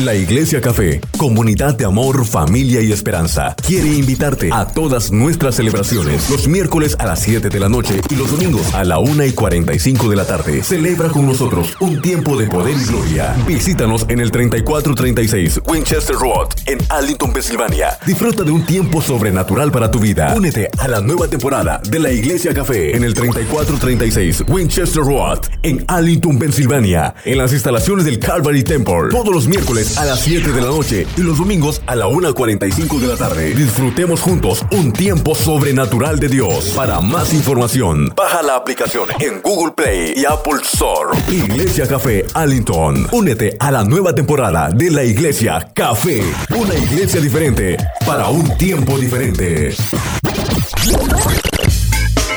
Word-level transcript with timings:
La 0.00 0.12
Iglesia 0.12 0.60
Café, 0.60 1.00
comunidad 1.16 1.76
de 1.76 1.84
amor, 1.84 2.26
familia 2.26 2.80
y 2.80 2.90
esperanza, 2.90 3.54
quiere 3.64 3.86
invitarte 3.86 4.50
a 4.52 4.66
todas 4.66 5.12
nuestras 5.12 5.54
celebraciones 5.54 6.28
los 6.30 6.48
miércoles 6.48 6.96
a 6.98 7.06
las 7.06 7.20
7 7.20 7.48
de 7.48 7.60
la 7.60 7.68
noche 7.68 8.00
y 8.10 8.16
los 8.16 8.28
domingos 8.28 8.74
a 8.74 8.82
la 8.82 8.98
1 8.98 9.24
y 9.24 9.30
45 9.30 10.08
de 10.08 10.16
la 10.16 10.26
tarde. 10.26 10.64
Celebra 10.64 11.10
con 11.10 11.26
nosotros 11.26 11.76
un 11.78 12.02
tiempo 12.02 12.36
de 12.36 12.48
poder 12.48 12.76
y 12.76 12.84
gloria. 12.86 13.36
Visítanos 13.46 14.04
en 14.08 14.18
el 14.18 14.32
3436 14.32 15.60
Winchester 15.68 16.16
Road 16.16 16.48
en 16.66 16.78
Arlington, 16.88 17.32
Pensilvania. 17.32 17.96
Disfruta 18.04 18.42
de 18.42 18.50
un 18.50 18.66
tiempo 18.66 19.00
sobrenatural 19.00 19.70
para 19.70 19.92
tu 19.92 20.00
vida. 20.00 20.34
Únete 20.36 20.70
a 20.76 20.88
la 20.88 21.00
nueva 21.00 21.28
temporada 21.28 21.80
de 21.88 22.00
la 22.00 22.10
Iglesia 22.10 22.52
Café 22.52 22.96
en 22.96 23.04
el 23.04 23.14
3436 23.14 24.46
Winchester 24.48 25.04
Road 25.04 25.38
en 25.62 25.84
Arlington, 25.86 26.36
Pensilvania, 26.36 27.14
en 27.24 27.38
las 27.38 27.52
instalaciones 27.52 28.06
del 28.06 28.18
Calvary 28.18 28.64
Temple. 28.64 29.10
Todos 29.12 29.32
los 29.32 29.46
miércoles 29.46 29.83
a 29.98 30.04
las 30.04 30.20
7 30.20 30.52
de 30.52 30.60
la 30.60 30.68
noche 30.68 31.06
y 31.16 31.20
los 31.20 31.38
domingos 31.38 31.82
a 31.86 31.94
la 31.94 32.06
1.45 32.06 32.98
de 32.98 33.06
la 33.06 33.16
tarde. 33.16 33.54
Disfrutemos 33.54 34.20
juntos 34.20 34.64
un 34.72 34.92
tiempo 34.92 35.34
sobrenatural 35.34 36.18
de 36.18 36.28
Dios. 36.28 36.72
Para 36.74 37.00
más 37.00 37.34
información, 37.34 38.12
baja 38.16 38.42
la 38.42 38.56
aplicación 38.56 39.08
en 39.20 39.42
Google 39.42 39.72
Play 39.76 40.14
y 40.16 40.24
Apple 40.24 40.60
Store. 40.62 41.18
Iglesia 41.28 41.86
Café 41.86 42.24
Allington. 42.34 43.06
Únete 43.12 43.56
a 43.60 43.70
la 43.70 43.84
nueva 43.84 44.14
temporada 44.14 44.70
de 44.70 44.90
la 44.90 45.04
Iglesia 45.04 45.70
Café. 45.74 46.22
Una 46.56 46.74
iglesia 46.74 47.20
diferente 47.20 47.76
para 48.06 48.28
un 48.28 48.56
tiempo 48.56 48.98
diferente. 48.98 49.74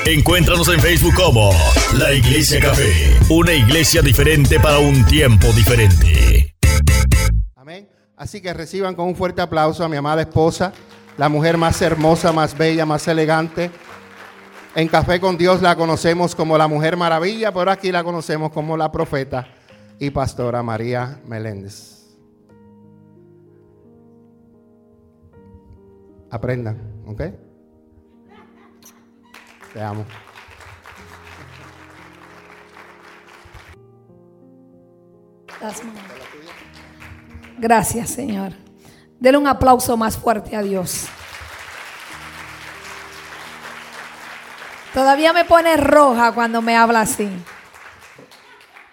Encuéntranos 0.05 0.69
en 0.69 0.79
Facebook 0.79 1.15
como 1.15 1.51
La 1.97 2.13
Iglesia 2.13 2.61
Café, 2.61 3.19
una 3.29 3.53
iglesia 3.53 4.01
diferente 4.01 4.57
para 4.57 4.79
un 4.79 5.05
tiempo 5.05 5.51
diferente. 5.51 6.56
Así 8.17 8.41
que 8.41 8.51
reciban 8.51 8.95
con 8.95 9.07
un 9.07 9.15
fuerte 9.15 9.41
aplauso 9.41 9.85
a 9.85 9.89
mi 9.89 9.95
amada 9.95 10.23
esposa, 10.23 10.73
la 11.17 11.29
mujer 11.29 11.55
más 11.55 11.79
hermosa, 11.83 12.33
más 12.33 12.57
bella, 12.57 12.83
más 12.83 13.07
elegante. 13.07 13.69
En 14.75 14.87
Café 14.87 15.19
con 15.19 15.37
Dios 15.37 15.61
la 15.61 15.75
conocemos 15.75 16.35
como 16.35 16.57
la 16.57 16.67
Mujer 16.67 16.97
Maravilla, 16.97 17.51
pero 17.53 17.69
aquí 17.69 17.91
la 17.91 18.03
conocemos 18.03 18.51
como 18.51 18.75
la 18.75 18.91
profeta 18.91 19.47
y 19.99 20.09
pastora 20.09 20.63
María 20.63 21.21
Meléndez. 21.25 21.95
Aprendan, 26.31 27.03
¿ok? 27.05 27.21
Te 29.73 29.81
amo. 29.81 30.05
Gracias, 37.57 38.11
Señor. 38.11 38.53
Denle 39.19 39.39
un 39.39 39.47
aplauso 39.47 39.97
más 39.97 40.15
fuerte 40.15 40.55
a 40.55 40.61
Dios. 40.61 41.07
Todavía 44.93 45.33
me 45.33 45.45
pone 45.45 45.75
roja 45.77 46.31
cuando 46.31 46.61
me 46.61 46.75
habla 46.75 47.01
así. 47.01 47.29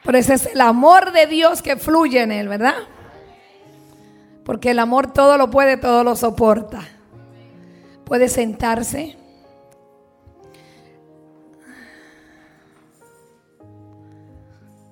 Pero 0.03 0.19
ese 0.19 0.35
es 0.35 0.47
el 0.47 0.61
amor 0.61 1.13
de 1.13 1.27
Dios 1.27 1.63
que 1.63 1.77
fluye 1.77 2.23
en 2.23 2.33
él, 2.33 2.49
¿verdad? 2.49 2.75
Porque 4.45 4.71
el 4.71 4.79
amor 4.79 5.13
todo 5.13 5.39
lo 5.39 5.51
puede, 5.51 5.77
todo 5.77 6.05
lo 6.05 6.17
soporta. 6.17 6.81
Puede 8.05 8.29
sentarse. 8.29 9.17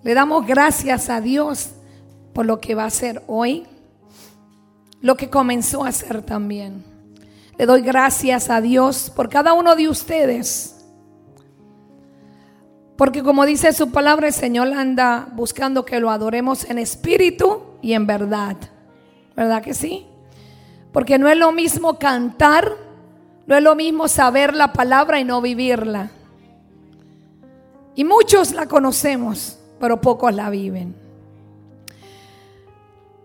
Le 0.03 0.15
damos 0.15 0.47
gracias 0.47 1.11
a 1.11 1.21
Dios 1.21 1.75
por 2.33 2.47
lo 2.47 2.61
que 2.61 2.75
va 2.75 2.85
a 2.85 2.87
hacer 2.87 3.23
hoy, 3.27 3.67
lo 5.01 5.17
que 5.17 5.31
comenzó 5.31 5.85
a 5.85 5.89
hacer 5.89 6.23
también. 6.23 6.85
Le 7.59 7.67
doy 7.67 7.83
gracias 7.83 8.51
a 8.51 8.61
Dios 8.61 9.11
por 9.15 9.29
cada 9.29 9.53
uno 9.53 9.77
de 9.77 9.89
ustedes. 9.89 10.85
Porque 12.97 13.23
como 13.23 13.45
dice 13.47 13.73
su 13.73 13.91
palabra, 13.91 14.29
el 14.29 14.33
Señor 14.33 14.73
anda 14.73 15.29
buscando 15.33 15.85
que 15.85 16.01
lo 16.01 16.11
adoremos 16.11 16.65
en 16.71 16.79
espíritu 16.79 17.63
y 17.83 17.95
en 17.95 18.07
verdad. 18.07 18.57
¿Verdad 19.35 19.63
que 19.63 19.75
sí? 19.75 20.07
Porque 20.93 21.19
no 21.19 21.29
es 21.29 21.37
lo 21.37 21.53
mismo 21.53 21.99
cantar, 21.99 22.73
no 23.47 23.57
es 23.57 23.63
lo 23.63 23.75
mismo 23.75 24.09
saber 24.09 24.55
la 24.55 24.73
palabra 24.73 25.19
y 25.21 25.25
no 25.25 25.41
vivirla. 25.41 26.11
Y 27.95 28.05
muchos 28.05 28.53
la 28.53 28.67
conocemos, 28.67 29.59
pero 29.81 30.01
pocos 30.01 30.35
la 30.35 30.49
viven. 30.49 31.02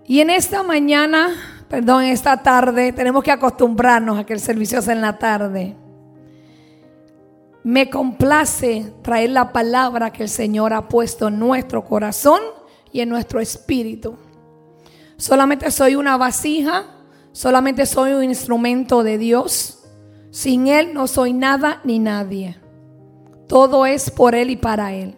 Y 0.10 0.22
en 0.22 0.30
esta 0.30 0.64
mañana, 0.64 1.36
perdón, 1.68 2.04
esta 2.06 2.42
tarde, 2.42 2.94
tenemos 2.94 3.22
que 3.26 3.32
acostumbrarnos 3.32 4.18
a 4.18 4.26
que 4.26 4.32
el 4.32 4.40
servicio 4.40 4.82
sea 4.82 4.94
en 4.94 5.02
la 5.02 5.18
tarde. 5.20 5.76
Me 7.66 7.90
complace 7.90 8.94
traer 9.02 9.32
la 9.32 9.52
palabra 9.52 10.14
que 10.14 10.24
el 10.24 10.30
Señor 10.30 10.74
ha 10.74 10.88
puesto 10.88 11.28
en 11.28 11.38
nuestro 11.38 11.84
corazón 11.84 12.40
y 12.94 13.02
en 13.02 13.10
nuestro 13.10 13.42
espíritu. 13.42 14.16
Solamente 15.18 15.70
soy 15.72 15.96
una 15.96 16.16
vasija, 16.16 16.86
solamente 17.34 17.86
soy 17.86 18.14
un 18.14 18.24
instrumento 18.24 19.04
de 19.04 19.18
Dios. 19.18 19.84
Sin 20.32 20.68
Él 20.68 20.94
no 20.94 21.08
soy 21.08 21.34
nada 21.34 21.82
ni 21.84 22.00
nadie. 22.00 22.58
Todo 23.50 23.86
es 23.86 24.10
por 24.10 24.36
Él 24.36 24.52
y 24.52 24.56
para 24.56 24.94
Él. 24.94 25.18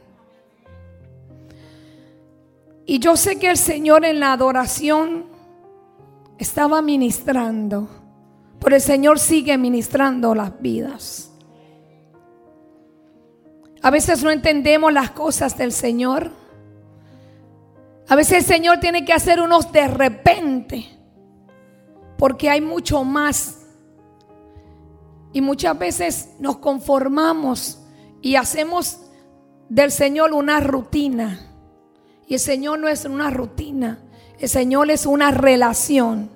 Y 2.89 2.97
yo 2.97 3.16
sé 3.16 3.38
que 3.38 3.51
el 3.51 3.57
Señor 3.57 4.03
en 4.03 4.19
la 4.19 4.33
adoración 4.33 5.25
estaba 6.39 6.81
ministrando, 6.81 7.88
pero 8.59 8.75
el 8.75 8.81
Señor 8.81 9.19
sigue 9.19 9.59
ministrando 9.59 10.33
las 10.33 10.59
vidas. 10.59 11.31
A 13.83 13.91
veces 13.91 14.23
no 14.23 14.31
entendemos 14.31 14.91
las 14.91 15.11
cosas 15.11 15.55
del 15.55 15.72
Señor. 15.72 16.31
A 18.07 18.16
veces 18.16 18.39
el 18.39 18.45
Señor 18.45 18.79
tiene 18.79 19.06
que 19.06 19.13
hacer 19.13 19.39
unos 19.39 19.71
de 19.71 19.88
repente, 19.88 20.88
porque 22.17 22.50
hay 22.50 22.59
mucho 22.59 23.03
más. 23.03 23.67
Y 25.31 25.41
muchas 25.41 25.77
veces 25.77 26.29
nos 26.39 26.57
conformamos 26.57 27.85
y 28.23 28.35
hacemos 28.35 29.00
del 29.69 29.91
Señor 29.91 30.33
una 30.33 30.59
rutina. 30.59 31.49
Y 32.29 32.35
el 32.35 32.40
Señor 32.40 32.78
no 32.78 32.88
es 32.88 33.06
una 33.06 33.31
rutina, 33.31 33.97
el 34.40 34.47
Señor 34.47 34.91
es 34.91 35.07
una 35.07 35.31
relación. 35.31 36.29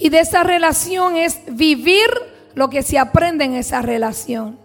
Y 0.00 0.08
de 0.10 0.18
esa 0.18 0.42
relación 0.42 1.16
es 1.16 1.40
vivir 1.48 2.10
lo 2.54 2.68
que 2.68 2.82
se 2.82 2.98
aprende 2.98 3.44
en 3.44 3.54
esa 3.54 3.80
relación. 3.80 4.58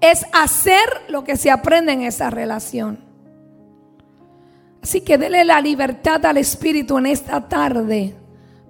Es 0.00 0.24
hacer 0.32 0.88
lo 1.08 1.24
que 1.24 1.36
se 1.36 1.50
aprende 1.50 1.92
en 1.92 2.02
esa 2.02 2.30
relación. 2.30 3.00
Así 4.80 5.00
que 5.00 5.18
dele 5.18 5.44
la 5.44 5.60
libertad 5.60 6.24
al 6.24 6.36
Espíritu 6.36 6.96
en 6.98 7.06
esta 7.06 7.48
tarde 7.48 8.14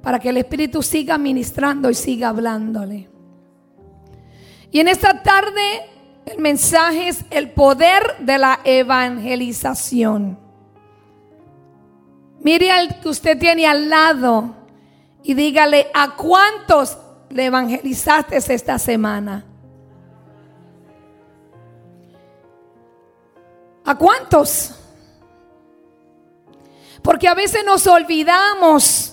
para 0.03 0.19
que 0.19 0.31
el 0.31 0.39
Espíritu 0.39 0.83
siga 0.83 1.19
ministrando 1.19 1.91
y 1.91 1.95
siga 1.95 2.31
hablándole. 2.31 3.11
Y 4.71 4.81
en 4.81 4.89
esta 4.89 5.23
tarde 5.23 5.92
el 6.27 6.39
mensaje 6.39 7.09
es 7.09 7.25
el 7.31 7.51
poder 7.51 8.17
de 8.21 8.39
la 8.39 8.61
evangelización. 8.65 10.39
Mire 12.41 12.71
al 12.71 13.01
que 13.01 13.09
usted 13.09 13.39
tiene 13.39 13.67
al 13.67 13.89
lado 13.89 14.55
y 15.23 15.35
dígale 15.35 15.89
a 15.95 16.17
cuántos 16.17 16.99
le 17.31 17.47
evangelizaste 17.47 18.37
esta 18.37 18.79
semana. 18.79 19.45
¿A 23.85 23.97
cuántos? 23.97 24.75
Porque 27.03 27.27
a 27.27 27.35
veces 27.35 27.65
nos 27.65 27.87
olvidamos 27.87 29.13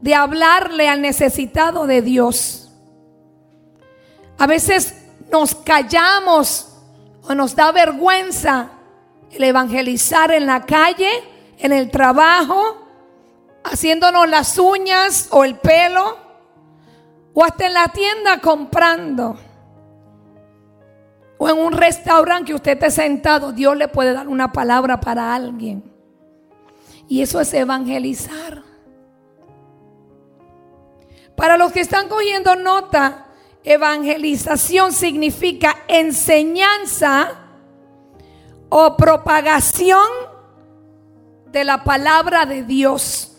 de 0.00 0.14
hablarle 0.14 0.88
al 0.88 1.02
necesitado 1.02 1.86
de 1.86 2.02
Dios. 2.02 2.70
A 4.38 4.46
veces 4.46 4.99
nos 5.30 5.54
callamos 5.54 6.68
o 7.22 7.34
nos 7.34 7.54
da 7.54 7.72
vergüenza 7.72 8.70
el 9.30 9.44
evangelizar 9.44 10.32
en 10.32 10.46
la 10.46 10.66
calle, 10.66 11.10
en 11.58 11.72
el 11.72 11.90
trabajo, 11.90 12.86
haciéndonos 13.62 14.28
las 14.28 14.58
uñas 14.58 15.28
o 15.30 15.44
el 15.44 15.56
pelo, 15.56 16.18
o 17.32 17.44
hasta 17.44 17.66
en 17.66 17.74
la 17.74 17.88
tienda 17.88 18.38
comprando, 18.40 19.38
o 21.38 21.48
en 21.48 21.58
un 21.58 21.72
restaurante 21.72 22.48
que 22.48 22.54
usted 22.54 22.72
esté 22.72 22.90
sentado, 22.90 23.52
Dios 23.52 23.76
le 23.76 23.88
puede 23.88 24.12
dar 24.12 24.28
una 24.28 24.52
palabra 24.52 25.00
para 25.00 25.34
alguien. 25.34 25.84
Y 27.08 27.22
eso 27.22 27.40
es 27.40 27.52
evangelizar. 27.54 28.62
Para 31.36 31.56
los 31.56 31.72
que 31.72 31.80
están 31.80 32.08
cogiendo 32.08 32.54
nota, 32.56 33.29
Evangelización 33.62 34.92
significa 34.92 35.76
enseñanza 35.88 37.32
o 38.68 38.96
propagación 38.96 40.08
de 41.46 41.64
la 41.64 41.84
palabra 41.84 42.46
de 42.46 42.62
Dios. 42.62 43.30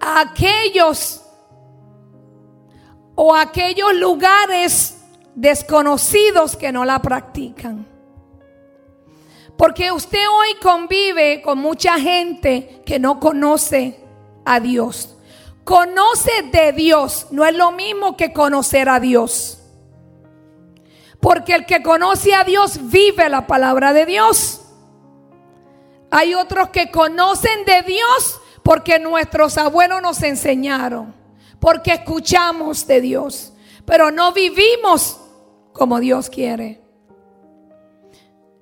a 0.00 0.20
aquellos 0.20 1.22
o 3.14 3.34
aquellos 3.34 3.94
lugares 3.94 4.98
desconocidos 5.34 6.56
que 6.56 6.72
no 6.72 6.84
la 6.84 7.00
practican. 7.00 7.86
Porque 9.56 9.90
usted 9.90 10.22
hoy 10.32 10.54
convive 10.62 11.42
con 11.42 11.58
mucha 11.58 11.98
gente 11.98 12.80
que 12.86 13.00
no 13.00 13.18
conoce 13.18 14.00
a 14.44 14.60
Dios. 14.60 15.17
Conoce 15.68 16.44
de 16.50 16.72
Dios, 16.72 17.26
no 17.30 17.44
es 17.44 17.54
lo 17.54 17.72
mismo 17.72 18.16
que 18.16 18.32
conocer 18.32 18.88
a 18.88 19.00
Dios. 19.00 19.58
Porque 21.20 21.52
el 21.52 21.66
que 21.66 21.82
conoce 21.82 22.34
a 22.34 22.42
Dios 22.42 22.90
vive 22.90 23.28
la 23.28 23.46
palabra 23.46 23.92
de 23.92 24.06
Dios. 24.06 24.62
Hay 26.10 26.32
otros 26.32 26.70
que 26.70 26.90
conocen 26.90 27.66
de 27.66 27.82
Dios 27.82 28.40
porque 28.62 28.98
nuestros 28.98 29.58
abuelos 29.58 30.00
nos 30.00 30.22
enseñaron, 30.22 31.14
porque 31.60 31.92
escuchamos 31.92 32.86
de 32.86 33.02
Dios, 33.02 33.52
pero 33.84 34.10
no 34.10 34.32
vivimos 34.32 35.20
como 35.74 36.00
Dios 36.00 36.30
quiere. 36.30 36.80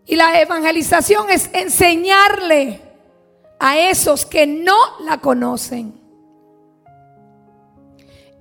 Y 0.07 0.17
la 0.17 0.41
evangelización 0.41 1.31
es 1.31 1.51
enseñarle 1.53 2.83
a 3.61 3.79
esos 3.79 4.27
que 4.27 4.49
no 4.49 4.77
la 5.05 5.19
conocen. 5.19 6.06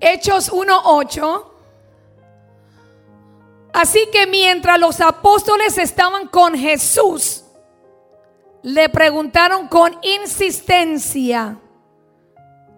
Hechos 0.08 0.52
1.8. 0.52 1.46
Así 3.74 4.08
que 4.12 4.28
mientras 4.28 4.80
los 4.80 5.02
apóstoles 5.02 5.80
estaban 5.80 6.28
con 6.28 6.56
Jesús, 6.56 7.44
le 8.62 8.88
preguntaron 8.90 9.68
con 9.68 9.98
insistencia, 10.04 11.58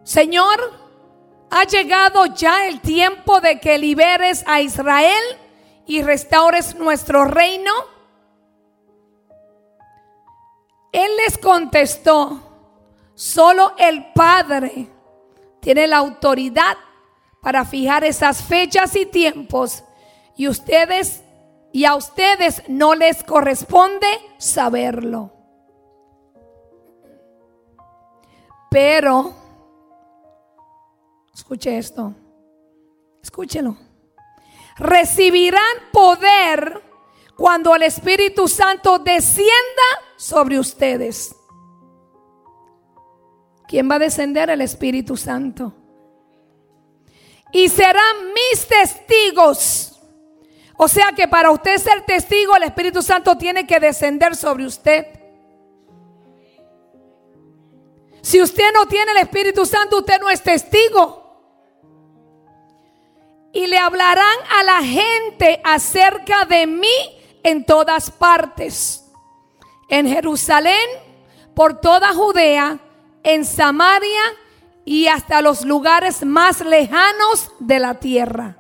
Señor, 0.04 0.72
¿ha 1.50 1.66
llegado 1.66 2.28
ya 2.28 2.66
el 2.66 2.80
tiempo 2.80 3.42
de 3.42 3.60
que 3.60 3.78
liberes 3.78 4.46
a 4.48 4.62
Israel 4.62 5.22
y 5.86 6.02
restaures 6.04 6.76
nuestro 6.76 7.26
reino? 7.26 7.74
Él 10.94 11.12
les 11.26 11.38
contestó, 11.38 12.40
solo 13.16 13.74
el 13.78 14.14
Padre 14.14 14.88
tiene 15.60 15.88
la 15.88 15.98
autoridad 15.98 16.78
para 17.48 17.64
fijar 17.64 18.04
esas 18.04 18.44
fechas 18.44 18.94
y 18.98 19.06
tiempos 19.06 19.82
y 20.36 20.50
ustedes 20.50 21.24
y 21.72 21.86
a 21.86 21.96
ustedes 21.96 22.62
no 22.68 22.94
les 22.94 23.24
corresponde 23.24 24.06
saberlo. 24.38 25.32
Pero, 28.70 29.34
escuche 31.34 31.78
esto, 31.78 32.14
escúchelo. 33.24 33.78
Recibirán 34.76 35.62
poder 35.94 36.84
cuando 37.38 37.74
el 37.76 37.84
Espíritu 37.84 38.50
Santo 38.50 39.00
descienda 39.00 39.88
sobre 40.18 40.60
ustedes. 40.60 41.34
¿Quién 43.70 43.90
va 43.90 43.96
a 43.96 44.00
descender? 44.00 44.50
El 44.50 44.60
Espíritu 44.60 45.16
Santo. 45.16 45.87
Y 47.52 47.70
serán 47.70 48.34
mis 48.34 48.68
testigos. 48.68 50.00
O 50.78 50.88
sea 50.88 51.12
que 51.12 51.28
para 51.28 51.50
usted 51.52 51.78
ser 51.78 52.02
testigo, 52.06 52.56
el 52.56 52.64
Espíritu 52.64 53.02
Santo 53.02 53.38
tiene 53.38 53.66
que 53.66 53.80
descender 53.80 54.36
sobre 54.36 54.66
usted. 54.66 55.08
Si 58.22 58.42
usted 58.42 58.72
no 58.74 58.86
tiene 58.88 59.12
el 59.12 59.18
Espíritu 59.18 59.66
Santo, 59.66 60.00
usted 60.00 60.20
no 60.20 60.30
es 60.30 60.44
testigo. 60.44 61.24
Y 63.54 63.66
le 63.68 63.78
hablarán 63.78 64.38
a 64.60 64.64
la 64.64 64.84
gente 64.84 65.62
acerca 65.64 66.46
de 66.46 66.68
mí 66.68 67.18
en 67.44 67.66
todas 67.66 68.12
partes. 68.12 69.06
En 69.90 70.08
Jerusalén, 70.08 70.90
por 71.56 71.80
toda 71.80 72.14
Judea, 72.14 72.78
en 73.24 73.46
Samaria 73.46 74.22
y 74.90 75.08
hasta 75.08 75.42
los 75.42 75.66
lugares 75.66 76.24
más 76.26 76.62
lejanos 76.62 77.52
de 77.60 77.78
la 77.78 77.96
tierra. 77.96 78.56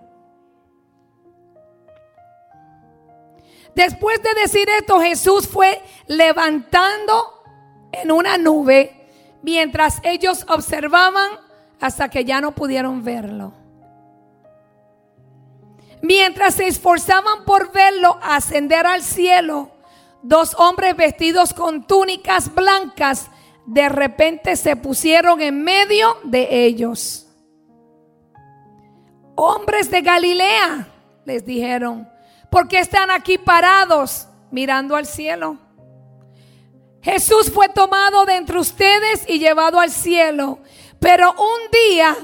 Después 3.73 4.21
de 4.21 4.33
decir 4.41 4.67
esto, 4.77 4.99
Jesús 4.99 5.47
fue 5.47 5.81
levantando 6.07 7.45
en 7.93 8.11
una 8.11 8.37
nube 8.37 9.07
mientras 9.41 10.01
ellos 10.03 10.45
observaban 10.49 11.31
hasta 11.79 12.09
que 12.09 12.25
ya 12.25 12.41
no 12.41 12.51
pudieron 12.51 13.05
verlo. 13.05 13.53
Mientras 16.01 16.55
se 16.55 16.67
esforzaban 16.67 17.45
por 17.45 17.71
verlo 17.71 18.19
ascender 18.21 18.85
al 18.85 19.01
cielo, 19.01 19.71
dos 20.23 20.55
hombres 20.55 20.93
vestidos 20.97 21.53
con 21.53 21.87
túnicas 21.87 22.53
blancas 22.53 23.29
de 23.67 23.89
repente 23.89 24.55
se 24.55 24.77
pusieron 24.77 25.41
en 25.41 25.61
medio 25.61 26.17
de 26.23 26.65
ellos. 26.65 27.27
Hombres 29.35 29.91
de 29.91 30.01
Galilea, 30.01 30.87
les 31.25 31.45
dijeron, 31.45 32.09
¿por 32.49 32.69
qué 32.69 32.79
están 32.79 33.11
aquí 33.11 33.37
parados 33.37 34.27
mirando 34.51 34.95
al 34.95 35.05
cielo? 35.05 35.57
Jesús 37.01 37.51
fue 37.51 37.67
tomado 37.69 38.25
de 38.25 38.37
entre 38.37 38.57
ustedes 38.57 39.25
y 39.27 39.37
llevado 39.37 39.79
al 39.79 39.91
cielo, 39.91 40.59
pero 40.99 41.31
un 41.33 41.71
día 41.89 42.15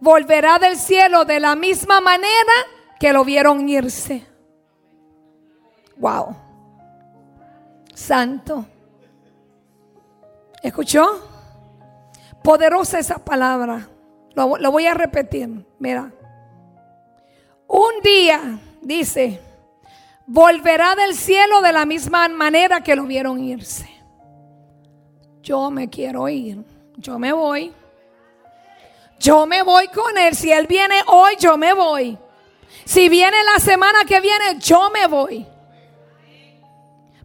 volverá 0.00 0.58
del 0.60 0.76
cielo 0.76 1.24
de 1.24 1.40
la 1.40 1.56
misma 1.56 2.00
manera 2.00 2.52
que 3.00 3.12
lo 3.12 3.24
vieron 3.24 3.68
irse. 3.68 4.24
Wow. 5.96 6.36
Santo. 7.94 8.66
¿Escuchó? 10.64 11.06
Poderosa 12.42 12.98
esa 12.98 13.24
palabra. 13.24 13.88
Lo, 14.34 14.48
voy 14.72 14.86
a 14.86 14.94
repetir. 14.94 15.64
Mira. 15.78 16.12
Un 17.68 18.00
día, 18.02 18.58
dice, 18.82 19.40
volverá 20.26 20.96
del 20.96 21.14
cielo 21.14 21.60
de 21.60 21.72
la 21.72 21.86
misma 21.86 22.28
manera 22.28 22.82
que 22.82 22.96
lo 22.96 23.04
vieron 23.04 23.38
irse 23.38 23.94
yo 25.44 25.70
me 25.70 25.90
quiero 25.90 26.28
ir, 26.28 26.64
yo 26.96 27.18
me 27.18 27.32
voy. 27.32 27.72
Yo 29.20 29.46
me 29.46 29.62
voy 29.62 29.88
con 29.88 30.16
él. 30.18 30.34
Si 30.34 30.50
él 30.50 30.66
viene 30.66 30.96
hoy, 31.06 31.36
yo 31.38 31.56
me 31.56 31.72
voy. 31.74 32.18
Si 32.84 33.08
viene 33.08 33.36
la 33.52 33.60
semana 33.60 34.00
que 34.06 34.20
viene, 34.20 34.58
yo 34.58 34.90
me 34.90 35.06
voy. 35.06 35.46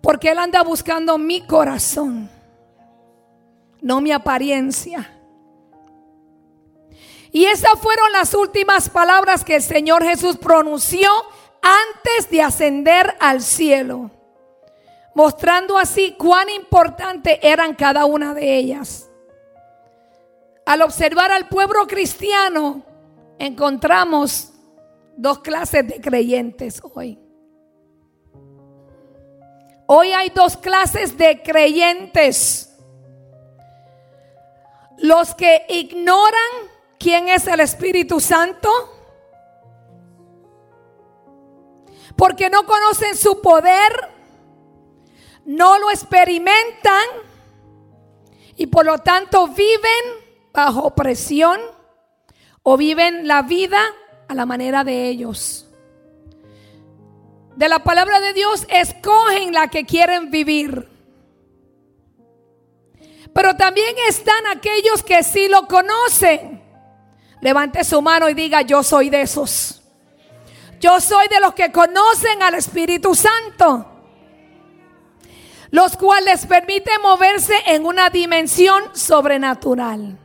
Porque 0.01 0.31
él 0.31 0.37
anda 0.37 0.61
buscando 0.63 1.17
mi 1.17 1.41
corazón, 1.41 2.29
no 3.81 4.01
mi 4.01 4.11
apariencia. 4.11 5.15
Y 7.31 7.45
esas 7.45 7.79
fueron 7.79 8.11
las 8.11 8.33
últimas 8.33 8.89
palabras 8.89 9.43
que 9.43 9.55
el 9.55 9.61
Señor 9.61 10.03
Jesús 10.03 10.37
pronunció 10.37 11.09
antes 11.61 12.29
de 12.31 12.41
ascender 12.41 13.15
al 13.19 13.41
cielo 13.41 14.11
mostrando 15.19 15.77
así 15.77 16.15
cuán 16.17 16.49
importante 16.49 17.45
eran 17.45 17.75
cada 17.75 18.05
una 18.05 18.33
de 18.33 18.55
ellas. 18.55 19.09
Al 20.65 20.81
observar 20.81 21.29
al 21.31 21.49
pueblo 21.49 21.87
cristiano, 21.87 22.83
encontramos 23.37 24.53
dos 25.17 25.39
clases 25.39 25.85
de 25.87 25.99
creyentes 25.99 26.81
hoy. 26.93 27.19
Hoy 29.87 30.13
hay 30.13 30.29
dos 30.29 30.55
clases 30.55 31.17
de 31.17 31.41
creyentes. 31.41 32.68
Los 34.99 35.35
que 35.35 35.65
ignoran 35.69 36.69
quién 36.99 37.29
es 37.29 37.47
el 37.47 37.59
Espíritu 37.59 38.19
Santo. 38.19 38.69
Porque 42.15 42.49
no 42.49 42.65
conocen 42.65 43.15
su 43.15 43.41
poder 43.41 44.19
no 45.49 45.79
lo 45.79 45.89
experimentan 45.89 47.05
y 48.55 48.67
por 48.67 48.85
lo 48.85 48.99
tanto 48.99 49.47
viven 49.47 50.51
bajo 50.53 50.93
presión 50.93 51.59
o 52.61 52.77
viven 52.77 53.27
la 53.27 53.41
vida 53.41 53.79
a 54.27 54.35
la 54.35 54.45
manera 54.45 54.83
de 54.83 55.07
ellos. 55.07 55.67
De 57.55 57.67
la 57.67 57.79
palabra 57.79 58.19
de 58.19 58.33
Dios 58.33 58.67
escogen 58.69 59.53
la 59.53 59.69
que 59.69 59.85
quieren 59.85 60.29
vivir. 60.29 60.88
Pero 63.33 63.55
también 63.55 63.95
están 64.07 64.47
aquellos 64.47 65.03
que 65.03 65.23
sí 65.23 65.47
lo 65.47 65.67
conocen. 65.67 66.61
Levante 67.41 67.83
su 67.83 68.01
mano 68.01 68.27
y 68.29 68.33
diga, 68.33 68.61
yo 68.61 68.83
soy 68.83 69.09
de 69.09 69.21
esos. 69.21 69.81
Yo 70.79 70.99
soy 70.99 71.27
de 71.27 71.39
los 71.39 71.53
que 71.53 71.71
conocen 71.71 72.41
al 72.41 72.55
Espíritu 72.55 73.15
Santo 73.15 73.89
los 75.71 75.95
cuales 75.97 76.45
permiten 76.45 77.01
moverse 77.01 77.53
en 77.67 77.85
una 77.85 78.09
dimensión 78.09 78.83
sobrenatural. 78.93 80.17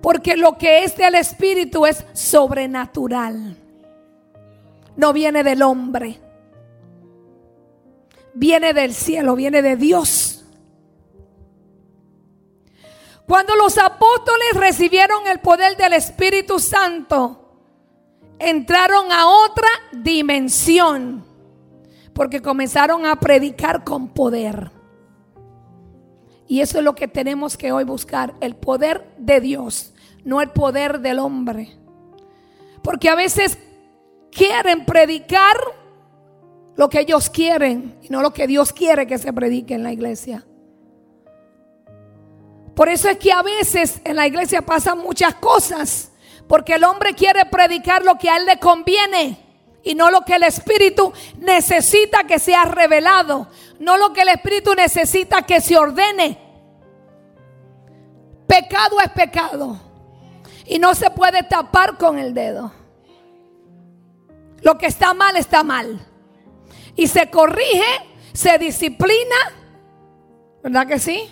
Porque 0.00 0.36
lo 0.36 0.58
que 0.58 0.84
es 0.84 0.96
del 0.96 1.14
Espíritu 1.14 1.86
es 1.86 2.04
sobrenatural. 2.12 3.56
No 4.96 5.12
viene 5.12 5.42
del 5.44 5.62
hombre. 5.62 6.20
Viene 8.34 8.72
del 8.72 8.94
cielo, 8.94 9.34
viene 9.34 9.62
de 9.62 9.76
Dios. 9.76 10.44
Cuando 13.26 13.54
los 13.56 13.76
apóstoles 13.76 14.54
recibieron 14.54 15.26
el 15.26 15.40
poder 15.40 15.76
del 15.76 15.92
Espíritu 15.92 16.58
Santo, 16.58 17.48
entraron 18.38 19.12
a 19.12 19.28
otra 19.28 19.68
dimensión. 19.92 21.26
Porque 22.14 22.40
comenzaron 22.40 23.06
a 23.06 23.20
predicar 23.20 23.84
con 23.84 24.08
poder. 24.08 24.72
Y 26.48 26.60
eso 26.62 26.78
es 26.78 26.84
lo 26.84 26.94
que 26.94 27.06
tenemos 27.06 27.58
que 27.58 27.70
hoy 27.70 27.84
buscar, 27.84 28.34
el 28.40 28.56
poder 28.56 29.14
de 29.18 29.40
Dios, 29.40 29.92
no 30.24 30.40
el 30.40 30.50
poder 30.50 31.00
del 31.00 31.18
hombre. 31.18 31.76
Porque 32.82 33.10
a 33.10 33.14
veces 33.14 33.58
quieren 34.32 34.86
predicar 34.86 35.56
lo 36.78 36.88
que 36.88 37.00
ellos 37.00 37.28
quieren 37.28 37.98
y 38.02 38.08
no 38.08 38.22
lo 38.22 38.32
que 38.32 38.46
Dios 38.46 38.72
quiere 38.72 39.08
que 39.08 39.18
se 39.18 39.32
predique 39.32 39.74
en 39.74 39.82
la 39.82 39.92
iglesia. 39.92 40.46
Por 42.76 42.88
eso 42.88 43.08
es 43.08 43.18
que 43.18 43.32
a 43.32 43.42
veces 43.42 44.00
en 44.04 44.14
la 44.14 44.28
iglesia 44.28 44.62
pasan 44.62 44.98
muchas 44.98 45.34
cosas, 45.34 46.12
porque 46.46 46.74
el 46.74 46.84
hombre 46.84 47.14
quiere 47.14 47.44
predicar 47.46 48.04
lo 48.04 48.16
que 48.16 48.30
a 48.30 48.36
él 48.36 48.46
le 48.46 48.60
conviene 48.60 49.44
y 49.82 49.96
no 49.96 50.12
lo 50.12 50.20
que 50.20 50.34
el 50.34 50.44
Espíritu 50.44 51.12
necesita 51.38 52.22
que 52.28 52.38
sea 52.38 52.64
revelado, 52.64 53.48
no 53.80 53.98
lo 53.98 54.12
que 54.12 54.22
el 54.22 54.28
Espíritu 54.28 54.72
necesita 54.76 55.42
que 55.42 55.60
se 55.60 55.76
ordene. 55.76 56.38
Pecado 58.46 59.00
es 59.00 59.10
pecado 59.10 59.80
y 60.64 60.78
no 60.78 60.94
se 60.94 61.10
puede 61.10 61.42
tapar 61.42 61.98
con 61.98 62.20
el 62.20 62.34
dedo. 62.34 62.70
Lo 64.60 64.78
que 64.78 64.86
está 64.86 65.12
mal 65.12 65.34
está 65.34 65.64
mal. 65.64 66.07
Y 66.98 67.06
se 67.06 67.30
corrige, 67.30 67.84
se 68.32 68.58
disciplina, 68.58 69.36
¿verdad 70.64 70.84
que 70.84 70.98
sí? 70.98 71.30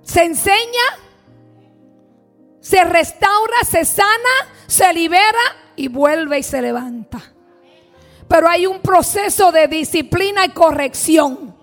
Se 0.00 0.24
enseña, 0.24 0.98
se 2.58 2.82
restaura, 2.84 3.58
se 3.70 3.84
sana, 3.84 4.48
se 4.66 4.90
libera 4.94 5.22
y 5.76 5.88
vuelve 5.88 6.38
y 6.38 6.42
se 6.42 6.62
levanta. 6.62 7.20
Pero 8.26 8.48
hay 8.48 8.64
un 8.64 8.80
proceso 8.80 9.52
de 9.52 9.68
disciplina 9.68 10.46
y 10.46 10.50
corrección. 10.52 11.54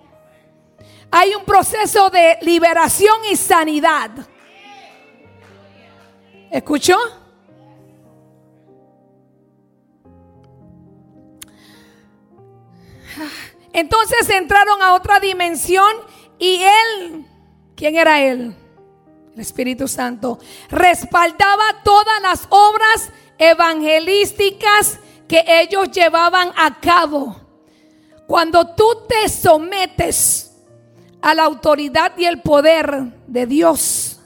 Hay 1.09 1.33
un 1.33 1.45
proceso 1.45 2.11
de 2.11 2.37
liberación 2.41 3.17
y 3.31 3.35
sanidad. 3.35 4.11
¿Escuchó? 6.51 7.22
Entonces 13.73 14.29
entraron 14.29 14.81
a 14.81 14.93
otra 14.93 15.19
dimensión 15.19 15.91
y 16.37 16.61
él, 16.61 17.25
¿quién 17.75 17.95
era 17.95 18.21
él? 18.21 18.55
El 19.33 19.39
Espíritu 19.39 19.87
Santo, 19.87 20.39
respaldaba 20.69 21.81
todas 21.83 22.21
las 22.21 22.45
obras 22.49 23.09
evangelísticas 23.37 24.99
que 25.27 25.43
ellos 25.47 25.89
llevaban 25.91 26.51
a 26.55 26.79
cabo. 26.79 27.35
Cuando 28.27 28.75
tú 28.75 28.85
te 29.07 29.27
sometes 29.29 30.55
a 31.21 31.33
la 31.33 31.43
autoridad 31.43 32.13
y 32.17 32.25
el 32.25 32.41
poder 32.41 33.23
de 33.27 33.47
Dios, 33.47 34.19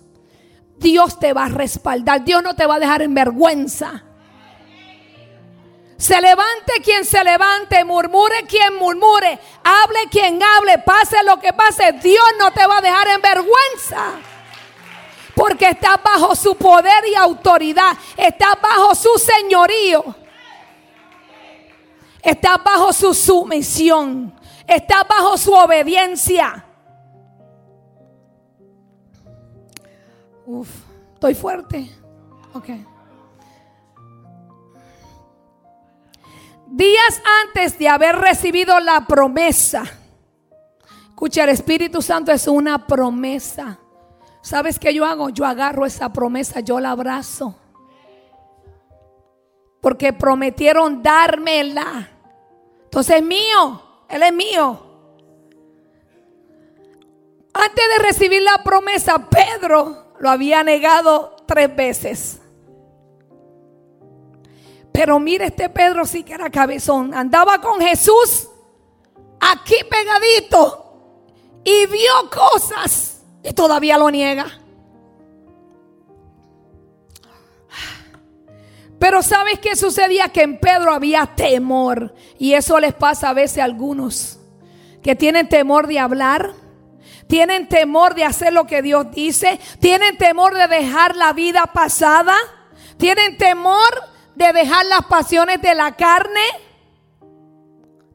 Dios 0.77 1.19
te 1.19 1.33
va 1.33 1.45
a 1.45 1.49
respaldar. 1.49 2.23
Dios 2.23 2.43
no 2.43 2.55
te 2.55 2.65
va 2.65 2.75
a 2.75 2.79
dejar 2.79 3.01
en 3.01 3.13
vergüenza. 3.13 4.03
Se 5.97 6.21
levante 6.21 6.73
quien 6.83 7.03
se 7.03 7.23
levante, 7.23 7.83
murmure 7.83 8.45
quien 8.47 8.75
murmure, 8.75 9.39
hable 9.63 9.99
quien 10.11 10.39
hable, 10.41 10.77
pase 10.79 11.23
lo 11.23 11.39
que 11.39 11.51
pase, 11.53 11.91
Dios 11.93 12.23
no 12.37 12.51
te 12.51 12.65
va 12.67 12.77
a 12.77 12.81
dejar 12.81 13.07
en 13.07 13.21
vergüenza. 13.21 14.11
Porque 15.35 15.69
estás 15.69 16.01
bajo 16.03 16.35
su 16.35 16.55
poder 16.55 17.03
y 17.11 17.15
autoridad, 17.15 17.97
estás 18.15 18.55
bajo 18.61 18.93
su 18.93 19.09
señorío, 19.17 20.15
estás 22.21 22.63
bajo 22.63 22.93
su 22.93 23.13
sumisión, 23.15 24.39
estás 24.67 25.07
bajo 25.07 25.35
su 25.37 25.51
obediencia. 25.51 26.63
Uf, 30.45 30.69
estoy 31.15 31.33
fuerte. 31.33 31.91
Ok. 32.53 32.69
Días 36.69 37.21
antes 37.43 37.79
de 37.79 37.87
haber 37.87 38.15
recibido 38.15 38.79
la 38.79 39.05
promesa. 39.07 39.83
Escucha, 41.09 41.45
el 41.45 41.49
Espíritu 41.49 42.01
Santo 42.01 42.31
es 42.31 42.47
una 42.47 42.85
promesa. 42.85 43.79
¿Sabes 44.41 44.77
qué 44.77 44.93
yo 44.93 45.05
hago? 45.05 45.29
Yo 45.29 45.45
agarro 45.45 45.85
esa 45.85 46.11
promesa, 46.11 46.59
yo 46.59 46.79
la 46.79 46.91
abrazo. 46.91 47.55
Porque 49.81 50.13
prometieron 50.13 51.01
dármela. 51.01 52.09
Entonces 52.83 53.17
es 53.17 53.23
mío, 53.23 53.81
Él 54.09 54.23
es 54.23 54.33
mío. 54.33 54.83
Antes 57.53 57.85
de 57.95 58.03
recibir 58.03 58.41
la 58.41 58.63
promesa, 58.63 59.29
Pedro 59.29 60.13
lo 60.19 60.29
había 60.29 60.63
negado 60.63 61.35
tres 61.45 61.75
veces. 61.75 62.41
Pero 64.97 65.19
mire, 65.19 65.45
este 65.45 65.69
Pedro 65.69 66.07
sí 66.07 66.23
que 66.23 66.33
era 66.33 66.49
cabezón. 66.49 67.13
Andaba 67.13 67.61
con 67.61 67.79
Jesús 67.79 68.47
aquí 69.39 69.75
pegadito 69.87 71.61
y 71.63 71.85
vio 71.85 72.31
cosas 72.33 73.21
y 73.43 73.53
todavía 73.53 73.99
lo 73.99 74.09
niega. 74.09 74.47
Pero 78.97 79.21
¿sabes 79.21 79.59
qué 79.59 79.75
sucedía? 79.75 80.29
Que 80.29 80.41
en 80.41 80.59
Pedro 80.59 80.91
había 80.91 81.27
temor. 81.27 82.15
Y 82.39 82.53
eso 82.53 82.79
les 82.79 82.95
pasa 82.95 83.29
a 83.29 83.33
veces 83.33 83.59
a 83.59 83.65
algunos 83.65 84.39
que 85.03 85.15
tienen 85.15 85.47
temor 85.47 85.85
de 85.85 85.99
hablar. 85.99 86.53
Tienen 87.27 87.69
temor 87.69 88.15
de 88.15 88.23
hacer 88.23 88.51
lo 88.51 88.65
que 88.65 88.81
Dios 88.81 89.11
dice. 89.11 89.59
Tienen 89.79 90.17
temor 90.17 90.55
de 90.55 90.67
dejar 90.67 91.15
la 91.15 91.33
vida 91.33 91.67
pasada. 91.67 92.35
Tienen 92.97 93.37
temor 93.37 94.16
de 94.37 94.53
dejar 94.53 94.85
las 94.85 95.03
pasiones 95.07 95.59
de 95.61 95.73
la 95.73 95.95
carne? 95.95 96.45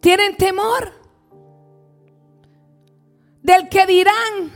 ¿Tienen 0.00 0.36
temor? 0.36 0.92
Del 3.42 3.68
que 3.68 3.86
dirán. 3.86 4.52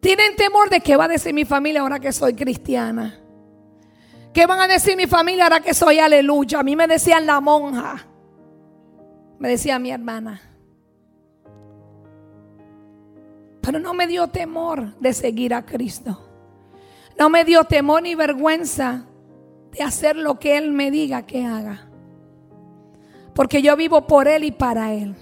¿Tienen 0.00 0.34
temor 0.34 0.70
de 0.70 0.80
qué 0.80 0.96
va 0.96 1.04
a 1.04 1.08
decir 1.08 1.34
mi 1.34 1.44
familia 1.44 1.82
ahora 1.82 2.00
que 2.00 2.10
soy 2.10 2.34
cristiana? 2.34 3.20
¿Qué 4.32 4.46
van 4.46 4.60
a 4.60 4.66
decir 4.66 4.96
mi 4.96 5.06
familia 5.06 5.44
ahora 5.44 5.60
que 5.60 5.74
soy 5.74 5.98
aleluya? 5.98 6.60
A 6.60 6.62
mí 6.62 6.74
me 6.74 6.86
decían 6.86 7.26
la 7.26 7.40
monja. 7.40 8.06
Me 9.38 9.50
decía 9.50 9.78
mi 9.78 9.90
hermana. 9.90 10.40
Pero 13.60 13.78
no 13.78 13.92
me 13.92 14.06
dio 14.06 14.28
temor 14.28 14.98
de 15.00 15.12
seguir 15.12 15.52
a 15.52 15.66
Cristo. 15.66 16.18
No 17.18 17.28
me 17.28 17.44
dio 17.44 17.64
temor 17.64 18.02
ni 18.02 18.14
vergüenza 18.14 19.06
de 19.76 19.84
hacer 19.84 20.16
lo 20.16 20.38
que 20.38 20.56
Él 20.56 20.70
me 20.70 20.90
diga 20.90 21.22
que 21.26 21.44
haga. 21.44 21.88
Porque 23.34 23.60
yo 23.60 23.76
vivo 23.76 24.06
por 24.06 24.28
Él 24.28 24.44
y 24.44 24.52
para 24.52 24.92
Él. 24.92 25.14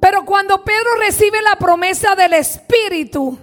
Pero 0.00 0.24
cuando 0.24 0.62
Pedro 0.62 0.96
recibe 1.00 1.42
la 1.42 1.56
promesa 1.56 2.14
del 2.14 2.34
Espíritu, 2.34 3.36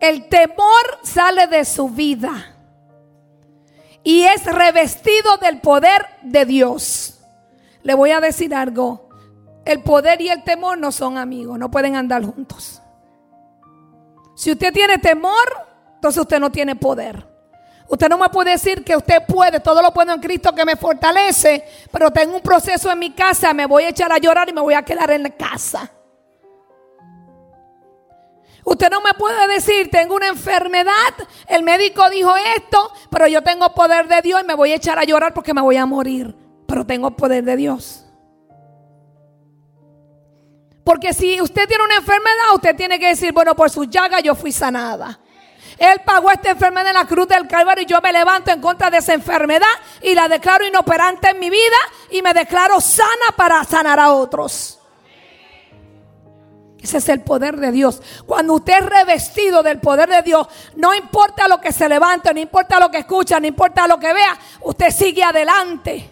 el 0.00 0.28
temor 0.28 0.98
sale 1.02 1.46
de 1.46 1.64
su 1.64 1.88
vida 1.90 2.56
y 4.02 4.22
es 4.22 4.44
revestido 4.46 5.36
del 5.36 5.60
poder 5.60 6.06
de 6.22 6.44
Dios. 6.44 7.20
Le 7.82 7.94
voy 7.94 8.10
a 8.10 8.20
decir 8.20 8.54
algo. 8.54 9.08
El 9.64 9.82
poder 9.82 10.20
y 10.22 10.28
el 10.28 10.42
temor 10.42 10.78
no 10.78 10.90
son 10.90 11.18
amigos, 11.18 11.58
no 11.58 11.70
pueden 11.70 11.94
andar 11.94 12.24
juntos. 12.24 12.82
Si 14.34 14.50
usted 14.50 14.72
tiene 14.72 14.98
temor, 14.98 15.46
entonces 15.96 16.22
usted 16.22 16.40
no 16.40 16.50
tiene 16.50 16.74
poder. 16.74 17.29
Usted 17.90 18.08
no 18.08 18.18
me 18.18 18.28
puede 18.28 18.52
decir 18.52 18.84
que 18.84 18.96
usted 18.96 19.26
puede, 19.26 19.58
todo 19.58 19.82
lo 19.82 19.92
puedo 19.92 20.12
en 20.12 20.20
Cristo 20.20 20.54
que 20.54 20.64
me 20.64 20.76
fortalece, 20.76 21.64
pero 21.90 22.12
tengo 22.12 22.36
un 22.36 22.40
proceso 22.40 22.88
en 22.88 23.00
mi 23.00 23.10
casa, 23.10 23.52
me 23.52 23.66
voy 23.66 23.82
a 23.82 23.88
echar 23.88 24.12
a 24.12 24.18
llorar 24.18 24.48
y 24.48 24.52
me 24.52 24.60
voy 24.60 24.74
a 24.74 24.82
quedar 24.84 25.10
en 25.10 25.24
la 25.24 25.30
casa. 25.30 25.90
Usted 28.62 28.88
no 28.90 29.00
me 29.00 29.12
puede 29.14 29.48
decir, 29.48 29.90
tengo 29.90 30.14
una 30.14 30.28
enfermedad, 30.28 30.92
el 31.48 31.64
médico 31.64 32.08
dijo 32.10 32.32
esto, 32.56 32.92
pero 33.10 33.26
yo 33.26 33.42
tengo 33.42 33.74
poder 33.74 34.06
de 34.06 34.22
Dios 34.22 34.40
y 34.40 34.46
me 34.46 34.54
voy 34.54 34.70
a 34.70 34.76
echar 34.76 34.96
a 34.96 35.02
llorar 35.02 35.34
porque 35.34 35.52
me 35.52 35.60
voy 35.60 35.76
a 35.76 35.84
morir, 35.84 36.36
pero 36.68 36.86
tengo 36.86 37.10
poder 37.10 37.42
de 37.42 37.56
Dios. 37.56 38.06
Porque 40.84 41.12
si 41.12 41.40
usted 41.40 41.66
tiene 41.66 41.82
una 41.82 41.96
enfermedad, 41.96 42.54
usted 42.54 42.76
tiene 42.76 43.00
que 43.00 43.08
decir, 43.08 43.32
bueno, 43.32 43.56
por 43.56 43.68
su 43.68 43.82
llaga 43.82 44.20
yo 44.20 44.36
fui 44.36 44.52
sanada. 44.52 45.18
Él 45.80 46.02
pagó 46.04 46.30
esta 46.30 46.50
enfermedad 46.50 46.88
en 46.88 46.94
la 46.94 47.06
cruz 47.06 47.26
del 47.26 47.48
Calvario 47.48 47.82
y 47.84 47.86
yo 47.86 48.02
me 48.02 48.12
levanto 48.12 48.50
en 48.50 48.60
contra 48.60 48.90
de 48.90 48.98
esa 48.98 49.14
enfermedad 49.14 49.66
y 50.02 50.14
la 50.14 50.28
declaro 50.28 50.66
inoperante 50.66 51.30
en 51.30 51.38
mi 51.38 51.48
vida 51.48 51.76
y 52.10 52.20
me 52.20 52.34
declaro 52.34 52.82
sana 52.82 53.34
para 53.34 53.64
sanar 53.64 53.98
a 53.98 54.12
otros. 54.12 54.78
Ese 56.82 56.98
es 56.98 57.08
el 57.08 57.22
poder 57.22 57.56
de 57.56 57.72
Dios. 57.72 58.02
Cuando 58.26 58.54
usted 58.54 58.74
es 58.74 58.84
revestido 58.84 59.62
del 59.62 59.80
poder 59.80 60.10
de 60.10 60.20
Dios, 60.20 60.48
no 60.76 60.94
importa 60.94 61.48
lo 61.48 61.58
que 61.62 61.72
se 61.72 61.88
levante, 61.88 62.34
no 62.34 62.40
importa 62.40 62.78
lo 62.78 62.90
que 62.90 62.98
escucha, 62.98 63.40
no 63.40 63.46
importa 63.46 63.88
lo 63.88 63.98
que 63.98 64.12
vea, 64.12 64.38
usted 64.60 64.90
sigue 64.90 65.24
adelante. 65.24 66.10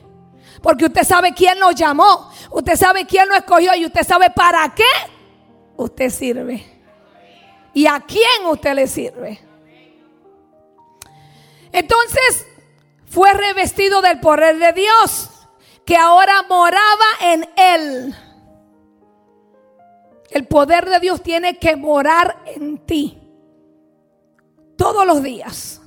Porque 0.63 0.87
usted 0.87 1.05
sabe 1.05 1.35
quién 1.35 1.61
lo 1.61 1.73
llamó, 1.73 2.33
usted 2.53 2.75
sabe 2.75 3.05
quién 3.05 3.29
lo 3.29 3.35
escogió 3.35 3.75
y 3.75 3.85
usted 3.85 4.03
sabe 4.03 4.31
para 4.31 4.75
qué 4.75 4.85
usted 5.77 6.09
sirve. 6.09 6.65
Y 7.75 7.87
a 7.87 8.01
quién 8.01 8.47
usted 8.47 8.75
le 8.75 8.87
sirve. 8.87 9.48
Entonces 11.79 12.45
fue 13.07 13.33
revestido 13.35 14.03
del 14.03 14.19
poder 14.19 14.59
de 14.59 14.73
Dios, 14.73 15.31
que 15.87 15.97
ahora 15.97 16.43
moraba 16.49 17.07
en 17.23 17.49
él. 17.57 18.15
El 20.31 20.47
poder 20.49 20.91
de 20.91 20.99
Dios 20.99 21.23
tiene 21.23 21.59
que 21.59 21.77
morar 21.77 22.43
en 22.47 22.85
ti 22.85 23.23
todos 24.77 25.07
los 25.07 25.23
días. 25.23 25.81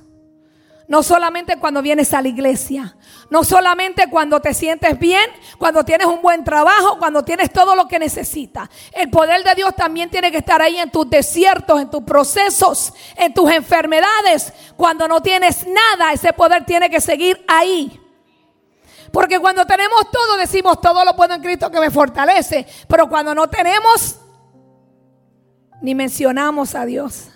No 0.92 1.02
solamente 1.02 1.56
cuando 1.56 1.80
vienes 1.80 2.12
a 2.12 2.20
la 2.20 2.28
iglesia, 2.28 2.94
no 3.30 3.44
solamente 3.44 4.10
cuando 4.10 4.40
te 4.40 4.52
sientes 4.52 4.98
bien, 4.98 5.24
cuando 5.56 5.86
tienes 5.86 6.06
un 6.06 6.20
buen 6.20 6.44
trabajo, 6.44 6.98
cuando 6.98 7.24
tienes 7.24 7.50
todo 7.50 7.74
lo 7.74 7.88
que 7.88 7.98
necesitas. 7.98 8.68
El 8.92 9.08
poder 9.08 9.42
de 9.42 9.54
Dios 9.54 9.74
también 9.74 10.10
tiene 10.10 10.30
que 10.30 10.36
estar 10.36 10.60
ahí 10.60 10.76
en 10.76 10.90
tus 10.90 11.08
desiertos, 11.08 11.80
en 11.80 11.88
tus 11.88 12.02
procesos, 12.02 12.92
en 13.16 13.32
tus 13.32 13.50
enfermedades. 13.50 14.52
Cuando 14.76 15.08
no 15.08 15.22
tienes 15.22 15.66
nada, 15.66 16.12
ese 16.12 16.34
poder 16.34 16.66
tiene 16.66 16.90
que 16.90 17.00
seguir 17.00 17.42
ahí. 17.48 17.98
Porque 19.10 19.38
cuando 19.38 19.64
tenemos 19.64 20.10
todo, 20.10 20.36
decimos 20.36 20.78
todo 20.78 21.06
lo 21.06 21.16
puedo 21.16 21.32
en 21.32 21.40
Cristo 21.40 21.70
que 21.70 21.80
me 21.80 21.90
fortalece. 21.90 22.66
Pero 22.86 23.08
cuando 23.08 23.34
no 23.34 23.48
tenemos, 23.48 24.16
ni 25.80 25.94
mencionamos 25.94 26.74
a 26.74 26.84
Dios. 26.84 27.31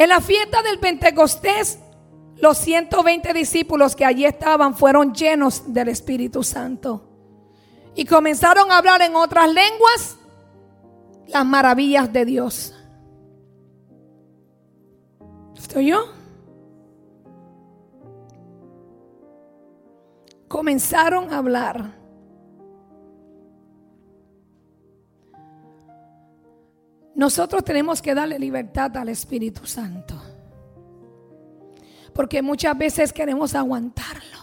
En 0.00 0.08
la 0.08 0.22
fiesta 0.22 0.62
del 0.62 0.78
Pentecostés, 0.78 1.78
los 2.38 2.56
120 2.56 3.34
discípulos 3.34 3.94
que 3.94 4.06
allí 4.06 4.24
estaban 4.24 4.74
fueron 4.74 5.12
llenos 5.12 5.74
del 5.74 5.88
Espíritu 5.88 6.42
Santo. 6.42 7.06
Y 7.94 8.06
comenzaron 8.06 8.72
a 8.72 8.78
hablar 8.78 9.02
en 9.02 9.14
otras 9.14 9.52
lenguas 9.52 10.16
las 11.26 11.44
maravillas 11.44 12.10
de 12.10 12.24
Dios. 12.24 12.74
¿Estoy 15.54 15.88
yo? 15.88 16.00
Comenzaron 20.48 21.30
a 21.30 21.36
hablar. 21.36 21.99
Nosotros 27.20 27.62
tenemos 27.64 28.00
que 28.00 28.14
darle 28.14 28.38
libertad 28.38 28.96
al 28.96 29.10
Espíritu 29.10 29.66
Santo. 29.66 30.14
Porque 32.14 32.40
muchas 32.40 32.78
veces 32.78 33.12
queremos 33.12 33.54
aguantarlo. 33.54 34.38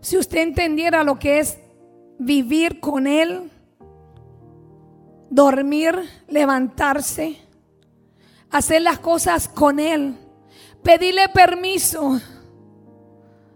Si 0.00 0.18
usted 0.18 0.38
entendiera 0.38 1.04
lo 1.04 1.16
que 1.16 1.38
es 1.38 1.60
vivir 2.18 2.80
con 2.80 3.06
Él, 3.06 3.52
dormir, 5.30 5.94
levantarse, 6.26 7.36
hacer 8.50 8.82
las 8.82 8.98
cosas 8.98 9.46
con 9.46 9.78
Él, 9.78 10.16
pedirle 10.82 11.28
permiso, 11.28 12.20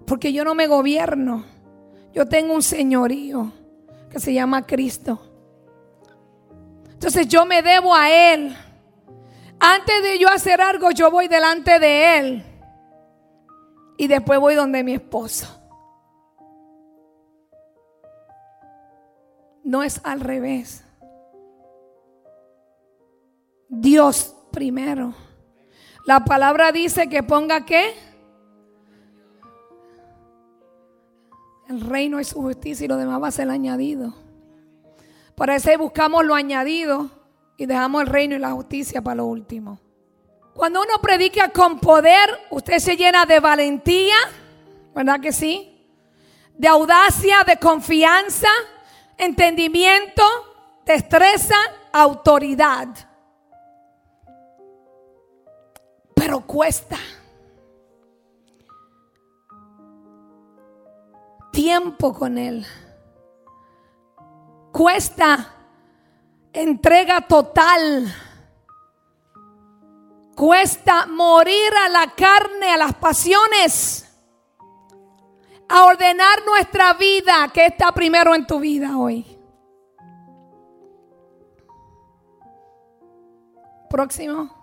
porque 0.07 0.33
yo 0.33 0.45
no 0.45 0.55
me 0.55 0.69
gobierno, 0.69 1.45
yo 2.14 2.29
tengo 2.29 2.55
un 2.55 2.62
señorío 2.62 3.51
que 4.09 4.21
se 4.21 4.33
llama 4.33 4.64
Cristo. 4.69 5.28
Entonces 6.99 7.29
yo 7.29 7.47
me 7.47 7.63
debo 7.63 7.95
a 7.95 8.11
Él. 8.11 8.57
Antes 9.61 10.03
de 10.03 10.19
yo 10.19 10.29
hacer 10.29 10.61
algo, 10.61 10.91
yo 10.91 11.13
voy 11.13 11.29
delante 11.29 11.79
de 11.79 12.19
Él. 12.19 12.45
Y 13.97 14.09
después 14.09 14.41
voy 14.41 14.57
donde 14.57 14.83
mi 14.83 14.95
esposo. 14.95 15.47
No 19.63 19.85
es 19.85 20.01
al 20.03 20.19
revés. 20.19 20.85
Dios 23.69 24.35
primero. 24.51 25.15
La 26.05 26.25
palabra 26.25 26.73
dice 26.73 27.09
que 27.09 27.23
ponga 27.23 27.65
qué? 27.65 27.95
El 31.69 31.81
reino 31.81 32.19
es 32.19 32.27
su 32.27 32.43
justicia 32.43 32.87
y 32.87 32.89
lo 32.89 32.97
demás 32.97 33.23
va 33.23 33.29
a 33.29 33.31
ser 33.31 33.49
añadido. 33.51 34.15
Por 35.38 35.51
eso 35.51 35.70
buscamos 35.79 36.24
lo 36.24 36.35
añadido 36.35 37.09
y 37.57 37.66
dejamos 37.66 38.03
el 38.03 38.09
reino 38.09 38.35
y 38.35 38.40
la 38.40 38.51
justicia 38.51 39.01
para 39.01 39.14
lo 39.14 39.27
último. 39.27 39.79
Cuando 40.53 40.83
uno 40.83 41.01
predica 41.01 41.51
con 41.51 41.79
poder, 41.79 42.29
usted 42.51 42.81
se 42.81 42.96
llena 42.96 43.24
de 43.24 43.38
valentía, 43.38 44.16
¿verdad 44.92 45.20
que 45.20 45.31
sí? 45.31 45.81
De 46.55 46.66
audacia, 46.66 47.44
de 47.46 47.57
confianza, 47.57 48.48
entendimiento, 49.16 50.24
destreza, 50.85 51.55
autoridad. 51.92 52.88
Pero 56.16 56.40
cuesta. 56.40 56.98
Tiempo 61.53 62.12
con 62.12 62.38
Él 62.38 62.66
cuesta 64.72 65.54
entrega 66.52 67.20
total. 67.22 68.12
Cuesta 70.35 71.07
morir 71.07 71.72
a 71.85 71.88
la 71.88 72.14
carne, 72.14 72.72
a 72.72 72.76
las 72.76 72.94
pasiones. 72.94 74.04
A 75.68 75.85
ordenar 75.85 76.44
nuestra 76.46 76.94
vida, 76.94 77.50
que 77.52 77.66
está 77.66 77.92
primero 77.92 78.35
en 78.35 78.46
tu 78.46 78.59
vida 78.61 78.96
hoy. 78.96 79.26
Próximo. 83.90 84.54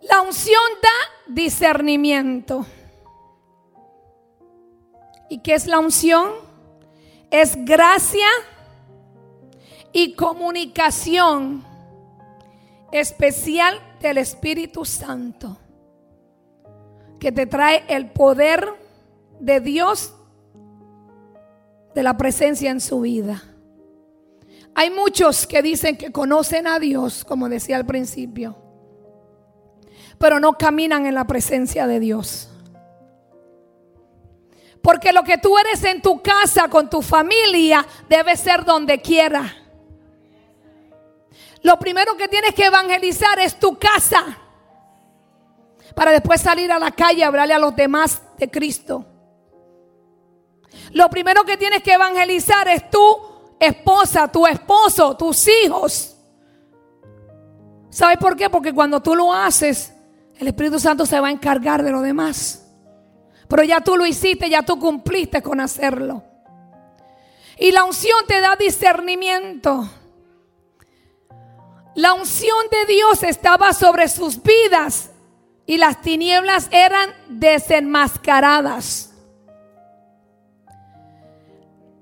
La 0.00 0.22
unción 0.22 0.60
da 0.82 1.32
discernimiento. 1.32 2.66
¿Y 5.28 5.38
qué 5.38 5.54
es 5.54 5.66
la 5.66 5.78
unción? 5.78 6.30
Es 7.30 7.64
gracia 7.64 8.26
y 9.92 10.14
comunicación 10.14 11.64
especial 12.92 13.78
del 14.00 14.18
Espíritu 14.18 14.84
Santo 14.84 15.58
que 17.18 17.32
te 17.32 17.46
trae 17.46 17.84
el 17.88 18.10
poder 18.10 18.66
de 19.40 19.60
Dios 19.60 20.14
de 21.94 22.02
la 22.02 22.16
presencia 22.16 22.70
en 22.70 22.80
su 22.80 23.00
vida. 23.00 23.42
Hay 24.74 24.90
muchos 24.90 25.46
que 25.46 25.60
dicen 25.62 25.96
que 25.96 26.12
conocen 26.12 26.68
a 26.68 26.78
Dios, 26.78 27.24
como 27.24 27.48
decía 27.48 27.76
al 27.76 27.86
principio, 27.86 28.56
pero 30.18 30.38
no 30.38 30.52
caminan 30.52 31.06
en 31.06 31.14
la 31.14 31.26
presencia 31.26 31.86
de 31.86 31.98
Dios. 31.98 32.47
Porque 34.88 35.12
lo 35.12 35.22
que 35.22 35.36
tú 35.36 35.58
eres 35.58 35.84
en 35.84 36.00
tu 36.00 36.22
casa, 36.22 36.66
con 36.68 36.88
tu 36.88 37.02
familia, 37.02 37.86
debe 38.08 38.34
ser 38.38 38.64
donde 38.64 39.02
quiera. 39.02 39.54
Lo 41.60 41.78
primero 41.78 42.16
que 42.16 42.26
tienes 42.26 42.54
que 42.54 42.64
evangelizar 42.64 43.38
es 43.38 43.60
tu 43.60 43.78
casa. 43.78 44.24
Para 45.94 46.10
después 46.10 46.40
salir 46.40 46.72
a 46.72 46.78
la 46.78 46.90
calle 46.92 47.18
y 47.18 47.22
hablarle 47.22 47.52
a 47.52 47.58
los 47.58 47.76
demás 47.76 48.22
de 48.38 48.50
Cristo. 48.50 49.04
Lo 50.92 51.10
primero 51.10 51.44
que 51.44 51.58
tienes 51.58 51.82
que 51.82 51.92
evangelizar 51.92 52.66
es 52.68 52.88
tu 52.88 52.98
esposa, 53.60 54.32
tu 54.32 54.46
esposo, 54.46 55.18
tus 55.18 55.48
hijos. 55.64 56.16
¿Sabes 57.90 58.16
por 58.16 58.36
qué? 58.36 58.48
Porque 58.48 58.72
cuando 58.72 59.02
tú 59.02 59.14
lo 59.14 59.34
haces, 59.34 59.92
el 60.38 60.48
Espíritu 60.48 60.80
Santo 60.80 61.04
se 61.04 61.20
va 61.20 61.28
a 61.28 61.30
encargar 61.30 61.82
de 61.82 61.90
lo 61.90 62.00
demás. 62.00 62.67
Pero 63.48 63.64
ya 63.64 63.80
tú 63.80 63.96
lo 63.96 64.06
hiciste, 64.06 64.50
ya 64.50 64.62
tú 64.62 64.78
cumpliste 64.78 65.42
con 65.42 65.60
hacerlo. 65.60 66.22
Y 67.58 67.72
la 67.72 67.84
unción 67.84 68.18
te 68.26 68.40
da 68.40 68.56
discernimiento. 68.56 69.88
La 71.94 72.14
unción 72.14 72.66
de 72.70 72.92
Dios 72.92 73.22
estaba 73.22 73.72
sobre 73.72 74.08
sus 74.08 74.40
vidas 74.42 75.10
y 75.66 75.78
las 75.78 76.00
tinieblas 76.00 76.68
eran 76.70 77.12
desenmascaradas. 77.28 79.12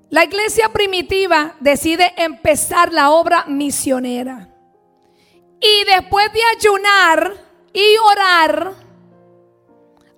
La 0.09 0.23
iglesia 0.23 0.69
primitiva 0.69 1.55
decide 1.59 2.13
empezar 2.17 2.93
la 2.93 3.09
obra 3.09 3.45
misionera. 3.47 4.49
Y 5.59 5.85
después 5.85 6.31
de 6.31 6.39
ayunar 6.57 7.33
y 7.73 7.97
orar, 7.97 8.86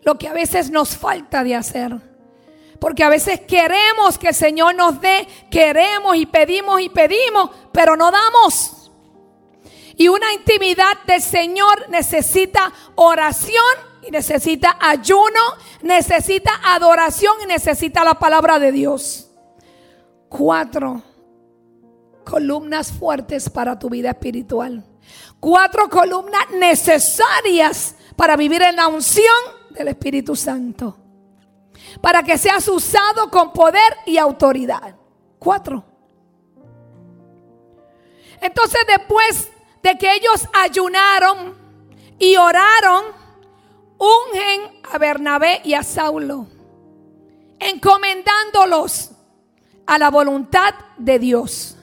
lo 0.03 0.17
que 0.17 0.27
a 0.27 0.33
veces 0.33 0.69
nos 0.69 0.95
falta 0.95 1.43
de 1.43 1.55
hacer. 1.55 1.95
Porque 2.79 3.03
a 3.03 3.09
veces 3.09 3.41
queremos 3.41 4.17
que 4.17 4.29
el 4.29 4.35
Señor 4.35 4.75
nos 4.75 5.01
dé, 5.01 5.27
queremos 5.51 6.15
y 6.15 6.25
pedimos 6.25 6.81
y 6.81 6.89
pedimos, 6.89 7.49
pero 7.73 7.95
no 7.97 8.09
damos. 8.09 8.91
Y 9.97 10.07
una 10.07 10.31
intimidad 10.31 10.97
del 11.05 11.21
Señor 11.21 11.89
necesita 11.89 12.71
oración 12.95 13.65
y 14.01 14.11
necesita 14.11 14.77
ayuno, 14.79 15.41
necesita 15.81 16.51
adoración 16.63 17.33
y 17.43 17.47
necesita 17.47 18.05
la 18.05 18.13
palabra 18.13 18.59
de 18.59 18.71
Dios. 18.71 19.29
Cuatro 20.29 21.03
columnas 22.23 22.93
fuertes 22.93 23.49
para 23.49 23.77
tu 23.77 23.89
vida 23.89 24.11
espiritual. 24.11 24.85
Cuatro 25.41 25.89
columnas 25.89 26.49
necesarias 26.51 27.95
para 28.15 28.37
vivir 28.37 28.61
en 28.61 28.77
la 28.77 28.87
unción 28.87 29.58
del 29.79 29.87
Espíritu 29.87 30.35
Santo. 30.35 30.97
Para 32.01 32.21
que 32.21 32.37
seas 32.37 32.67
usado 32.67 33.31
con 33.31 33.53
poder 33.53 33.95
y 34.05 34.17
autoridad. 34.17 34.93
Cuatro. 35.39 35.85
Entonces 38.41 38.81
después 38.87 39.49
de 39.81 39.97
que 39.97 40.13
ellos 40.15 40.47
ayunaron 40.53 41.57
y 42.19 42.35
oraron, 42.35 43.05
ungen 43.97 44.81
a 44.91 44.97
Bernabé 44.97 45.61
y 45.63 45.73
a 45.73 45.83
Saulo, 45.83 46.47
encomendándolos 47.59 49.11
a 49.85 49.97
la 49.97 50.09
voluntad 50.09 50.73
de 50.97 51.19
Dios. 51.19 51.77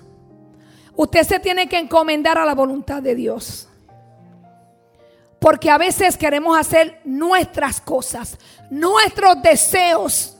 Usted 0.94 1.24
se 1.24 1.40
tiene 1.40 1.66
que 1.66 1.78
encomendar 1.78 2.36
a 2.36 2.44
la 2.44 2.54
voluntad 2.54 3.02
de 3.02 3.14
Dios. 3.14 3.68
Porque 5.46 5.70
a 5.70 5.78
veces 5.78 6.16
queremos 6.16 6.58
hacer 6.58 7.00
nuestras 7.04 7.80
cosas, 7.80 8.36
nuestros 8.68 9.40
deseos. 9.42 10.36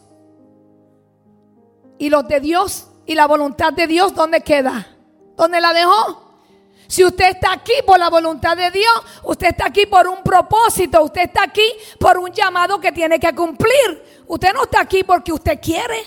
Y 1.96 2.10
los 2.10 2.26
de 2.26 2.40
Dios 2.40 2.88
y 3.06 3.14
la 3.14 3.28
voluntad 3.28 3.72
de 3.72 3.86
Dios, 3.86 4.12
¿dónde 4.16 4.40
queda? 4.40 4.84
¿Dónde 5.36 5.60
la 5.60 5.72
dejó? 5.72 6.40
Si 6.88 7.04
usted 7.04 7.36
está 7.36 7.52
aquí 7.52 7.74
por 7.86 8.00
la 8.00 8.10
voluntad 8.10 8.56
de 8.56 8.68
Dios, 8.72 9.04
usted 9.22 9.50
está 9.50 9.66
aquí 9.66 9.86
por 9.86 10.08
un 10.08 10.24
propósito, 10.24 11.04
usted 11.04 11.22
está 11.22 11.44
aquí 11.44 11.70
por 12.00 12.18
un 12.18 12.32
llamado 12.32 12.80
que 12.80 12.90
tiene 12.90 13.20
que 13.20 13.32
cumplir. 13.32 14.24
Usted 14.26 14.52
no 14.54 14.64
está 14.64 14.80
aquí 14.80 15.04
porque 15.04 15.32
usted 15.32 15.60
quiere 15.62 16.02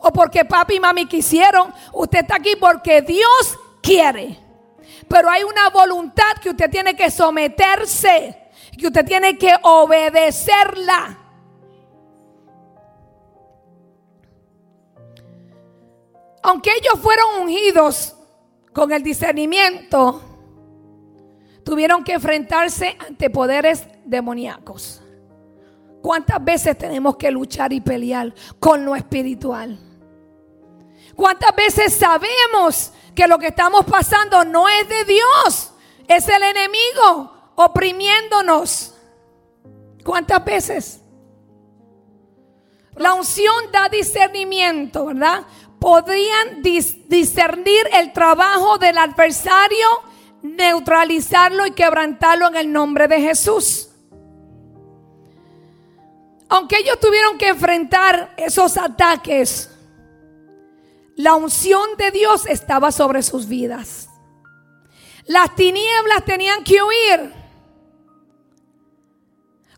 o 0.00 0.12
porque 0.12 0.44
papi 0.44 0.74
y 0.74 0.80
mami 0.80 1.06
quisieron. 1.06 1.72
Usted 1.92 2.22
está 2.22 2.34
aquí 2.34 2.56
porque 2.56 3.00
Dios 3.00 3.56
quiere. 3.80 4.43
Pero 5.08 5.30
hay 5.30 5.42
una 5.44 5.68
voluntad 5.70 6.36
que 6.42 6.50
usted 6.50 6.70
tiene 6.70 6.94
que 6.94 7.10
someterse, 7.10 8.48
que 8.78 8.86
usted 8.86 9.04
tiene 9.04 9.36
que 9.38 9.52
obedecerla. 9.62 11.18
Aunque 16.42 16.70
ellos 16.70 17.00
fueron 17.00 17.42
ungidos 17.42 18.14
con 18.72 18.92
el 18.92 19.02
discernimiento, 19.02 20.20
tuvieron 21.64 22.04
que 22.04 22.12
enfrentarse 22.12 22.96
ante 22.98 23.30
poderes 23.30 23.86
demoníacos. 24.04 25.00
¿Cuántas 26.02 26.44
veces 26.44 26.76
tenemos 26.76 27.16
que 27.16 27.30
luchar 27.30 27.72
y 27.72 27.80
pelear 27.80 28.34
con 28.60 28.84
lo 28.84 28.94
espiritual? 28.94 29.78
¿Cuántas 31.16 31.54
veces 31.54 31.96
sabemos 31.96 32.92
que 33.14 33.28
lo 33.28 33.38
que 33.38 33.48
estamos 33.48 33.84
pasando 33.84 34.44
no 34.44 34.68
es 34.68 34.88
de 34.88 35.04
Dios, 35.04 35.72
es 36.08 36.28
el 36.28 36.42
enemigo 36.42 37.32
oprimiéndonos. 37.54 38.94
¿Cuántas 40.04 40.44
veces? 40.44 41.00
La 42.96 43.14
unción 43.14 43.72
da 43.72 43.88
discernimiento, 43.88 45.06
¿verdad? 45.06 45.44
Podrían 45.78 46.62
discernir 46.62 47.88
el 47.92 48.12
trabajo 48.12 48.78
del 48.78 48.98
adversario, 48.98 49.86
neutralizarlo 50.42 51.66
y 51.66 51.72
quebrantarlo 51.72 52.48
en 52.48 52.56
el 52.56 52.72
nombre 52.72 53.08
de 53.08 53.20
Jesús. 53.20 53.90
Aunque 56.48 56.76
ellos 56.78 57.00
tuvieron 57.00 57.38
que 57.38 57.48
enfrentar 57.48 58.34
esos 58.36 58.76
ataques, 58.76 59.73
la 61.16 61.34
unción 61.34 61.96
de 61.96 62.10
Dios 62.10 62.46
estaba 62.46 62.90
sobre 62.90 63.22
sus 63.22 63.46
vidas. 63.46 64.08
Las 65.26 65.54
tinieblas 65.54 66.24
tenían 66.24 66.64
que 66.64 66.82
huir. 66.82 67.32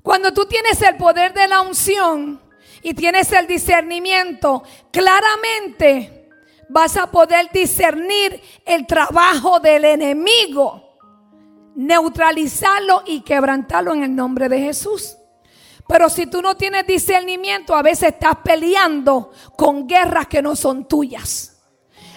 Cuando 0.03 0.33
tú 0.33 0.47
tienes 0.47 0.81
el 0.83 0.97
poder 0.97 1.35
de 1.35 1.49
la 1.49 1.61
unción 1.61 2.41
y 2.83 2.95
tienes 2.95 3.33
el 3.33 3.47
discernimiento, 3.47 4.63
claramente 4.93 6.31
vas 6.69 6.97
a 6.97 7.11
poder 7.11 7.51
discernir 7.53 8.41
el 8.65 8.87
trabajo 8.87 9.61
del 9.61 9.85
enemigo, 9.85 10.99
neutralizarlo 11.75 13.03
y 13.07 13.21
quebrantarlo 13.21 13.95
en 13.95 14.05
el 14.05 14.15
nombre 14.15 14.49
de 14.49 14.61
Jesús. 14.61 15.17
Pero 15.89 16.09
si 16.11 16.27
tú 16.27 16.43
no 16.43 16.57
tienes 16.57 16.87
discernimiento, 16.87 17.75
a 17.75 17.83
veces 17.83 18.15
estás 18.15 18.37
peleando 18.43 19.31
con 19.57 19.87
guerras 19.87 20.27
que 20.27 20.43
no 20.43 20.57
son 20.57 20.87
tuyas. 20.89 21.57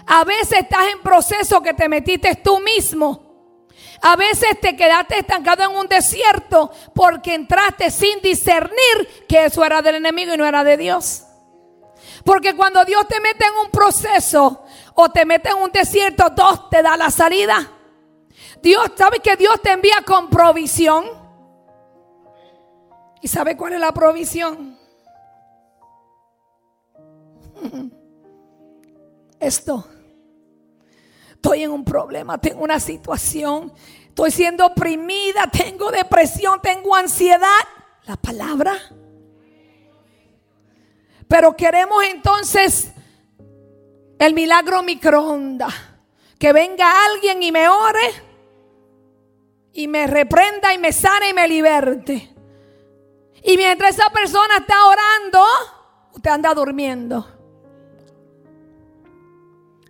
A 0.08 0.23
veces 0.23 0.60
estás 0.62 0.88
en 0.91 1.01
proceso 1.01 1.62
que 1.62 1.73
te 1.73 1.88
metiste 1.88 2.36
tú 2.36 2.60
mismo. 2.60 3.29
A 4.01 4.15
veces 4.15 4.60
te 4.60 4.75
quedaste 4.75 5.19
estancado 5.19 5.63
en 5.63 5.77
un 5.77 5.88
desierto 5.88 6.71
porque 6.95 7.36
entraste 7.36 7.91
sin 7.91 8.19
discernir 8.21 9.25
que 9.27 9.45
eso 9.45 9.63
era 9.63 9.82
del 9.82 9.95
enemigo 9.95 10.34
y 10.34 10.38
no 10.38 10.45
era 10.45 10.63
de 10.63 10.77
Dios. 10.77 11.25
Porque 12.23 12.55
cuando 12.55 12.84
Dios 12.86 13.08
te 13.08 13.19
mete 13.19 13.45
en 13.45 13.65
un 13.65 13.71
proceso 13.71 14.63
o 14.95 15.10
te 15.10 15.25
mete 15.25 15.49
en 15.49 15.58
un 15.58 15.71
desierto, 15.71 16.29
Dios 16.29 16.69
te 16.69 16.82
da 16.82 16.97
la 16.97 17.12
salida. 17.12 17.71
Dios, 18.62 18.91
¿sabe 18.97 19.19
que 19.19 19.36
Dios 19.36 19.62
te 19.62 19.71
envía 19.71 20.01
con 20.05 20.29
provisión? 20.29 21.18
¿Y 23.21 23.27
sabe 23.27 23.58
cuál 23.58 23.73
es 23.73 23.79
la 23.79 23.91
provisión? 23.91 24.77
Esto. 29.39 29.86
Estoy 31.32 31.63
en 31.63 31.71
un 31.71 31.86
problema, 31.86 32.38
tengo 32.38 32.63
una 32.63 32.82
situación, 32.82 33.71
estoy 34.08 34.29
siendo 34.29 34.65
oprimida, 34.65 35.49
tengo 35.49 35.89
depresión, 35.89 36.60
tengo 36.62 36.95
ansiedad. 36.95 37.47
La 38.05 38.17
palabra. 38.17 38.73
Pero 41.27 41.55
queremos 41.55 42.03
entonces 42.03 42.91
el 44.17 44.34
milagro 44.34 44.84
microondas. 44.84 45.73
Que 46.38 46.53
venga 46.53 47.05
alguien 47.05 47.43
y 47.43 47.51
me 47.51 47.67
ore 47.67 48.13
y 49.73 49.88
me 49.88 50.08
reprenda 50.08 50.73
y 50.73 50.77
me 50.77 50.91
sane 50.91 51.29
y 51.29 51.34
me 51.34 51.47
liberte. 51.47 52.34
Y 53.43 53.58
mientras 53.58 53.95
esa 53.95 54.10
persona 54.10 54.58
está 54.58 54.86
orando, 54.86 55.43
usted 56.13 56.30
anda 56.30 56.54
durmiendo. 56.54 57.28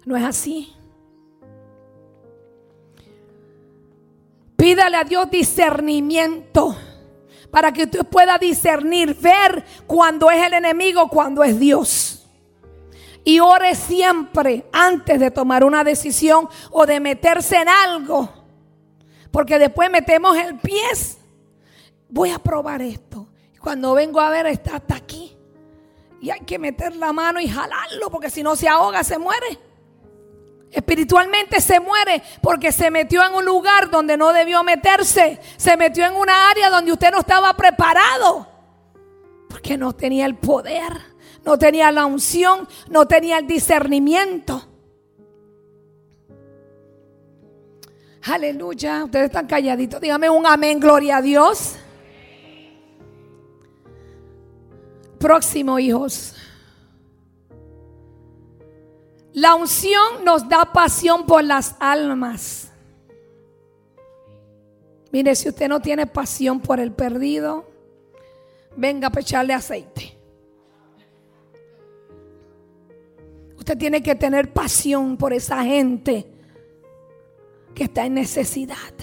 No 0.06 0.16
es 0.16 0.24
así. 0.24 0.76
Pídale 4.56 4.98
a 4.98 5.04
Dios 5.04 5.30
discernimiento 5.32 6.76
para 7.50 7.72
que 7.72 7.84
usted 7.84 8.06
pueda 8.06 8.38
discernir, 8.38 9.16
ver 9.16 9.64
cuando 9.88 10.30
es 10.30 10.46
el 10.46 10.54
enemigo, 10.54 11.08
cuando 11.10 11.44
es 11.44 11.60
Dios. 11.60 12.28
Y 13.24 13.40
ore 13.40 13.76
siempre 13.76 14.66
antes 14.72 15.20
de 15.20 15.32
tomar 15.32 15.64
una 15.64 15.84
decisión 15.84 16.48
o 16.72 16.86
de 16.86 17.00
meterse 17.00 17.58
en 17.58 17.70
algo. 17.70 18.30
Porque 19.32 19.60
después 19.60 19.90
metemos 19.90 20.38
el 20.38 20.58
pie. 20.58 20.82
Voy 22.10 22.32
a 22.32 22.40
probar 22.40 22.82
esto. 22.82 23.09
Cuando 23.62 23.94
vengo 23.94 24.20
a 24.20 24.30
ver, 24.30 24.48
está 24.48 24.78
hasta 24.78 24.96
aquí. 24.96 25.38
Y 26.22 26.30
hay 26.30 26.42
que 26.42 26.60
meter 26.60 26.96
la 26.96 27.14
mano 27.14 27.40
y 27.40 27.48
jalarlo, 27.48 28.10
porque 28.10 28.30
si 28.30 28.44
no 28.44 28.56
se 28.56 28.68
ahoga, 28.68 29.04
se 29.04 29.18
muere. 29.18 29.60
Espiritualmente 30.72 31.62
se 31.62 31.80
muere 31.80 32.22
porque 32.42 32.72
se 32.72 32.92
metió 32.92 33.26
en 33.26 33.34
un 33.34 33.44
lugar 33.44 33.90
donde 33.90 34.18
no 34.18 34.32
debió 34.34 34.64
meterse. 34.64 35.40
Se 35.58 35.76
metió 35.78 36.06
en 36.06 36.16
una 36.16 36.50
área 36.50 36.70
donde 36.70 36.92
usted 36.92 37.12
no 37.12 37.20
estaba 37.20 37.54
preparado. 37.56 38.48
Porque 39.50 39.78
no 39.78 39.94
tenía 39.94 40.26
el 40.26 40.36
poder, 40.36 40.94
no 41.44 41.58
tenía 41.58 41.92
la 41.92 42.06
unción, 42.06 42.68
no 42.88 43.08
tenía 43.08 43.40
el 43.40 43.48
discernimiento. 43.48 44.64
Aleluya. 48.24 49.06
Ustedes 49.06 49.26
están 49.26 49.48
calladitos. 49.48 50.00
Dígame 50.00 50.30
un 50.30 50.46
amén, 50.46 50.80
gloria 50.80 51.18
a 51.18 51.22
Dios. 51.22 51.78
Próximo, 55.20 55.78
hijos. 55.80 56.34
La 59.34 59.56
unción 59.56 60.24
nos 60.24 60.48
da 60.48 60.72
pasión 60.72 61.26
por 61.26 61.44
las 61.44 61.76
almas. 61.80 62.72
Mire, 65.12 65.36
si 65.36 65.50
usted 65.50 65.68
no 65.68 65.82
tiene 65.82 66.08
pasión 66.08 66.60
por 66.60 66.80
el 66.80 66.92
perdido, 66.92 67.70
venga 68.76 69.12
a 69.14 69.20
echarle 69.20 69.54
aceite. 69.54 70.18
Usted 73.58 73.78
tiene 73.78 74.02
que 74.02 74.16
tener 74.16 74.54
pasión 74.54 75.18
por 75.18 75.34
esa 75.34 75.64
gente 75.64 76.26
que 77.76 77.84
está 77.84 78.06
en 78.06 78.14
necesidad. 78.14 78.94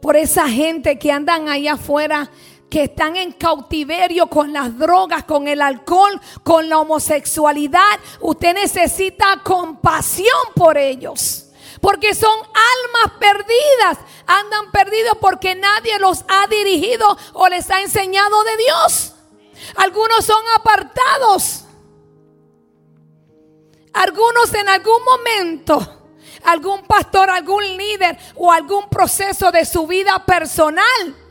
Por 0.00 0.16
esa 0.16 0.48
gente 0.48 0.98
que 0.98 1.12
andan 1.12 1.48
ahí 1.48 1.66
afuera 1.66 2.30
que 2.70 2.84
están 2.84 3.16
en 3.16 3.32
cautiverio 3.32 4.26
con 4.26 4.52
las 4.52 4.76
drogas, 4.78 5.24
con 5.24 5.48
el 5.48 5.62
alcohol, 5.62 6.20
con 6.42 6.68
la 6.68 6.78
homosexualidad. 6.78 7.98
Usted 8.20 8.54
necesita 8.54 9.40
compasión 9.42 10.36
por 10.54 10.76
ellos. 10.76 11.46
Porque 11.80 12.14
son 12.14 12.38
almas 12.38 13.18
perdidas. 13.18 13.98
Andan 14.26 14.70
perdidos 14.72 15.16
porque 15.20 15.54
nadie 15.54 15.98
los 15.98 16.24
ha 16.28 16.46
dirigido 16.48 17.16
o 17.34 17.48
les 17.48 17.70
ha 17.70 17.80
enseñado 17.80 18.42
de 18.44 18.56
Dios. 18.56 19.14
Algunos 19.76 20.24
son 20.24 20.42
apartados. 20.56 21.64
Algunos 23.92 24.52
en 24.54 24.68
algún 24.68 25.04
momento 25.04 25.94
algún 26.44 26.82
pastor, 26.84 27.28
algún 27.28 27.64
líder 27.76 28.16
o 28.36 28.52
algún 28.52 28.88
proceso 28.88 29.50
de 29.50 29.64
su 29.64 29.86
vida 29.86 30.24
personal 30.24 31.27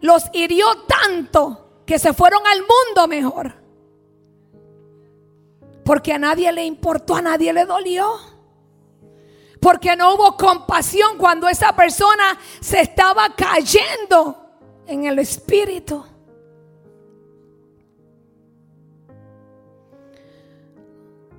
los 0.00 0.24
hirió 0.32 0.66
tanto 0.86 1.82
que 1.86 1.98
se 1.98 2.12
fueron 2.12 2.46
al 2.46 2.60
mundo 2.60 3.08
mejor. 3.08 3.54
Porque 5.84 6.12
a 6.12 6.18
nadie 6.18 6.50
le 6.52 6.64
importó, 6.64 7.14
a 7.14 7.22
nadie 7.22 7.52
le 7.52 7.64
dolió. 7.64 8.18
Porque 9.60 9.96
no 9.96 10.14
hubo 10.14 10.36
compasión 10.36 11.16
cuando 11.16 11.48
esa 11.48 11.74
persona 11.74 12.38
se 12.60 12.80
estaba 12.80 13.34
cayendo 13.34 14.36
en 14.86 15.06
el 15.06 15.18
espíritu. 15.18 16.04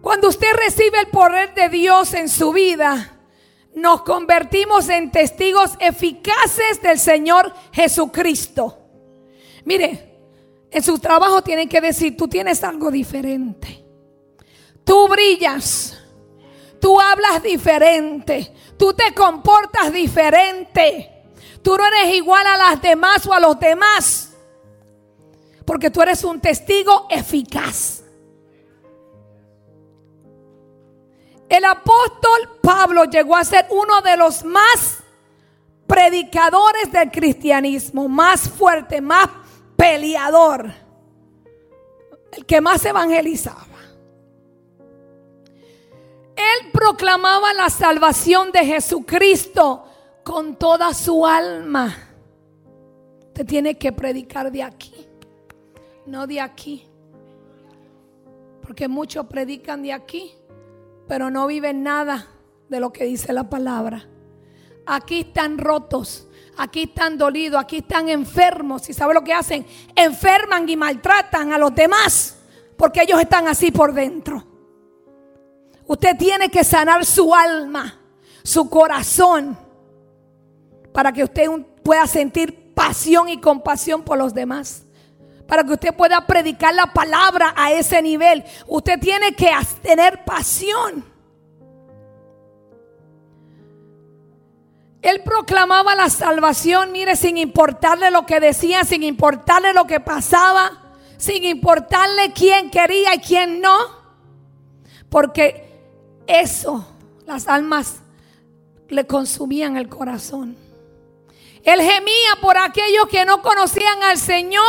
Cuando 0.01 0.29
usted 0.29 0.53
recibe 0.53 1.01
el 1.01 1.07
poder 1.07 1.53
de 1.53 1.67
Dios 1.67 2.13
en 2.13 2.29
su 2.29 2.53
vida, 2.53 3.16
nos 3.77 4.01
convertimos 4.01 4.89
en 4.89 5.11
testigos 5.11 5.73
eficaces 5.79 6.81
del 6.81 6.97
Señor 6.97 7.53
Jesucristo. 7.71 8.75
Mire, 9.65 10.17
en 10.71 10.81
su 10.81 10.97
trabajo 10.97 11.43
tienen 11.43 11.69
que 11.69 11.79
decir, 11.79 12.17
tú 12.17 12.27
tienes 12.27 12.63
algo 12.63 12.89
diferente. 12.89 13.85
Tú 14.83 15.07
brillas. 15.07 15.95
Tú 16.81 16.99
hablas 16.99 17.43
diferente. 17.43 18.51
Tú 18.79 18.93
te 18.93 19.13
comportas 19.13 19.93
diferente. 19.93 21.25
Tú 21.61 21.77
no 21.77 21.85
eres 21.85 22.15
igual 22.15 22.47
a 22.47 22.57
las 22.57 22.81
demás 22.81 23.27
o 23.27 23.33
a 23.33 23.39
los 23.39 23.59
demás. 23.59 24.33
Porque 25.65 25.91
tú 25.91 26.01
eres 26.01 26.23
un 26.23 26.41
testigo 26.41 27.05
eficaz. 27.11 28.03
El 31.49 31.63
apóstol 31.63 32.59
Pablo 32.61 33.05
llegó 33.05 33.35
a 33.35 33.43
ser 33.43 33.67
uno 33.69 34.01
de 34.01 34.17
los 34.17 34.43
más 34.43 34.97
predicadores 35.85 36.91
del 36.91 37.09
cristianismo, 37.09 38.09
más 38.09 38.49
fuerte, 38.49 38.99
más 38.99 39.29
peleador, 39.77 40.71
el 42.33 42.45
que 42.45 42.59
más 42.59 42.83
evangelizaba. 42.85 43.65
Él 46.35 46.71
proclamaba 46.71 47.53
la 47.53 47.69
salvación 47.69 48.51
de 48.51 48.65
Jesucristo 48.65 49.85
con 50.23 50.57
toda 50.57 50.93
su 50.93 51.25
alma. 51.25 51.95
Usted 53.27 53.45
tiene 53.45 53.77
que 53.77 53.91
predicar 53.91 54.51
de 54.51 54.63
aquí, 54.63 55.07
no 56.05 56.27
de 56.27 56.41
aquí. 56.41 56.85
Porque 58.61 58.87
muchos 58.89 59.25
predican 59.27 59.81
de 59.81 59.93
aquí 59.93 60.35
pero 61.07 61.29
no 61.29 61.47
viven 61.47 61.83
nada 61.83 62.27
de 62.69 62.79
lo 62.79 62.91
que 62.91 63.05
dice 63.05 63.33
la 63.33 63.49
palabra. 63.49 64.07
Aquí 64.85 65.21
están 65.21 65.57
rotos, 65.57 66.27
aquí 66.57 66.83
están 66.83 67.17
dolidos, 67.17 67.59
aquí 67.61 67.77
están 67.77 68.09
enfermos. 68.09 68.89
¿Y 68.89 68.93
sabe 68.93 69.13
lo 69.13 69.23
que 69.23 69.33
hacen? 69.33 69.65
Enferman 69.95 70.67
y 70.69 70.75
maltratan 70.75 71.53
a 71.53 71.57
los 71.57 71.73
demás 71.73 72.37
porque 72.77 73.01
ellos 73.01 73.19
están 73.19 73.47
así 73.47 73.71
por 73.71 73.93
dentro. 73.93 74.43
Usted 75.87 76.15
tiene 76.17 76.49
que 76.49 76.63
sanar 76.63 77.05
su 77.05 77.33
alma, 77.33 77.99
su 78.43 78.69
corazón, 78.69 79.57
para 80.93 81.11
que 81.11 81.23
usted 81.23 81.47
pueda 81.83 82.05
sentir 82.07 82.73
pasión 82.73 83.29
y 83.29 83.39
compasión 83.39 84.03
por 84.03 84.17
los 84.17 84.33
demás 84.33 84.86
para 85.47 85.63
que 85.63 85.73
usted 85.73 85.95
pueda 85.95 86.25
predicar 86.27 86.73
la 86.75 86.87
palabra 86.87 87.53
a 87.55 87.71
ese 87.71 88.01
nivel. 88.01 88.43
Usted 88.67 88.99
tiene 88.99 89.33
que 89.33 89.51
tener 89.81 90.23
pasión. 90.25 91.05
Él 95.01 95.21
proclamaba 95.23 95.95
la 95.95 96.09
salvación, 96.09 96.91
mire, 96.91 97.15
sin 97.15 97.37
importarle 97.37 98.11
lo 98.11 98.25
que 98.25 98.39
decía, 98.39 98.83
sin 98.83 99.03
importarle 99.03 99.73
lo 99.73 99.87
que 99.87 99.99
pasaba, 99.99 100.83
sin 101.17 101.45
importarle 101.45 102.33
quién 102.33 102.69
quería 102.69 103.15
y 103.15 103.19
quién 103.19 103.61
no. 103.61 103.77
Porque 105.09 105.67
eso, 106.27 106.85
las 107.25 107.47
almas 107.47 108.01
le 108.89 109.07
consumían 109.07 109.77
el 109.77 109.87
corazón. 109.87 110.57
Él 111.63 111.79
gemía 111.81 112.35
por 112.41 112.57
aquellos 112.57 113.07
que 113.09 113.23
no 113.25 113.41
conocían 113.41 114.03
al 114.03 114.17
Señor 114.17 114.63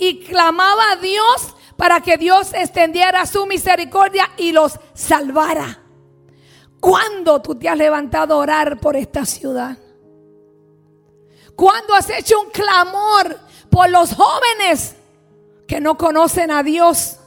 y 0.00 0.24
clamaba 0.24 0.92
a 0.92 0.96
Dios 0.96 1.54
para 1.76 2.00
que 2.00 2.16
Dios 2.16 2.54
extendiera 2.54 3.26
su 3.26 3.46
misericordia 3.46 4.30
y 4.38 4.50
los 4.50 4.80
salvara. 4.94 5.82
¿Cuándo 6.80 7.42
tú 7.42 7.54
te 7.54 7.68
has 7.68 7.76
levantado 7.76 8.34
a 8.34 8.38
orar 8.38 8.80
por 8.80 8.96
esta 8.96 9.26
ciudad? 9.26 9.76
¿Cuándo 11.54 11.94
has 11.94 12.08
hecho 12.08 12.40
un 12.40 12.48
clamor 12.48 13.38
por 13.68 13.90
los 13.90 14.14
jóvenes 14.14 14.96
que 15.68 15.82
no 15.82 15.98
conocen 15.98 16.50
a 16.50 16.62
Dios? 16.62 17.18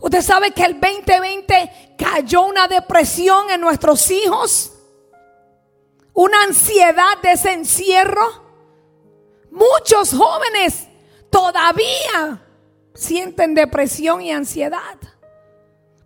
Usted 0.00 0.22
sabe 0.22 0.50
que 0.50 0.64
el 0.64 0.80
2020 0.80 1.94
cayó 1.96 2.42
una 2.42 2.66
depresión 2.66 3.48
en 3.50 3.60
nuestros 3.60 4.10
hijos, 4.10 4.72
una 6.14 6.42
ansiedad 6.42 7.18
de 7.22 7.32
ese 7.32 7.52
encierro. 7.52 8.48
Muchos 9.52 10.12
jóvenes 10.12 10.87
todavía 11.30 12.42
sienten 12.94 13.54
depresión 13.54 14.22
y 14.22 14.32
ansiedad 14.32 14.98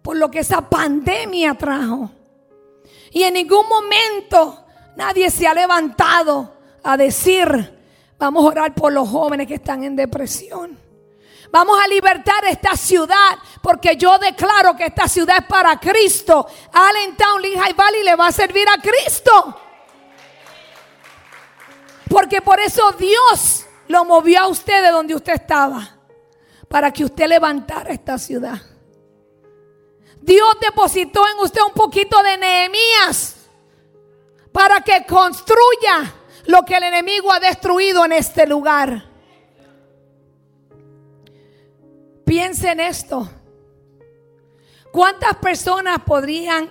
por 0.03 0.17
lo 0.17 0.31
que 0.31 0.41
esa 0.41 0.69
pandemia 0.69 1.55
trajo. 1.55 2.11
Y 3.13 3.23
en 3.23 3.35
ningún 3.35 3.69
momento 3.69 4.65
nadie 4.97 5.31
se 5.31 5.47
ha 5.47 5.55
levantado 5.55 6.53
a 6.83 6.97
decir, 6.97 7.79
vamos 8.19 8.45
a 8.45 8.49
orar 8.49 8.75
por 8.75 8.93
los 8.93 9.09
jóvenes 9.09 9.47
que 9.47 9.55
están 9.55 9.85
en 9.85 9.95
depresión. 9.95 10.79
Vamos 11.51 11.79
a 11.83 11.87
libertar 11.87 12.45
esta 12.47 12.77
ciudad 12.77 13.39
porque 13.61 13.97
yo 13.97 14.19
declaro 14.19 14.75
que 14.75 14.87
esta 14.87 15.07
ciudad 15.07 15.39
es 15.41 15.47
para 15.47 15.79
Cristo. 15.79 16.47
Allentown, 16.73 17.43
Lehigh 17.43 17.75
Valley 17.75 18.03
le 18.03 18.17
va 18.17 18.29
a 18.29 18.33
servir 18.33 18.67
a 18.69 18.81
Cristo. 18.81 19.61
Porque 22.09 22.41
por 22.41 22.59
eso 22.59 22.93
Dios 22.93 23.67
lo 23.93 24.05
movió 24.05 24.41
a 24.41 24.49
usted 24.49 24.83
de 24.83 24.91
donde 24.91 25.15
usted 25.15 25.35
estaba 25.35 25.97
para 26.69 26.91
que 26.91 27.05
usted 27.05 27.29
levantara 27.29 27.93
esta 27.93 28.19
ciudad. 28.19 28.61
Dios 30.21 30.49
depositó 30.61 31.23
en 31.29 31.45
usted 31.45 31.61
un 31.67 31.75
poquito 31.75 32.21
de 32.23 32.39
Nehemías 32.39 33.37
para 34.51 34.81
que 34.81 35.05
construya 35.07 36.15
lo 36.47 36.63
que 36.65 36.77
el 36.77 36.85
enemigo 36.85 37.31
ha 37.33 37.39
destruido 37.39 38.05
en 38.05 38.13
este 38.13 38.47
lugar. 38.47 39.05
Piense 42.25 42.71
en 42.71 42.81
esto. 42.81 43.29
¿Cuántas 44.91 45.37
personas 45.37 45.99
podrían 46.01 46.71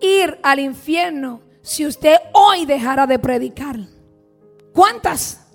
ir 0.00 0.38
al 0.42 0.60
infierno 0.60 1.40
si 1.62 1.86
usted 1.86 2.16
hoy 2.32 2.66
dejara 2.66 3.06
de 3.06 3.18
predicar? 3.18 3.76
¿Cuántas? 4.72 5.45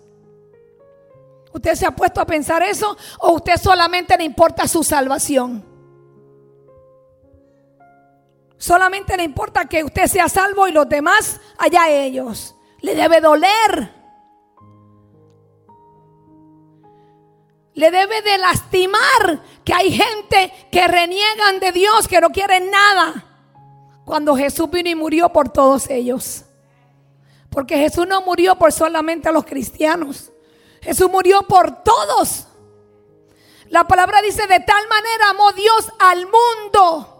¿Usted 1.53 1.75
se 1.75 1.85
ha 1.85 1.91
puesto 1.91 2.21
a 2.21 2.25
pensar 2.25 2.63
eso 2.63 2.97
o 3.19 3.31
usted 3.33 3.57
solamente 3.57 4.17
le 4.17 4.23
importa 4.23 4.67
su 4.67 4.83
salvación? 4.83 5.65
Solamente 8.57 9.17
le 9.17 9.23
importa 9.23 9.65
que 9.65 9.83
usted 9.83 10.05
sea 10.05 10.29
salvo 10.29 10.67
y 10.67 10.71
los 10.71 10.87
demás 10.87 11.39
allá 11.57 11.89
ellos. 11.89 12.55
Le 12.81 12.95
debe 12.95 13.19
doler. 13.19 14.01
Le 17.73 17.89
debe 17.89 18.21
de 18.21 18.37
lastimar 18.37 19.43
que 19.63 19.73
hay 19.73 19.91
gente 19.91 20.53
que 20.71 20.87
reniegan 20.87 21.59
de 21.59 21.71
Dios, 21.71 22.07
que 22.07 22.21
no 22.21 22.29
quieren 22.29 22.69
nada. 22.69 23.25
Cuando 24.05 24.35
Jesús 24.35 24.69
vino 24.69 24.89
y 24.89 24.95
murió 24.95 25.29
por 25.29 25.49
todos 25.49 25.89
ellos. 25.89 26.45
Porque 27.49 27.77
Jesús 27.77 28.07
no 28.07 28.21
murió 28.21 28.55
por 28.57 28.71
solamente 28.71 29.31
los 29.31 29.45
cristianos. 29.45 30.31
Jesús 30.81 31.09
murió 31.09 31.43
por 31.43 31.83
todos. 31.83 32.47
La 33.69 33.87
palabra 33.87 34.21
dice, 34.21 34.47
de 34.47 34.59
tal 34.59 34.87
manera 34.89 35.29
amó 35.29 35.51
Dios 35.53 35.91
al 35.99 36.25
mundo. 36.25 37.11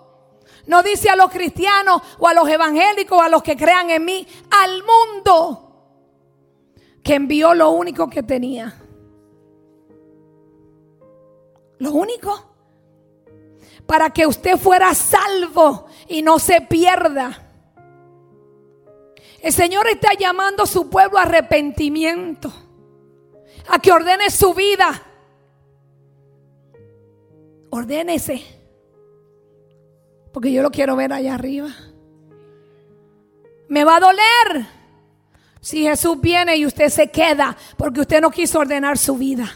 No 0.66 0.84
dice 0.84 1.10
a 1.10 1.16
los 1.16 1.32
cristianos 1.32 2.02
o 2.20 2.28
a 2.28 2.34
los 2.34 2.48
evangélicos 2.50 3.18
o 3.18 3.22
a 3.22 3.30
los 3.30 3.42
que 3.42 3.56
crean 3.56 3.90
en 3.90 4.04
mí, 4.04 4.28
al 4.50 4.84
mundo. 4.84 5.68
Que 7.04 7.16
envió 7.16 7.54
lo 7.54 7.72
único 7.72 8.10
que 8.10 8.24
tenía. 8.24 8.78
Lo 11.80 11.92
único. 11.92 12.48
Para 13.86 14.10
que 14.10 14.28
usted 14.28 14.58
fuera 14.58 14.94
salvo 14.94 15.88
y 16.08 16.22
no 16.22 16.38
se 16.38 16.62
pierda. 16.62 17.48
El 19.42 19.54
Señor 19.54 19.88
está 19.88 20.14
llamando 20.14 20.64
a 20.64 20.68
su 20.68 20.90
pueblo 20.90 21.18
a 21.18 21.24
arrepentimiento. 21.24 22.52
A 23.72 23.80
que 23.80 23.92
ordene 23.92 24.30
su 24.30 24.54
vida. 24.54 25.02
Ordénese. 27.70 28.44
Porque 30.34 30.52
yo 30.52 30.62
lo 30.62 30.72
quiero 30.72 30.96
ver 30.96 31.14
allá 31.14 31.36
arriba. 31.36 31.70
Me 33.70 33.86
va 33.86 33.98
a 33.98 34.00
doler 34.00 34.68
si 35.62 35.84
Jesús 35.84 36.20
viene 36.20 36.58
y 36.58 36.66
usted 36.66 36.90
se 36.90 37.10
queda 37.10 37.56
porque 37.78 38.02
usted 38.02 38.20
no 38.20 38.32
quiso 38.32 38.60
ordenar 38.60 38.98
su 38.98 39.16
vida. 39.16 39.50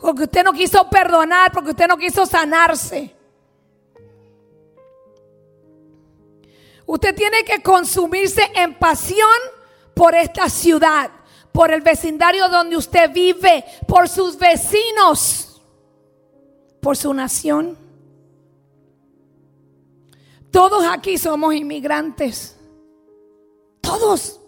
Porque 0.00 0.24
usted 0.24 0.44
no 0.44 0.52
quiso 0.52 0.88
perdonar, 0.88 1.52
porque 1.52 1.70
usted 1.70 1.86
no 1.86 1.96
quiso 1.96 2.24
sanarse. 2.26 3.14
Usted 6.86 7.14
tiene 7.14 7.44
que 7.44 7.62
consumirse 7.62 8.50
en 8.54 8.74
pasión 8.74 9.28
por 9.94 10.14
esta 10.14 10.48
ciudad, 10.48 11.10
por 11.52 11.72
el 11.72 11.80
vecindario 11.80 12.48
donde 12.48 12.76
usted 12.76 13.12
vive, 13.12 13.64
por 13.86 14.08
sus 14.08 14.38
vecinos, 14.38 15.60
por 16.80 16.96
su 16.96 17.12
nación. 17.12 17.76
Todos 20.50 20.84
aquí 20.84 21.18
somos 21.18 21.54
inmigrantes. 21.54 22.56
Todos. 23.80 24.40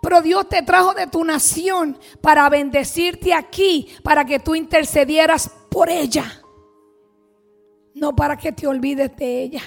Pero 0.00 0.22
Dios 0.22 0.48
te 0.48 0.62
trajo 0.62 0.94
de 0.94 1.06
tu 1.06 1.24
nación 1.24 1.98
para 2.20 2.48
bendecirte 2.48 3.32
aquí, 3.32 3.88
para 4.02 4.24
que 4.24 4.38
tú 4.38 4.54
intercedieras 4.54 5.50
por 5.70 5.88
ella. 5.88 6.42
No 7.94 8.14
para 8.14 8.36
que 8.36 8.52
te 8.52 8.66
olvides 8.66 9.16
de 9.16 9.42
ella 9.42 9.62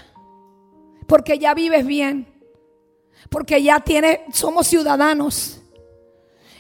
porque 1.07 1.39
ya 1.39 1.53
vives 1.53 1.87
bien, 1.87 2.27
porque 3.29 3.63
ya 3.63 3.79
tienes, 3.79 4.19
somos 4.33 4.67
ciudadanos. 4.67 5.56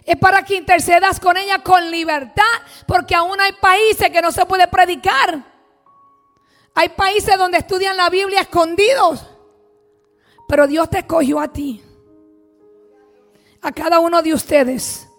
Es 0.07 0.15
para 0.15 0.41
que 0.41 0.55
intercedas 0.55 1.19
con 1.19 1.35
ella 1.35 1.59
con 1.59 1.91
libertad, 1.91 2.43
porque 2.87 3.13
aún 3.13 3.39
hay 3.41 3.51
países 3.51 4.09
que 4.09 4.21
no 4.21 4.31
se 4.31 4.45
puede 4.45 4.67
predicar. 4.69 5.43
Hay 6.73 6.89
países 6.89 7.37
donde 7.37 7.57
estudian 7.57 7.97
la 7.97 8.09
Biblia 8.09 8.39
escondidos, 8.39 9.27
pero 10.47 10.65
Dios 10.65 10.89
te 10.89 10.99
escogió 10.99 11.41
a 11.41 11.49
ti, 11.49 11.83
a 13.61 13.71
cada 13.73 13.99
uno 13.99 14.21
de 14.21 14.33
ustedes, 14.33 15.09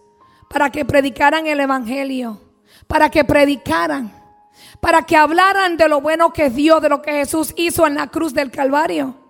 para 0.48 0.70
que 0.70 0.86
predicaran 0.86 1.46
el 1.46 1.60
Evangelio, 1.60 2.40
para 2.86 3.10
que 3.10 3.24
predicaran 3.24 4.18
para 4.80 5.02
que 5.02 5.16
hablaran 5.16 5.76
de 5.76 5.88
lo 5.88 6.00
bueno 6.00 6.32
que 6.32 6.46
es 6.46 6.54
Dios, 6.54 6.80
de 6.80 6.88
lo 6.88 7.02
que 7.02 7.12
Jesús 7.12 7.52
hizo 7.56 7.86
en 7.86 7.94
la 7.94 8.08
cruz 8.08 8.32
del 8.32 8.50
Calvario. 8.50 9.27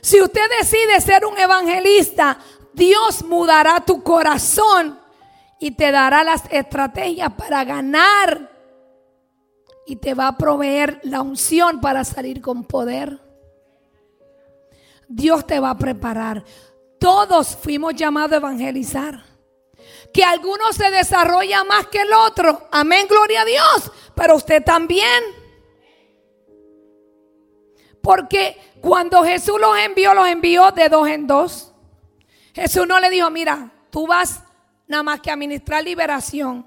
Si 0.00 0.20
usted 0.20 0.48
decide 0.60 1.00
ser 1.00 1.24
un 1.24 1.38
evangelista, 1.38 2.38
Dios 2.72 3.24
mudará 3.24 3.80
tu 3.84 4.02
corazón 4.02 4.98
y 5.58 5.72
te 5.72 5.90
dará 5.90 6.24
las 6.24 6.42
estrategias 6.50 7.32
para 7.34 7.64
ganar. 7.64 8.52
Y 9.86 9.96
te 9.96 10.14
va 10.14 10.28
a 10.28 10.36
proveer 10.36 11.00
la 11.04 11.22
unción 11.22 11.80
para 11.80 12.04
salir 12.04 12.42
con 12.42 12.64
poder. 12.64 13.18
Dios 15.08 15.46
te 15.46 15.58
va 15.58 15.70
a 15.70 15.78
preparar. 15.78 16.44
Todos 17.00 17.56
fuimos 17.56 17.94
llamados 17.94 18.32
a 18.32 18.36
evangelizar 18.36 19.24
que 20.12 20.24
alguno 20.24 20.72
se 20.72 20.90
desarrolla 20.90 21.64
más 21.64 21.86
que 21.86 22.02
el 22.02 22.12
otro. 22.12 22.68
Amén, 22.70 23.06
gloria 23.08 23.42
a 23.42 23.44
Dios. 23.44 23.92
Pero 24.14 24.36
usted 24.36 24.62
también. 24.62 25.37
Porque 28.02 28.56
cuando 28.80 29.22
Jesús 29.22 29.60
los 29.60 29.76
envió, 29.78 30.14
los 30.14 30.28
envió 30.28 30.70
de 30.72 30.88
dos 30.88 31.08
en 31.08 31.26
dos. 31.26 31.74
Jesús 32.54 32.86
no 32.86 32.98
le 33.00 33.10
dijo, 33.10 33.30
mira, 33.30 33.72
tú 33.90 34.06
vas 34.06 34.42
nada 34.86 35.02
más 35.02 35.20
que 35.20 35.30
a 35.30 35.36
ministrar 35.36 35.84
liberación 35.84 36.66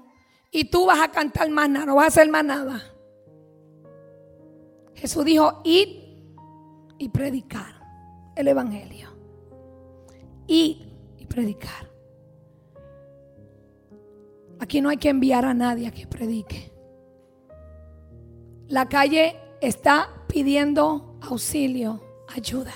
y 0.50 0.64
tú 0.64 0.86
vas 0.86 1.00
a 1.00 1.08
cantar 1.10 1.48
más 1.50 1.68
nada, 1.68 1.86
no 1.86 1.96
vas 1.96 2.04
a 2.04 2.08
hacer 2.08 2.28
más 2.28 2.44
nada. 2.44 2.82
Jesús 4.94 5.24
dijo, 5.24 5.60
id 5.64 6.02
y 6.98 7.08
predicar 7.08 7.74
el 8.36 8.48
Evangelio. 8.48 9.08
Id 10.46 10.76
y 11.18 11.26
predicar. 11.26 11.90
Aquí 14.60 14.80
no 14.80 14.90
hay 14.90 14.96
que 14.96 15.08
enviar 15.08 15.44
a 15.44 15.54
nadie 15.54 15.88
a 15.88 15.90
que 15.90 16.06
predique. 16.06 16.72
La 18.68 18.88
calle 18.88 19.36
está 19.60 20.08
pidiendo 20.28 21.11
auxilio, 21.22 22.02
ayuda. 22.34 22.74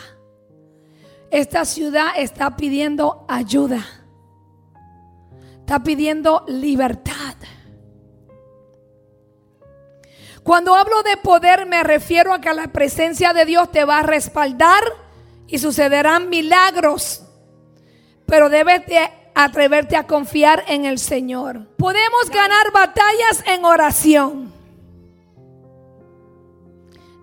Esta 1.30 1.64
ciudad 1.64 2.12
está 2.16 2.56
pidiendo 2.56 3.24
ayuda. 3.28 3.85
Está 5.61 5.82
pidiendo 5.82 6.44
libertad. 6.46 7.35
Cuando 10.42 10.76
hablo 10.76 11.02
de 11.02 11.16
poder 11.16 11.66
me 11.66 11.82
refiero 11.82 12.32
a 12.32 12.40
que 12.40 12.54
la 12.54 12.68
presencia 12.68 13.32
de 13.32 13.44
Dios 13.44 13.72
te 13.72 13.85
va 13.85 13.98
a 13.98 14.02
respaldar 14.04 14.82
y 15.48 15.59
sucederán 15.59 16.28
milagros. 16.28 17.22
Pero 18.26 18.48
debes 18.48 18.87
de 18.87 19.00
atreverte 19.35 19.96
a 19.96 20.06
confiar 20.06 20.62
en 20.68 20.85
el 20.85 20.98
Señor. 20.98 21.66
Podemos 21.76 22.30
ganar 22.30 22.72
batallas 22.72 23.44
en 23.46 23.64
oración. 23.64 24.55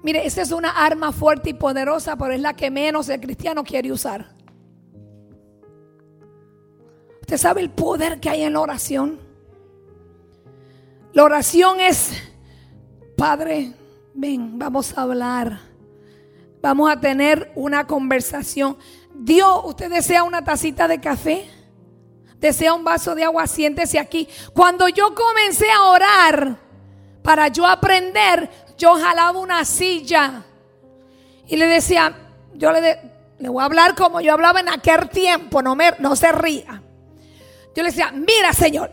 Mire, 0.03 0.25
esa 0.25 0.41
es 0.41 0.51
una 0.51 0.69
arma 0.69 1.11
fuerte 1.11 1.49
y 1.49 1.53
poderosa, 1.53 2.15
pero 2.15 2.33
es 2.33 2.41
la 2.41 2.53
que 2.55 2.69
menos 2.69 3.09
el 3.09 3.19
cristiano 3.19 3.63
quiere 3.63 3.91
usar. 3.91 4.35
Usted 7.21 7.37
sabe 7.37 7.61
el 7.61 7.69
poder 7.69 8.19
que 8.19 8.29
hay 8.29 8.43
en 8.43 8.53
la 8.53 8.59
oración. 8.59 9.19
La 11.13 11.23
oración 11.23 11.79
es, 11.79 12.11
Padre, 13.17 13.73
ven, 14.13 14.59
vamos 14.59 14.97
a 14.97 15.03
hablar. 15.03 15.59
Vamos 16.61 16.91
a 16.91 16.99
tener 16.99 17.51
una 17.55 17.87
conversación. 17.87 18.77
Dios, 19.15 19.61
¿usted 19.65 19.89
desea 19.89 20.23
una 20.23 20.43
tacita 20.43 20.87
de 20.87 20.99
café? 20.99 21.49
desea 22.43 22.73
un 22.73 22.83
vaso 22.83 23.15
de 23.15 23.23
agua, 23.23 23.47
siéntese 23.47 23.97
aquí. 23.97 24.27
Cuando 24.53 24.89
yo 24.89 25.15
comencé 25.15 25.71
a 25.71 25.83
orar 25.85 26.59
para 27.23 27.47
yo 27.47 27.65
aprender, 27.65 28.49
yo 28.77 28.95
jalaba 28.95 29.39
una 29.39 29.65
silla 29.65 30.43
y 31.47 31.55
le 31.55 31.67
decía, 31.67 32.15
yo 32.53 32.71
le, 32.71 32.99
le 33.39 33.49
voy 33.49 33.61
a 33.61 33.65
hablar 33.65 33.95
como 33.95 34.21
yo 34.21 34.33
hablaba 34.33 34.59
en 34.59 34.69
aquel 34.69 35.09
tiempo, 35.09 35.61
no, 35.61 35.75
me, 35.75 35.93
no 35.99 36.15
se 36.15 36.31
ría. 36.31 36.81
Yo 37.75 37.83
le 37.83 37.89
decía, 37.89 38.11
mira 38.11 38.53
Señor, 38.53 38.91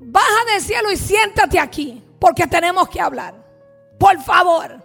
baja 0.00 0.44
del 0.52 0.62
cielo 0.62 0.90
y 0.90 0.96
siéntate 0.96 1.58
aquí, 1.58 2.02
porque 2.18 2.46
tenemos 2.46 2.88
que 2.88 3.00
hablar. 3.00 3.34
Por 3.98 4.20
favor. 4.22 4.82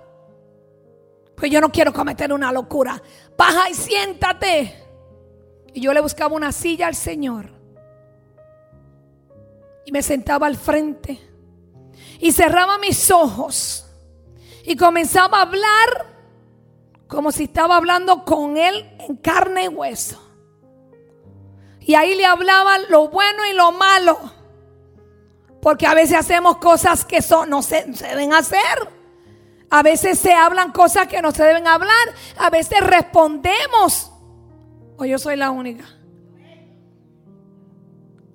Pues 1.35 1.51
yo 1.51 1.59
no 1.59 1.71
quiero 1.71 1.91
cometer 1.91 2.31
una 2.31 2.51
locura. 2.51 3.01
Baja 3.37 3.69
y 3.69 3.73
siéntate. 3.73 4.83
Y 5.73 5.81
yo 5.81 5.93
le 5.93 6.01
buscaba 6.01 6.35
una 6.35 6.51
silla 6.51 6.87
al 6.87 6.95
Señor 6.95 7.49
y 9.85 9.91
me 9.91 10.01
sentaba 10.01 10.47
al 10.47 10.55
frente 10.55 11.19
y 12.19 12.31
cerraba 12.31 12.77
mis 12.77 13.11
ojos 13.11 13.82
y 14.63 14.75
comenzaba 14.75 15.39
a 15.39 15.41
hablar 15.43 16.13
como 17.07 17.31
si 17.31 17.43
estaba 17.43 17.75
hablando 17.75 18.25
con 18.25 18.57
él 18.57 18.89
en 18.99 19.17
carne 19.17 19.65
y 19.65 19.67
hueso. 19.67 20.19
Y 21.81 21.95
ahí 21.95 22.15
le 22.15 22.25
hablaba 22.25 22.79
lo 22.89 23.09
bueno 23.09 23.45
y 23.45 23.53
lo 23.53 23.71
malo. 23.73 24.17
Porque 25.61 25.85
a 25.85 25.93
veces 25.93 26.17
hacemos 26.17 26.57
cosas 26.57 27.05
que 27.05 27.21
son, 27.21 27.49
no 27.49 27.61
se, 27.61 27.93
se 27.93 28.07
deben 28.07 28.33
hacer. 28.33 28.89
A 29.69 29.83
veces 29.83 30.17
se 30.17 30.33
hablan 30.33 30.71
cosas 30.71 31.07
que 31.07 31.21
no 31.21 31.31
se 31.31 31.43
deben 31.43 31.67
hablar. 31.67 32.13
A 32.37 32.49
veces 32.49 32.79
respondemos. 32.79 34.11
O 34.97 35.05
yo 35.05 35.19
soy 35.19 35.35
la 35.35 35.51
única. 35.51 35.85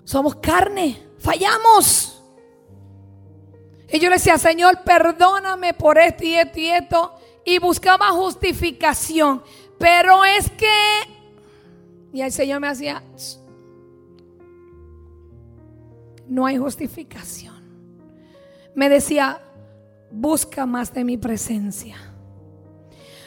Somos 0.04 0.36
carne, 0.36 1.02
fallamos. 1.18 2.17
Y 3.90 3.98
yo 3.98 4.10
le 4.10 4.16
decía, 4.16 4.36
Señor, 4.38 4.82
perdóname 4.84 5.74
por 5.74 5.98
esto 5.98 6.24
y 6.24 6.34
esto 6.34 6.58
y 6.58 6.68
esto. 6.68 7.14
Y 7.44 7.58
buscaba 7.58 8.10
justificación. 8.10 9.42
Pero 9.78 10.24
es 10.24 10.50
que... 10.50 10.70
Y 12.12 12.20
el 12.20 12.32
Señor 12.32 12.60
me 12.60 12.68
hacía... 12.68 13.02
No 16.26 16.44
hay 16.44 16.58
justificación. 16.58 17.56
Me 18.74 18.90
decía, 18.90 19.40
busca 20.10 20.66
más 20.66 20.92
de 20.92 21.04
mi 21.04 21.16
presencia. 21.16 21.96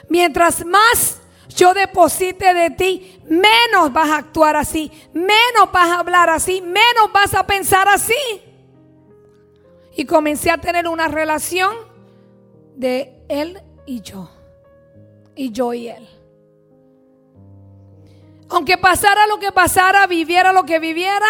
Mientras 0.07 0.63
más 0.65 1.21
yo 1.55 1.73
deposite 1.73 2.53
de 2.53 2.69
ti, 2.71 3.21
menos 3.25 3.91
vas 3.91 4.09
a 4.09 4.17
actuar 4.17 4.55
así, 4.55 4.91
menos 5.13 5.71
vas 5.71 5.89
a 5.89 5.99
hablar 5.99 6.29
así, 6.29 6.61
menos 6.61 7.11
vas 7.13 7.33
a 7.33 7.45
pensar 7.45 7.87
así. 7.87 8.13
Y 9.95 10.05
comencé 10.05 10.49
a 10.51 10.57
tener 10.57 10.87
una 10.87 11.07
relación 11.07 11.75
de 12.75 13.23
él 13.27 13.59
y 13.85 14.01
yo. 14.01 14.29
Y 15.35 15.51
yo 15.51 15.73
y 15.73 15.89
él. 15.89 16.07
Aunque 18.49 18.77
pasara 18.77 19.27
lo 19.27 19.39
que 19.39 19.51
pasara, 19.51 20.07
viviera 20.07 20.51
lo 20.51 20.65
que 20.65 20.79
viviera, 20.79 21.27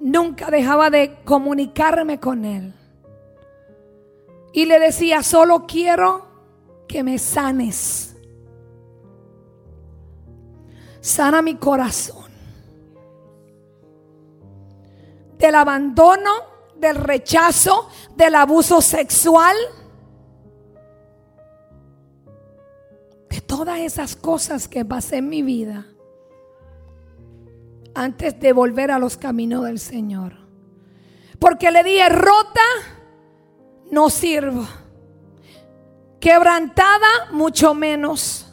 nunca 0.00 0.50
dejaba 0.50 0.88
de 0.90 1.16
comunicarme 1.24 2.18
con 2.18 2.44
él. 2.44 2.72
Y 4.52 4.64
le 4.64 4.78
decía, 4.78 5.22
solo 5.22 5.66
quiero 5.66 6.26
que 6.88 7.02
me 7.02 7.18
sanes. 7.18 8.16
Sana 11.00 11.42
mi 11.42 11.56
corazón. 11.56 12.26
Del 15.36 15.54
abandono, 15.54 16.30
del 16.78 16.96
rechazo, 16.96 17.88
del 18.16 18.34
abuso 18.34 18.80
sexual. 18.80 19.56
De 23.28 23.40
todas 23.40 23.78
esas 23.80 24.16
cosas 24.16 24.68
que 24.68 24.84
pasé 24.84 25.16
en 25.16 25.28
mi 25.28 25.42
vida. 25.42 25.86
Antes 27.94 28.38
de 28.38 28.52
volver 28.52 28.90
a 28.90 28.98
los 28.98 29.16
caminos 29.16 29.64
del 29.64 29.78
Señor. 29.78 30.34
Porque 31.38 31.70
le 31.70 31.84
dije, 31.84 32.08
rota, 32.08 32.60
no 33.90 34.10
sirvo. 34.10 34.66
Quebrantada, 36.20 37.30
mucho 37.32 37.74
menos. 37.74 38.44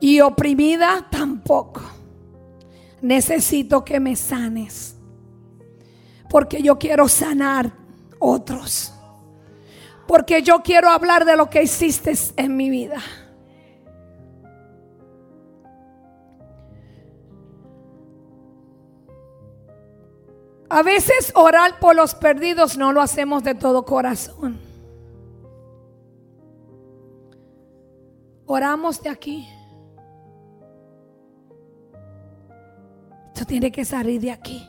Y 0.00 0.20
oprimida, 0.20 1.06
tampoco. 1.10 1.82
Necesito 3.02 3.84
que 3.84 4.00
me 4.00 4.16
sanes. 4.16 4.96
Porque 6.30 6.62
yo 6.62 6.78
quiero 6.78 7.08
sanar 7.08 7.72
otros. 8.18 8.94
Porque 10.06 10.42
yo 10.42 10.62
quiero 10.62 10.88
hablar 10.88 11.24
de 11.24 11.36
lo 11.36 11.50
que 11.50 11.64
hiciste 11.64 12.12
en 12.36 12.56
mi 12.56 12.70
vida. 12.70 13.02
A 20.70 20.82
veces 20.82 21.32
orar 21.34 21.78
por 21.80 21.94
los 21.94 22.14
perdidos 22.14 22.78
no 22.78 22.92
lo 22.92 23.02
hacemos 23.02 23.42
de 23.42 23.54
todo 23.54 23.84
corazón. 23.84 24.58
Oramos 28.46 29.02
de 29.02 29.10
aquí. 29.10 29.48
Esto 33.34 33.46
tiene 33.46 33.72
que 33.72 33.84
salir 33.86 34.20
de 34.20 34.30
aquí, 34.30 34.68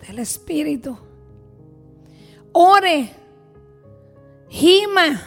del 0.00 0.18
Espíritu. 0.18 0.98
Ore, 2.52 3.10
gima, 4.48 5.22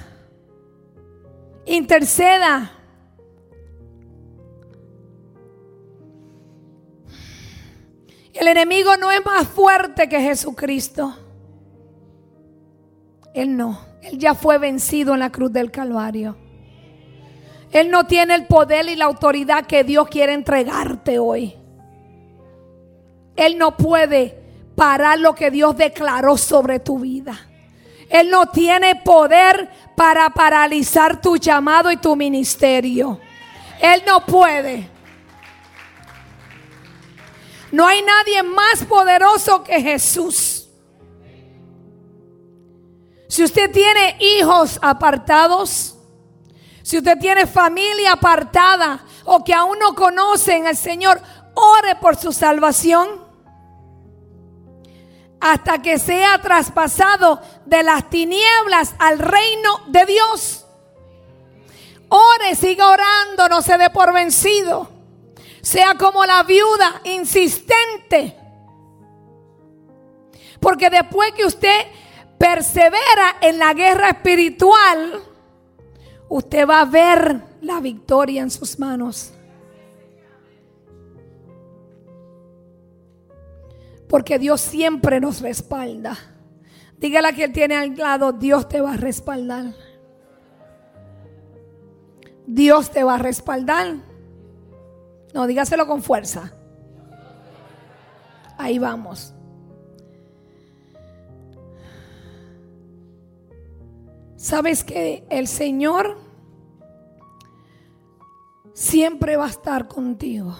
interceda. 1.66 2.70
El 8.34 8.48
enemigo 8.48 8.98
no 8.98 9.10
es 9.10 9.26
más 9.26 9.48
fuerte 9.48 10.10
que 10.10 10.20
Jesucristo. 10.20 11.16
Él 13.34 13.56
no. 13.56 13.86
Él 14.02 14.18
ya 14.20 14.36
fue 14.36 14.58
vencido 14.58 15.14
en 15.14 15.22
la 15.22 15.32
cruz 15.32 15.54
del 15.54 15.72
Calvario. 15.72 16.36
Él 17.72 17.90
no 17.90 18.06
tiene 18.06 18.36
el 18.36 18.48
poder 18.48 18.90
y 18.90 18.98
la 18.98 19.06
autoridad 19.06 19.66
que 19.66 19.86
Dios 19.86 20.10
quiere 20.10 20.34
entregarte 20.34 21.18
hoy. 21.20 21.61
Él 23.36 23.58
no 23.58 23.76
puede 23.78 24.42
parar 24.76 25.20
lo 25.20 25.36
que 25.36 25.52
Dios 25.52 25.76
declaró 25.78 26.38
sobre 26.38 26.80
tu 26.80 27.00
vida. 27.00 27.48
Él 28.10 28.30
no 28.30 28.48
tiene 28.48 28.96
poder 28.98 29.70
para 29.96 30.30
paralizar 30.32 31.22
tu 31.22 31.38
llamado 31.38 31.92
y 31.92 31.98
tu 31.98 32.16
ministerio. 32.16 33.20
Él 33.80 34.04
no 34.06 34.26
puede. 34.26 34.90
No 37.72 37.88
hay 37.88 38.02
nadie 38.02 38.44
más 38.44 38.84
poderoso 38.84 39.64
que 39.64 39.82
Jesús. 39.82 40.68
Si 43.30 43.44
usted 43.44 43.72
tiene 43.72 44.18
hijos 44.20 44.78
apartados, 44.82 45.96
si 46.84 46.98
usted 46.98 47.18
tiene 47.18 47.48
familia 47.48 48.12
apartada 48.12 49.06
o 49.24 49.42
que 49.42 49.54
aún 49.54 49.80
no 49.80 49.96
conocen 49.96 50.68
al 50.68 50.76
Señor, 50.76 51.22
ore 51.54 51.96
por 51.96 52.16
su 52.16 52.32
salvación 52.32 53.22
hasta 55.42 55.82
que 55.82 55.98
sea 55.98 56.40
traspasado 56.40 57.42
de 57.66 57.82
las 57.82 58.10
tinieblas 58.10 58.94
al 59.00 59.18
reino 59.18 59.82
de 59.88 60.06
Dios. 60.06 60.66
Ore, 62.10 62.56
siga 62.56 62.90
orando, 62.90 63.50
no 63.50 63.62
se 63.62 63.78
dé 63.78 63.90
por 63.90 64.14
vencido. 64.14 64.90
Sea 65.62 65.96
como 65.96 66.26
la 66.26 66.44
viuda 66.44 67.02
insistente. 67.06 68.38
Porque 70.60 70.90
después 70.90 71.32
que 71.32 71.46
usted 71.46 71.88
persevera 72.38 73.38
en 73.42 73.58
la 73.58 73.74
guerra 73.74 74.10
espiritual, 74.10 75.24
usted 76.30 76.68
va 76.68 76.82
a 76.82 76.86
ver 76.86 77.42
la 77.62 77.80
victoria 77.80 78.42
en 78.42 78.52
sus 78.52 78.78
manos. 78.78 79.34
Porque 84.12 84.38
Dios 84.38 84.60
siempre 84.60 85.22
nos 85.22 85.40
respalda. 85.40 86.18
Dígale 86.98 87.30
a 87.30 87.34
quien 87.34 87.54
tiene 87.54 87.78
al 87.78 87.96
lado, 87.96 88.34
Dios 88.34 88.68
te 88.68 88.82
va 88.82 88.96
a 88.96 88.98
respaldar. 88.98 89.74
Dios 92.46 92.92
te 92.92 93.06
va 93.06 93.16
a 93.16 93.20
respaldar. 93.20 93.96
No, 95.34 95.48
dígaselo 95.48 95.88
con 95.88 96.04
fuerza. 96.04 96.54
Ahí 98.58 98.80
vamos. 98.80 99.34
Sabes 104.36 104.84
que 104.84 105.26
el 105.30 105.48
Señor 105.48 106.18
siempre 108.74 109.38
va 109.38 109.46
a 109.46 109.52
estar 109.52 109.88
contigo. 109.88 110.58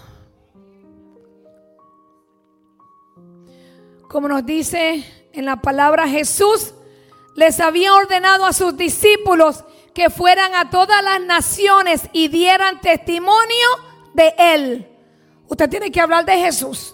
Como 4.12 4.28
nos 4.28 4.46
dice 4.46 5.06
en 5.32 5.46
la 5.46 5.62
palabra 5.62 6.06
Jesús, 6.06 6.74
les 7.34 7.62
había 7.62 7.96
ordenado 7.96 8.46
a 8.46 8.52
sus 8.52 8.76
discípulos 8.76 9.64
que 9.94 10.10
fueran 10.10 10.54
a 10.54 10.70
todas 10.70 11.02
las 11.02 11.22
naciones 11.22 12.10
y 12.12 12.28
dieran 12.28 12.82
testimonio 12.82 13.68
de 14.14 14.34
Él. 14.38 14.88
Usted 15.48 15.70
tiene 15.70 15.92
que 15.92 16.02
hablar 16.02 16.26
de 16.26 16.38
Jesús. 16.40 16.94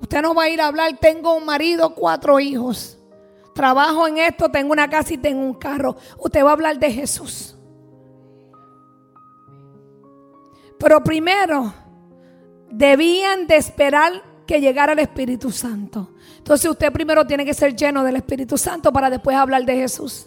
Usted 0.00 0.22
no 0.22 0.36
va 0.36 0.44
a 0.44 0.48
ir 0.48 0.60
a 0.60 0.68
hablar, 0.68 0.96
tengo 1.00 1.34
un 1.34 1.44
marido, 1.44 1.92
cuatro 1.96 2.38
hijos. 2.38 2.96
Trabajo 3.52 4.06
en 4.06 4.18
esto, 4.18 4.48
tengo 4.52 4.70
una 4.70 4.88
casa 4.88 5.14
y 5.14 5.18
tengo 5.18 5.40
un 5.40 5.54
carro. 5.54 5.96
Usted 6.20 6.44
va 6.44 6.50
a 6.50 6.52
hablar 6.52 6.78
de 6.78 6.92
Jesús. 6.92 7.56
Pero 10.78 11.02
primero, 11.02 11.74
debían 12.70 13.48
de 13.48 13.56
esperar 13.56 14.37
que 14.48 14.62
llegara 14.62 14.94
el 14.94 14.98
Espíritu 14.98 15.52
Santo. 15.52 16.14
Entonces 16.38 16.70
usted 16.70 16.90
primero 16.90 17.26
tiene 17.26 17.44
que 17.44 17.52
ser 17.52 17.76
lleno 17.76 18.02
del 18.02 18.16
Espíritu 18.16 18.56
Santo 18.56 18.90
para 18.90 19.10
después 19.10 19.36
hablar 19.36 19.66
de 19.66 19.76
Jesús. 19.76 20.26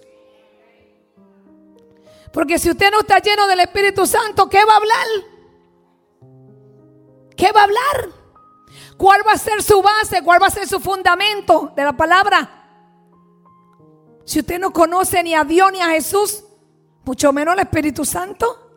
Porque 2.31 2.59
si 2.59 2.69
usted 2.69 2.91
no 2.91 2.99
está 2.99 3.17
lleno 3.17 3.47
del 3.47 3.61
Espíritu 3.61 4.05
Santo, 4.05 4.47
¿qué 4.47 4.59
va 4.63 4.73
a 4.73 4.77
hablar? 4.77 5.07
¿Qué 7.35 7.51
va 7.51 7.61
a 7.61 7.63
hablar? 7.63 8.09
¿Cuál 8.95 9.21
va 9.27 9.31
a 9.31 9.37
ser 9.39 9.63
su 9.63 9.81
base? 9.81 10.21
¿Cuál 10.23 10.39
va 10.39 10.47
a 10.47 10.51
ser 10.51 10.67
su 10.67 10.79
fundamento 10.79 11.73
de 11.75 11.83
la 11.83 11.93
palabra? 11.93 12.47
Si 14.23 14.39
usted 14.39 14.59
no 14.59 14.71
conoce 14.71 15.23
ni 15.23 15.33
a 15.33 15.43
Dios 15.43 15.71
ni 15.71 15.81
a 15.81 15.89
Jesús, 15.89 16.43
mucho 17.05 17.33
menos 17.33 17.53
al 17.53 17.61
Espíritu 17.61 18.05
Santo. 18.05 18.69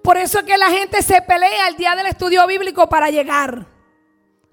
Por 0.00 0.16
eso 0.16 0.38
es 0.38 0.44
que 0.44 0.56
la 0.56 0.70
gente 0.70 1.02
se 1.02 1.20
pelea 1.22 1.66
el 1.66 1.76
día 1.76 1.96
del 1.96 2.06
estudio 2.06 2.46
bíblico 2.46 2.88
para 2.88 3.10
llegar, 3.10 3.66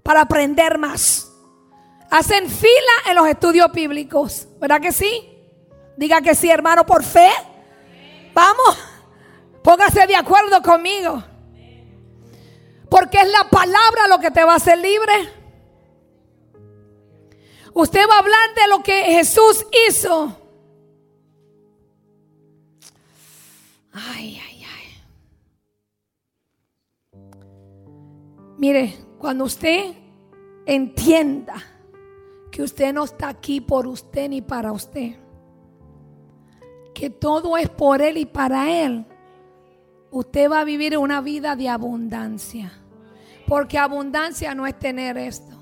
para 0.03 0.21
aprender 0.21 0.77
más. 0.77 1.31
Hacen 2.11 2.49
fila 2.49 2.93
en 3.09 3.15
los 3.15 3.27
estudios 3.27 3.71
bíblicos, 3.71 4.47
¿verdad 4.59 4.79
que 4.79 4.91
sí? 4.91 5.29
Diga 5.97 6.21
que 6.21 6.35
sí, 6.35 6.49
hermano, 6.49 6.85
por 6.85 7.03
fe. 7.03 7.31
Vamos, 8.33 8.77
póngase 9.63 10.05
de 10.05 10.15
acuerdo 10.15 10.61
conmigo. 10.61 11.23
Porque 12.89 13.17
es 13.17 13.31
la 13.31 13.49
palabra 13.49 14.07
lo 14.07 14.19
que 14.19 14.29
te 14.29 14.43
va 14.43 14.53
a 14.53 14.57
hacer 14.57 14.77
libre. 14.77 15.13
Usted 17.73 18.07
va 18.07 18.15
a 18.15 18.19
hablar 18.19 18.53
de 18.55 18.67
lo 18.67 18.83
que 18.83 19.03
Jesús 19.05 19.65
hizo. 19.87 20.37
Ay, 23.91 24.39
ay, 24.45 24.65
ay. 24.65 24.93
Mire, 28.57 28.95
cuando 29.23 29.45
usted 29.45 29.93
entienda 30.65 31.53
que 32.51 32.61
usted 32.61 32.91
no 32.93 33.05
está 33.05 33.29
aquí 33.29 33.61
por 33.61 33.87
usted 33.87 34.27
ni 34.27 34.41
para 34.41 34.73
usted, 34.73 35.15
que 36.93 37.09
todo 37.09 37.55
es 37.55 37.69
por 37.69 38.01
Él 38.01 38.17
y 38.17 38.25
para 38.25 38.69
Él, 38.69 39.05
usted 40.11 40.51
va 40.51 40.59
a 40.59 40.63
vivir 40.65 40.97
una 40.97 41.21
vida 41.21 41.55
de 41.55 41.69
abundancia. 41.69 42.73
Porque 43.47 43.77
abundancia 43.77 44.53
no 44.55 44.67
es 44.67 44.77
tener 44.77 45.17
esto. 45.17 45.55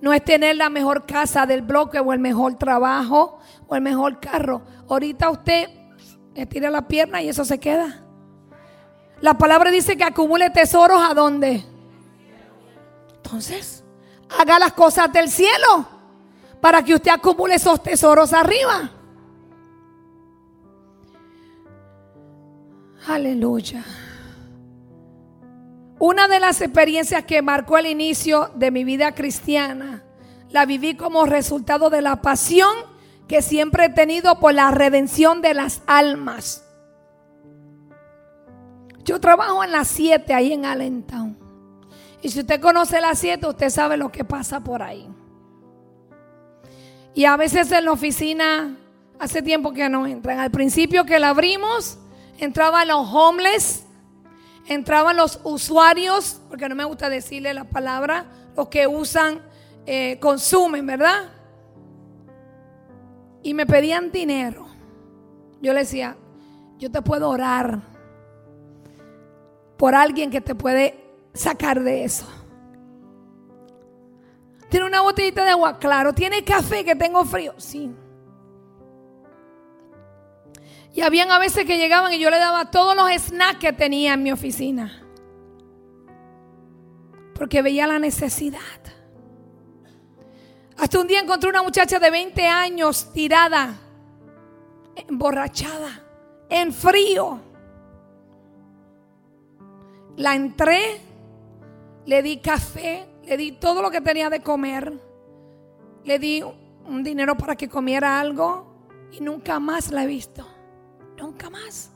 No 0.00 0.12
es 0.12 0.24
tener 0.24 0.54
la 0.54 0.70
mejor 0.70 1.04
casa 1.04 1.46
del 1.46 1.62
bloque 1.62 1.98
o 1.98 2.12
el 2.12 2.20
mejor 2.20 2.54
trabajo 2.58 3.40
o 3.66 3.74
el 3.74 3.82
mejor 3.82 4.20
carro. 4.20 4.62
Ahorita 4.88 5.30
usted 5.30 5.68
le 6.32 6.46
tira 6.46 6.70
la 6.70 6.86
pierna 6.86 7.22
y 7.22 7.28
eso 7.28 7.44
se 7.44 7.58
queda. 7.58 8.04
La 9.20 9.36
palabra 9.36 9.72
dice 9.72 9.96
que 9.96 10.04
acumule 10.04 10.48
tesoros 10.50 11.02
a 11.02 11.12
dónde. 11.12 11.71
Entonces, 13.32 13.82
haga 14.38 14.58
las 14.58 14.74
cosas 14.74 15.10
del 15.10 15.30
cielo 15.30 15.88
para 16.60 16.84
que 16.84 16.94
usted 16.94 17.12
acumule 17.12 17.54
esos 17.54 17.82
tesoros 17.82 18.34
arriba. 18.34 18.90
Aleluya. 23.08 23.82
Una 25.98 26.28
de 26.28 26.40
las 26.40 26.60
experiencias 26.60 27.24
que 27.24 27.40
marcó 27.40 27.78
el 27.78 27.86
inicio 27.86 28.50
de 28.54 28.70
mi 28.70 28.84
vida 28.84 29.14
cristiana, 29.14 30.04
la 30.50 30.66
viví 30.66 30.94
como 30.94 31.24
resultado 31.24 31.88
de 31.88 32.02
la 32.02 32.20
pasión 32.20 32.76
que 33.28 33.40
siempre 33.40 33.86
he 33.86 33.88
tenido 33.88 34.40
por 34.40 34.52
la 34.52 34.70
redención 34.72 35.40
de 35.40 35.54
las 35.54 35.80
almas. 35.86 36.66
Yo 39.04 39.18
trabajo 39.20 39.64
en 39.64 39.72
las 39.72 39.88
7 39.88 40.34
ahí 40.34 40.52
en 40.52 40.66
Allentown. 40.66 41.41
Y 42.22 42.30
si 42.30 42.40
usted 42.40 42.60
conoce 42.60 43.00
las 43.00 43.18
7, 43.18 43.46
usted 43.46 43.68
sabe 43.68 43.96
lo 43.96 44.10
que 44.10 44.24
pasa 44.24 44.60
por 44.60 44.82
ahí. 44.82 45.08
Y 47.14 47.26
a 47.26 47.36
veces 47.36 47.70
en 47.72 47.84
la 47.84 47.92
oficina, 47.92 48.76
hace 49.18 49.42
tiempo 49.42 49.72
que 49.72 49.88
no 49.88 50.06
entran. 50.06 50.38
Al 50.38 50.50
principio 50.50 51.04
que 51.04 51.18
la 51.18 51.30
abrimos, 51.30 51.98
entraban 52.38 52.88
los 52.88 53.06
homeless 53.12 53.84
entraban 54.66 55.16
los 55.16 55.40
usuarios, 55.44 56.40
porque 56.48 56.68
no 56.68 56.74
me 56.74 56.84
gusta 56.84 57.08
decirle 57.08 57.54
la 57.54 57.64
palabra, 57.64 58.26
los 58.56 58.68
que 58.68 58.86
usan, 58.86 59.40
eh, 59.86 60.18
consumen, 60.20 60.86
¿verdad? 60.86 61.30
Y 63.42 63.54
me 63.54 63.66
pedían 63.66 64.12
dinero. 64.12 64.68
Yo 65.60 65.72
le 65.72 65.80
decía, 65.80 66.16
yo 66.78 66.90
te 66.90 67.02
puedo 67.02 67.28
orar 67.28 67.80
por 69.76 69.94
alguien 69.94 70.30
que 70.30 70.40
te 70.40 70.54
puede 70.54 71.01
sacar 71.32 71.82
de 71.82 72.04
eso. 72.04 72.26
Tiene 74.68 74.86
una 74.86 75.02
botellita 75.02 75.44
de 75.44 75.50
agua, 75.50 75.78
claro. 75.78 76.14
Tiene 76.14 76.44
café 76.44 76.84
que 76.84 76.96
tengo 76.96 77.24
frío, 77.24 77.54
sí. 77.58 77.94
Y 80.94 81.00
habían 81.00 81.30
a 81.30 81.38
veces 81.38 81.64
que 81.64 81.78
llegaban 81.78 82.12
y 82.12 82.18
yo 82.18 82.30
le 82.30 82.38
daba 82.38 82.70
todos 82.70 82.94
los 82.94 83.10
snacks 83.10 83.58
que 83.58 83.72
tenía 83.72 84.14
en 84.14 84.22
mi 84.22 84.32
oficina. 84.32 85.02
Porque 87.34 87.62
veía 87.62 87.86
la 87.86 87.98
necesidad. 87.98 88.58
Hasta 90.76 90.98
un 90.98 91.06
día 91.06 91.20
encontré 91.20 91.48
una 91.48 91.62
muchacha 91.62 91.98
de 91.98 92.10
20 92.10 92.46
años 92.46 93.12
tirada, 93.12 93.78
emborrachada, 94.96 96.02
en 96.48 96.72
frío. 96.72 97.40
La 100.16 100.34
entré, 100.34 101.00
le 102.06 102.22
di 102.22 102.38
café, 102.38 103.06
le 103.24 103.36
di 103.36 103.52
todo 103.52 103.82
lo 103.82 103.90
que 103.90 104.00
tenía 104.00 104.30
de 104.30 104.40
comer, 104.40 104.92
le 106.04 106.18
di 106.18 106.42
un 106.42 107.02
dinero 107.02 107.36
para 107.36 107.56
que 107.56 107.68
comiera 107.68 108.18
algo 108.18 108.66
y 109.12 109.20
nunca 109.20 109.60
más 109.60 109.90
la 109.90 110.04
he 110.04 110.06
visto. 110.06 110.46
Nunca 111.16 111.50
más. 111.50 111.90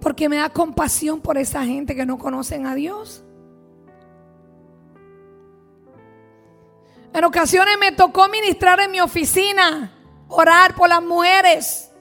Porque 0.00 0.28
me 0.28 0.36
da 0.36 0.50
compasión 0.50 1.20
por 1.20 1.38
esa 1.38 1.64
gente 1.64 1.94
que 1.94 2.04
no 2.04 2.18
conocen 2.18 2.66
a 2.66 2.74
Dios. 2.74 3.22
En 7.14 7.24
ocasiones 7.24 7.76
me 7.78 7.92
tocó 7.92 8.26
ministrar 8.28 8.80
en 8.80 8.90
mi 8.90 9.00
oficina, 9.00 9.92
orar 10.28 10.74
por 10.74 10.88
las 10.88 11.02
mujeres. 11.02 11.91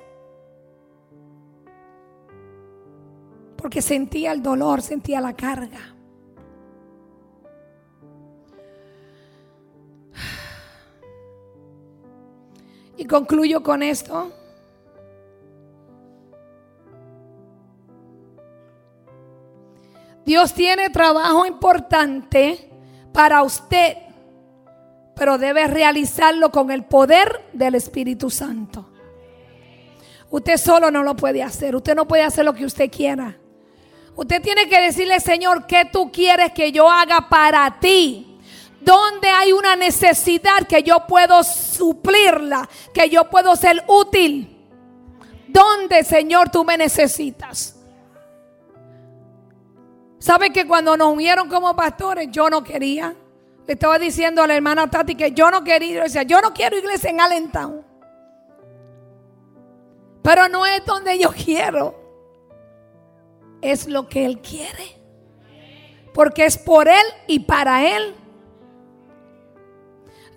Porque 3.61 3.81
sentía 3.83 4.31
el 4.31 4.41
dolor, 4.41 4.81
sentía 4.81 5.21
la 5.21 5.35
carga. 5.35 5.93
Y 12.97 13.05
concluyo 13.05 13.61
con 13.61 13.83
esto. 13.83 14.31
Dios 20.25 20.55
tiene 20.55 20.89
trabajo 20.89 21.45
importante 21.45 22.67
para 23.13 23.43
usted, 23.43 23.95
pero 25.15 25.37
debe 25.37 25.67
realizarlo 25.67 26.51
con 26.51 26.71
el 26.71 26.83
poder 26.85 27.45
del 27.53 27.75
Espíritu 27.75 28.31
Santo. 28.31 28.89
Usted 30.31 30.57
solo 30.57 30.89
no 30.89 31.03
lo 31.03 31.15
puede 31.15 31.43
hacer, 31.43 31.75
usted 31.75 31.93
no 31.93 32.07
puede 32.07 32.23
hacer 32.23 32.43
lo 32.45 32.53
que 32.53 32.65
usted 32.65 32.89
quiera. 32.89 33.37
Usted 34.15 34.41
tiene 34.41 34.67
que 34.67 34.81
decirle, 34.81 35.19
Señor, 35.19 35.65
¿qué 35.65 35.85
tú 35.85 36.11
quieres 36.11 36.51
que 36.51 36.71
yo 36.71 36.89
haga 36.89 37.29
para 37.29 37.79
ti? 37.79 38.27
donde 38.81 39.29
hay 39.29 39.53
una 39.53 39.75
necesidad 39.75 40.67
que 40.67 40.81
yo 40.83 41.05
puedo 41.07 41.43
suplirla, 41.43 42.67
que 42.93 43.09
yo 43.09 43.29
puedo 43.29 43.55
ser 43.55 43.83
útil. 43.87 44.57
¿Dónde, 45.47 46.03
Señor, 46.03 46.49
tú 46.49 46.63
me 46.63 46.77
necesitas? 46.77 47.75
¿Sabe 50.17 50.51
que 50.51 50.67
cuando 50.67 50.97
nos 50.97 51.13
unieron 51.13 51.47
como 51.47 51.75
pastores, 51.75 52.29
yo 52.31 52.49
no 52.49 52.63
quería? 52.63 53.15
Le 53.67 53.73
estaba 53.73 53.99
diciendo 53.99 54.41
a 54.41 54.47
la 54.47 54.55
hermana 54.55 54.89
Tati 54.89 55.15
que 55.15 55.31
yo 55.31 55.51
no 55.51 55.63
quería. 55.63 55.97
Yo 55.97 56.03
decía, 56.03 56.23
yo 56.23 56.41
no 56.41 56.53
quiero 56.53 56.77
iglesia 56.77 57.09
en 57.09 57.21
Allentown. 57.21 57.85
Pero 60.23 60.47
no 60.47 60.65
es 60.65 60.85
donde 60.85 61.19
yo 61.19 61.31
quiero. 61.31 62.00
Es 63.61 63.87
lo 63.87 64.07
que 64.07 64.25
Él 64.25 64.39
quiere. 64.39 64.97
Porque 66.13 66.45
es 66.45 66.57
por 66.57 66.87
Él 66.87 67.05
y 67.27 67.39
para 67.39 67.95
Él 67.95 68.15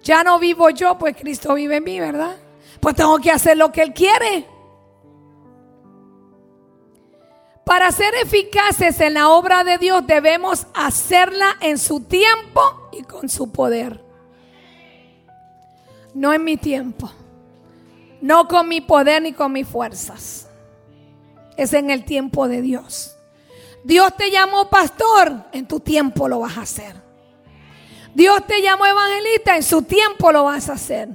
ya 0.05 0.23
no 0.23 0.39
vivo 0.39 0.69
yo, 0.69 0.99
pues 0.99 1.17
Cristo 1.17 1.55
vive 1.55 1.77
en 1.77 1.85
mí, 1.85 1.99
¿verdad? 1.99 2.37
Pues 2.79 2.95
tengo 2.95 3.19
que 3.19 3.31
hacer 3.31 3.57
lo 3.57 3.73
que 3.73 3.83
Él 3.83 3.95
quiere. 3.95 4.47
Para 7.65 7.91
ser 7.91 8.13
eficaces 8.23 9.01
en 9.01 9.15
la 9.15 9.31
obra 9.31 9.65
de 9.65 9.79
Dios 9.79 10.07
debemos 10.07 10.67
hacerla 10.75 11.57
en 11.63 11.79
su 11.79 12.01
tiempo 12.01 12.61
y 12.93 13.03
con 13.03 13.31
su 13.31 13.51
poder. 13.51 14.05
No 16.13 16.35
en 16.35 16.45
mi 16.45 16.59
tiempo. 16.59 17.11
No 18.21 18.47
con 18.47 18.69
mi 18.69 18.83
poder 18.83 19.23
ni 19.23 19.33
con 19.33 19.53
mis 19.53 19.67
fuerzas. 19.67 20.51
Es 21.57 21.73
en 21.73 21.91
el 21.91 22.05
tiempo 22.05 22.47
de 22.47 22.61
Dios. 22.61 23.14
Dios 23.85 24.17
te 24.17 24.31
llamó 24.31 24.69
pastor, 24.71 25.45
en 25.53 25.69
tu 25.69 25.79
tiempo 25.79 26.27
lo 26.27 26.41
vas 26.41 26.57
a 26.57 26.63
hacer. 26.63 26.97
Dios 28.15 28.47
te 28.47 28.63
llamó 28.63 28.87
evangelista, 28.87 29.57
en 29.57 29.63
su 29.63 29.83
tiempo 29.83 30.33
lo 30.33 30.45
vas 30.45 30.69
a 30.71 30.73
hacer. 30.73 31.09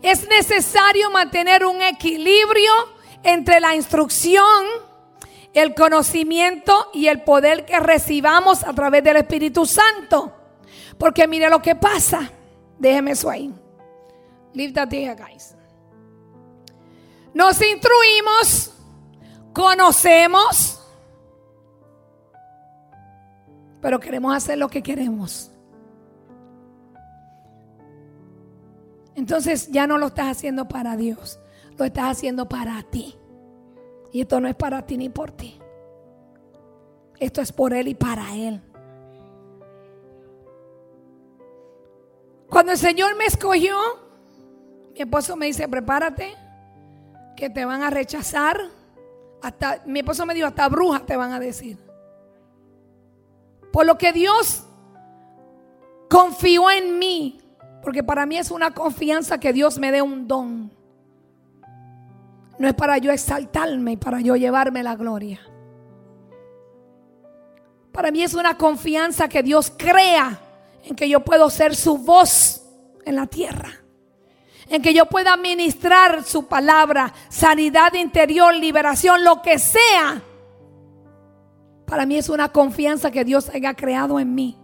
Es 0.00 0.28
necesario 0.28 1.10
mantener 1.10 1.64
un 1.66 1.82
equilibrio 1.82 2.72
entre 3.22 3.58
la 3.58 3.74
instrucción, 3.74 4.64
el 5.54 5.74
conocimiento 5.74 6.90
y 6.92 7.08
el 7.08 7.22
poder 7.22 7.64
que 7.64 7.80
recibamos 7.80 8.62
a 8.62 8.72
través 8.72 9.02
del 9.02 9.16
Espíritu 9.16 9.66
Santo. 9.66 10.32
Porque 10.98 11.26
mire 11.26 11.50
lo 11.50 11.60
que 11.60 11.74
pasa. 11.74 12.30
Déjeme 12.78 13.12
eso 13.12 13.28
ahí. 13.28 13.52
Leave 14.52 14.72
that 14.72 14.88
there, 14.88 15.16
guys. 15.16 15.54
nos 17.34 17.60
instruimos, 17.60 18.70
conocemos, 19.52 20.73
pero 23.84 24.00
queremos 24.00 24.34
hacer 24.34 24.56
lo 24.56 24.70
que 24.70 24.82
queremos. 24.82 25.50
Entonces 29.14 29.70
ya 29.70 29.86
no 29.86 29.98
lo 29.98 30.06
estás 30.06 30.28
haciendo 30.28 30.66
para 30.66 30.96
Dios, 30.96 31.38
lo 31.76 31.84
estás 31.84 32.12
haciendo 32.12 32.48
para 32.48 32.82
ti. 32.84 33.14
Y 34.10 34.22
esto 34.22 34.40
no 34.40 34.48
es 34.48 34.54
para 34.54 34.86
ti 34.86 34.96
ni 34.96 35.10
por 35.10 35.32
ti. 35.32 35.60
Esto 37.18 37.42
es 37.42 37.52
por 37.52 37.74
Él 37.74 37.88
y 37.88 37.94
para 37.94 38.34
Él. 38.34 38.62
Cuando 42.48 42.72
el 42.72 42.78
Señor 42.78 43.14
me 43.18 43.26
escogió, 43.26 43.76
mi 44.94 45.00
esposo 45.00 45.36
me 45.36 45.44
dice, 45.44 45.68
prepárate, 45.68 46.34
que 47.36 47.50
te 47.50 47.66
van 47.66 47.82
a 47.82 47.90
rechazar. 47.90 48.58
Hasta, 49.42 49.82
mi 49.84 49.98
esposo 49.98 50.24
me 50.24 50.32
dijo, 50.32 50.46
hasta 50.46 50.70
brujas 50.70 51.04
te 51.04 51.18
van 51.18 51.34
a 51.34 51.38
decir. 51.38 51.84
Por 53.74 53.86
lo 53.86 53.98
que 53.98 54.12
Dios 54.12 54.62
confió 56.08 56.70
en 56.70 56.96
mí, 56.96 57.40
porque 57.82 58.04
para 58.04 58.24
mí 58.24 58.38
es 58.38 58.52
una 58.52 58.70
confianza 58.70 59.40
que 59.40 59.52
Dios 59.52 59.80
me 59.80 59.90
dé 59.90 60.00
un 60.00 60.28
don. 60.28 60.70
No 62.56 62.68
es 62.68 62.74
para 62.74 62.98
yo 62.98 63.10
exaltarme 63.10 63.90
y 63.90 63.96
para 63.96 64.20
yo 64.20 64.36
llevarme 64.36 64.84
la 64.84 64.94
gloria. 64.94 65.40
Para 67.90 68.12
mí 68.12 68.22
es 68.22 68.34
una 68.34 68.56
confianza 68.56 69.28
que 69.28 69.42
Dios 69.42 69.72
crea 69.76 70.40
en 70.84 70.94
que 70.94 71.08
yo 71.08 71.24
puedo 71.24 71.50
ser 71.50 71.74
su 71.74 71.98
voz 71.98 72.64
en 73.04 73.16
la 73.16 73.26
tierra. 73.26 73.72
En 74.68 74.82
que 74.82 74.94
yo 74.94 75.06
pueda 75.06 75.36
ministrar 75.36 76.22
su 76.22 76.46
palabra, 76.46 77.12
sanidad 77.28 77.92
interior, 77.94 78.54
liberación, 78.54 79.24
lo 79.24 79.42
que 79.42 79.58
sea. 79.58 80.22
Para 81.86 82.06
mí 82.06 82.16
es 82.16 82.28
una 82.28 82.50
confianza 82.50 83.10
que 83.10 83.24
Dios 83.24 83.48
haya 83.50 83.74
creado 83.74 84.18
en 84.18 84.34
mí. 84.34 84.58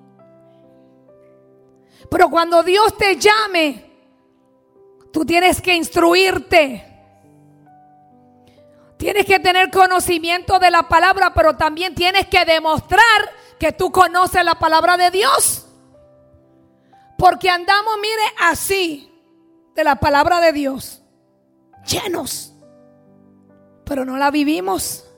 Pero 2.10 2.28
cuando 2.30 2.62
Dios 2.62 2.96
te 2.96 3.16
llame, 3.16 3.90
tú 5.12 5.24
tienes 5.24 5.60
que 5.60 5.74
instruirte. 5.74 6.86
Tienes 8.96 9.24
que 9.24 9.38
tener 9.38 9.70
conocimiento 9.70 10.58
de 10.58 10.70
la 10.70 10.88
palabra, 10.88 11.32
pero 11.32 11.56
también 11.56 11.94
tienes 11.94 12.26
que 12.26 12.44
demostrar 12.44 13.00
que 13.58 13.72
tú 13.72 13.90
conoces 13.90 14.44
la 14.44 14.56
palabra 14.56 14.96
de 14.96 15.10
Dios. 15.10 15.66
Porque 17.16 17.48
andamos, 17.48 17.94
mire, 18.00 18.22
así 18.40 19.10
de 19.74 19.84
la 19.84 19.96
palabra 19.96 20.40
de 20.40 20.52
Dios, 20.52 21.02
llenos, 21.86 22.54
pero 23.84 24.04
no 24.04 24.16
la 24.16 24.30
vivimos. 24.30 25.09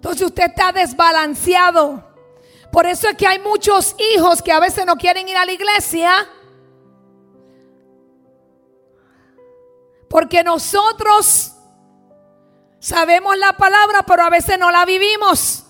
Entonces 0.00 0.22
usted 0.22 0.44
está 0.44 0.72
desbalanceado. 0.72 2.02
Por 2.72 2.86
eso 2.86 3.06
es 3.06 3.16
que 3.18 3.26
hay 3.26 3.38
muchos 3.38 3.94
hijos 4.14 4.40
que 4.40 4.50
a 4.50 4.58
veces 4.58 4.86
no 4.86 4.96
quieren 4.96 5.28
ir 5.28 5.36
a 5.36 5.44
la 5.44 5.52
iglesia. 5.52 6.10
Porque 10.08 10.42
nosotros 10.42 11.52
sabemos 12.78 13.36
la 13.36 13.52
palabra, 13.58 14.02
pero 14.06 14.22
a 14.22 14.30
veces 14.30 14.58
no 14.58 14.70
la 14.70 14.86
vivimos. 14.86 15.66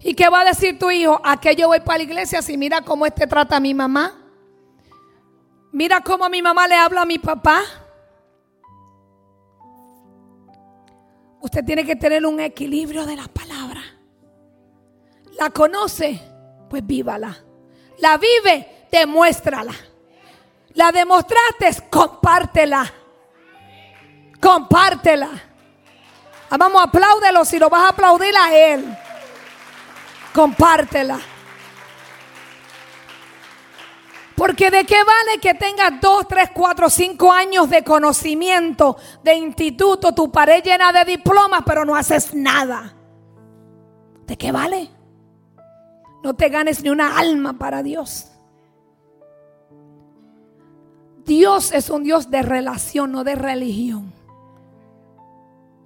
¿Y 0.00 0.14
qué 0.14 0.30
va 0.30 0.40
a 0.40 0.44
decir 0.46 0.78
tu 0.78 0.90
hijo? 0.90 1.20
¿A 1.22 1.38
qué 1.38 1.54
yo 1.54 1.68
voy 1.68 1.80
para 1.80 1.98
la 1.98 2.04
iglesia 2.04 2.40
si 2.40 2.56
mira 2.56 2.80
cómo 2.80 3.04
este 3.04 3.26
trata 3.26 3.56
a 3.56 3.60
mi 3.60 3.74
mamá? 3.74 4.18
Mira 5.72 6.00
cómo 6.00 6.26
mi 6.30 6.40
mamá 6.40 6.66
le 6.66 6.74
habla 6.74 7.02
a 7.02 7.06
mi 7.06 7.18
papá. 7.18 7.60
Usted 11.42 11.62
tiene 11.66 11.84
que 11.84 11.96
tener 11.96 12.24
un 12.24 12.40
equilibrio 12.40 13.04
de 13.04 13.16
la 13.16 13.28
palabra. 13.28 13.57
La 15.38 15.50
conoce, 15.50 16.20
pues 16.68 16.84
vívala. 16.84 17.36
La 17.98 18.18
vive, 18.18 18.86
demuéstrala. 18.90 19.72
La 20.74 20.90
demostraste, 20.90 21.88
compártela. 21.88 22.92
Compártela. 24.40 25.30
Ah, 26.50 26.56
vamos, 26.56 26.82
apláudelo 26.82 27.44
si 27.44 27.58
lo 27.58 27.70
vas 27.70 27.82
a 27.82 27.88
aplaudir 27.90 28.34
a 28.36 28.52
él. 28.52 28.96
Compártela. 30.34 31.20
Porque 34.34 34.70
de 34.70 34.84
qué 34.84 35.02
vale 35.04 35.38
que 35.40 35.54
tengas 35.54 36.00
dos, 36.00 36.26
tres, 36.26 36.50
cuatro, 36.52 36.90
cinco 36.90 37.32
años 37.32 37.70
de 37.70 37.82
conocimiento, 37.84 38.96
de 39.22 39.34
instituto, 39.34 40.14
tu 40.14 40.30
pared 40.30 40.62
llena 40.64 40.92
de 40.92 41.04
diplomas, 41.04 41.62
pero 41.64 41.84
no 41.84 41.94
haces 41.94 42.34
nada. 42.34 42.94
¿De 44.26 44.36
qué 44.36 44.52
vale? 44.52 44.97
No 46.22 46.34
te 46.34 46.48
ganes 46.48 46.82
ni 46.82 46.90
una 46.90 47.18
alma 47.18 47.58
para 47.58 47.82
Dios. 47.82 48.30
Dios 51.24 51.72
es 51.72 51.90
un 51.90 52.04
Dios 52.04 52.30
de 52.30 52.42
relación, 52.42 53.12
no 53.12 53.22
de 53.22 53.34
religión. 53.34 54.12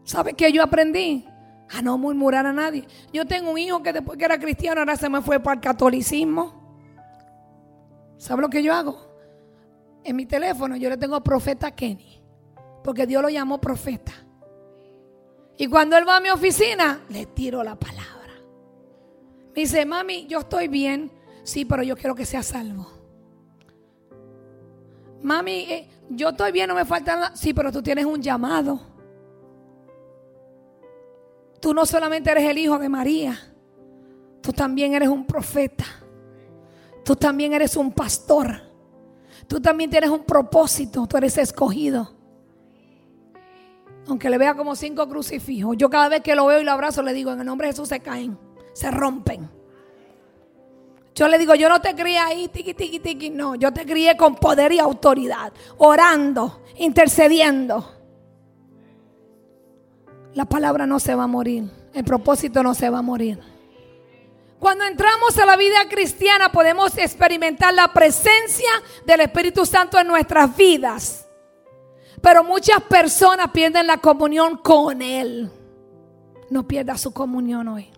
¿Sabe 0.05 0.35
qué 0.35 0.53
yo 0.53 0.63
aprendí? 0.63 1.27
A 1.71 1.83
no 1.83 1.99
murmurar 1.99 2.47
a 2.47 2.53
nadie. 2.53 2.87
Yo 3.13 3.27
tengo 3.27 3.51
un 3.51 3.59
hijo 3.59 3.83
que 3.83 3.93
después 3.93 4.19
que 4.19 4.25
era 4.25 4.39
cristiano 4.39 4.81
ahora 4.81 4.97
se 4.97 5.09
me 5.09 5.21
fue 5.21 5.41
para 5.41 5.55
el 5.55 5.61
catolicismo. 5.61 6.63
¿Sabe 8.19 8.43
lo 8.43 8.49
que 8.49 8.63
yo 8.63 8.73
hago? 8.73 8.99
En 10.05 10.17
mi 10.17 10.27
teléfono 10.27 10.77
yo 10.77 10.89
le 10.89 10.97
tengo 10.97 11.21
profeta 11.23 11.71
Kenny. 11.73 12.23
Porque 12.85 13.07
Dios 13.07 13.23
lo 13.23 13.29
llamó 13.29 13.61
profeta. 13.61 14.13
Y 15.57 15.67
cuando 15.67 15.97
él 15.97 16.09
va 16.09 16.17
a 16.17 16.21
mi 16.21 16.31
oficina, 16.31 17.01
le 17.09 17.27
tiro 17.27 17.63
la 17.63 17.77
palabra. 17.77 18.22
Me 19.55 19.63
dice, 19.63 19.85
mami, 19.85 20.27
yo 20.27 20.41
estoy 20.41 20.69
bien. 20.69 21.11
Sí, 21.45 21.65
pero 21.65 21.83
yo 21.83 21.97
quiero 21.97 22.15
que 22.15 22.25
sea 22.25 22.43
salvo. 22.43 22.91
Mami, 25.23 25.53
eh, 25.53 25.89
yo 26.09 26.31
estoy 26.31 26.53
bien, 26.53 26.69
no 26.69 26.75
me 26.75 26.85
falta 26.85 27.15
nada. 27.15 27.37
Sí, 27.37 27.53
pero 27.53 27.71
tú 27.71 27.83
tienes 27.83 28.05
un 28.05 28.21
llamado. 28.21 28.81
Tú 31.61 31.73
no 31.73 31.87
solamente 31.87 32.31
eres 32.31 32.45
el 32.49 32.59
hijo 32.59 32.79
de 32.79 32.89
María, 32.89 33.39
tú 34.41 34.53
también 34.53 34.95
eres 34.95 35.09
un 35.09 35.25
profeta. 35.25 35.85
Tú 37.05 37.17
también 37.17 37.53
eres 37.53 37.77
un 37.77 37.93
pastor. 37.93 38.63
Tú 39.49 39.61
también 39.61 39.91
tienes 39.91 40.11
un 40.11 40.25
propósito. 40.25 41.07
Tú 41.07 41.17
eres 41.17 41.37
escogido. 41.39 42.13
Aunque 44.07 44.31
le 44.31 44.39
vea 44.39 44.55
como 44.55 44.75
cinco 44.77 45.09
crucifijos. 45.09 45.77
Yo 45.77 45.91
cada 45.91 46.09
vez 46.09 46.23
que 46.23 46.35
lo 46.35 46.47
veo 46.47 46.61
y 46.61 46.65
lo 46.65 46.73
abrazo 46.73 47.03
le 47.03 47.13
digo, 47.13 47.33
en 47.33 47.41
el 47.41 47.47
nombre 47.47 47.67
de 47.67 47.73
Jesús 47.73 47.89
se 47.89 48.01
caen. 48.01 48.39
Se 48.73 48.91
rompen. 48.91 49.49
Yo 51.15 51.29
le 51.29 51.39
digo, 51.39 51.55
yo 51.55 51.69
no 51.69 51.81
te 51.81 51.95
crié 51.95 52.19
ahí, 52.19 52.49
tiki, 52.49 52.75
tiki, 52.75 52.99
tiki. 53.01 53.31
No, 53.31 53.55
yo 53.55 53.73
te 53.73 53.85
crié 53.85 54.17
con 54.17 54.35
poder 54.37 54.73
y 54.73 54.79
autoridad. 54.79 55.53
Orando, 55.79 56.63
intercediendo. 56.77 57.87
La 60.35 60.47
palabra 60.47 60.87
no 60.87 60.99
se 60.99 61.15
va 61.15 61.25
a 61.25 61.29
morir. 61.29 61.71
El 61.93 62.05
propósito 62.05 62.63
no 62.63 62.75
se 62.75 62.89
va 62.89 62.99
a 62.99 63.03
morir. 63.03 63.39
Cuando 64.59 64.85
entramos 64.85 65.37
a 65.39 65.45
la 65.45 65.57
vida 65.57 65.89
cristiana 65.91 66.53
podemos 66.53 66.97
experimentar 66.97 67.75
la 67.75 67.93
presencia 67.93 68.71
del 69.05 69.21
Espíritu 69.21 69.67
Santo 69.67 69.99
en 69.99 70.07
nuestras 70.07 70.57
vidas. 70.57 71.29
Pero 72.23 72.45
muchas 72.45 72.81
personas 72.85 73.51
pierden 73.51 73.87
la 73.89 73.99
comunión 73.99 74.57
con 74.59 75.03
Él. 75.03 75.51
No 76.49 76.67
pierda 76.67 76.97
su 76.97 77.13
comunión 77.13 77.69
hoy. 77.69 77.91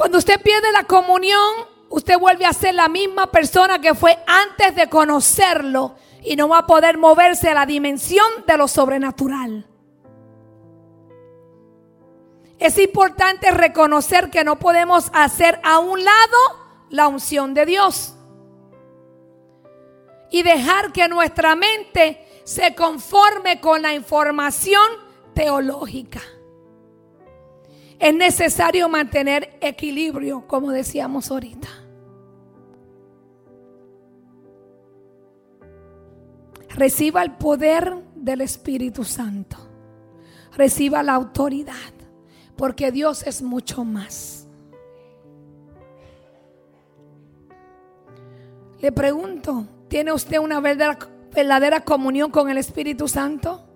Cuando 0.00 0.16
usted 0.16 0.40
pierde 0.40 0.72
la 0.72 0.84
comunión, 0.84 1.68
usted 1.90 2.18
vuelve 2.18 2.46
a 2.46 2.54
ser 2.54 2.74
la 2.74 2.88
misma 2.88 3.30
persona 3.30 3.82
que 3.82 3.94
fue 3.94 4.18
antes 4.26 4.74
de 4.74 4.88
conocerlo 4.88 5.94
y 6.22 6.36
no 6.36 6.48
va 6.48 6.60
a 6.60 6.66
poder 6.66 6.96
moverse 6.96 7.50
a 7.50 7.54
la 7.54 7.66
dimensión 7.66 8.26
de 8.46 8.56
lo 8.56 8.66
sobrenatural. 8.66 9.66
Es 12.58 12.78
importante 12.78 13.50
reconocer 13.50 14.30
que 14.30 14.42
no 14.42 14.58
podemos 14.58 15.10
hacer 15.12 15.60
a 15.62 15.80
un 15.80 16.02
lado 16.02 16.38
la 16.88 17.06
unción 17.06 17.52
de 17.52 17.66
Dios. 17.66 18.14
Y 20.30 20.42
dejar 20.42 20.92
que 20.92 21.08
nuestra 21.08 21.54
mente 21.56 22.26
se 22.44 22.74
conforme 22.74 23.60
con 23.60 23.82
la 23.82 23.92
información 23.92 24.88
teológica. 25.34 26.22
Es 28.00 28.14
necesario 28.14 28.88
mantener 28.88 29.58
equilibrio, 29.60 30.46
como 30.46 30.70
decíamos 30.70 31.30
ahorita. 31.30 31.68
Reciba 36.70 37.22
el 37.22 37.32
poder 37.32 37.94
del 38.14 38.40
Espíritu 38.40 39.04
Santo. 39.04 39.58
Reciba 40.56 41.02
la 41.02 41.12
autoridad 41.12 41.74
porque 42.56 42.90
Dios 42.90 43.22
es 43.26 43.42
mucho 43.42 43.84
más. 43.84 44.46
Le 48.80 48.92
pregunto, 48.92 49.66
¿tiene 49.88 50.12
usted 50.12 50.38
una 50.38 50.58
verdadera, 50.60 50.98
verdadera 51.34 51.84
comunión 51.84 52.30
con 52.30 52.48
el 52.48 52.56
Espíritu 52.56 53.08
Santo? 53.08 53.69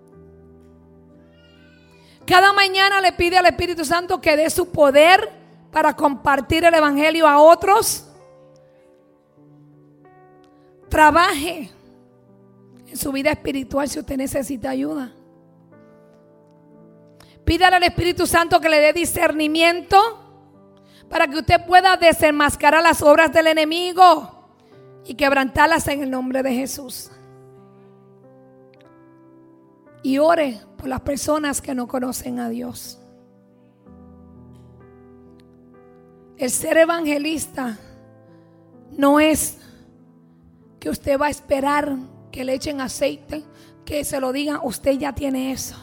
Cada 2.27 2.53
mañana 2.53 3.01
le 3.01 3.13
pide 3.13 3.37
al 3.37 3.47
Espíritu 3.47 3.85
Santo 3.85 4.21
que 4.21 4.37
dé 4.37 4.49
su 4.49 4.71
poder 4.71 5.31
para 5.71 5.95
compartir 5.95 6.65
el 6.65 6.75
Evangelio 6.75 7.27
a 7.27 7.39
otros. 7.39 8.07
Trabaje 10.89 11.71
en 12.87 12.97
su 12.97 13.13
vida 13.13 13.31
espiritual 13.31 13.89
si 13.89 13.99
usted 13.99 14.17
necesita 14.17 14.71
ayuda. 14.71 15.13
Pídale 17.45 17.77
al 17.77 17.83
Espíritu 17.83 18.27
Santo 18.27 18.61
que 18.61 18.71
le 18.71 18.81
dé 18.81 18.93
discernimiento 18.93 19.99
para 21.11 21.27
que 21.29 21.39
usted 21.39 21.67
pueda 21.67 21.97
desenmascarar 21.97 22.83
las 22.83 23.03
obras 23.03 23.33
del 23.33 23.49
enemigo 23.49 24.49
y 25.05 25.15
quebrantarlas 25.15 25.87
en 25.89 26.03
el 26.03 26.11
nombre 26.11 26.43
de 26.43 26.55
Jesús. 26.55 27.11
Y 30.03 30.19
ore 30.19 30.61
las 30.87 31.01
personas 31.01 31.61
que 31.61 31.75
no 31.75 31.87
conocen 31.89 32.39
a 32.39 32.49
Dios. 32.49 32.99
El 36.37 36.51
ser 36.51 36.77
evangelista 36.79 37.79
no 38.91 39.21
es 39.21 39.59
que 40.81 40.91
usted 40.91 41.19
va 41.19 41.27
a 41.27 41.31
esperar 41.31 41.97
que 42.31 42.45
le 42.45 42.55
echen 42.55 42.81
aceite, 42.81 43.45
que 43.85 44.05
se 44.05 44.21
lo 44.21 44.33
digan, 44.33 44.61
usted 44.63 44.99
ya 44.99 45.15
tiene 45.15 45.53
eso. 45.53 45.77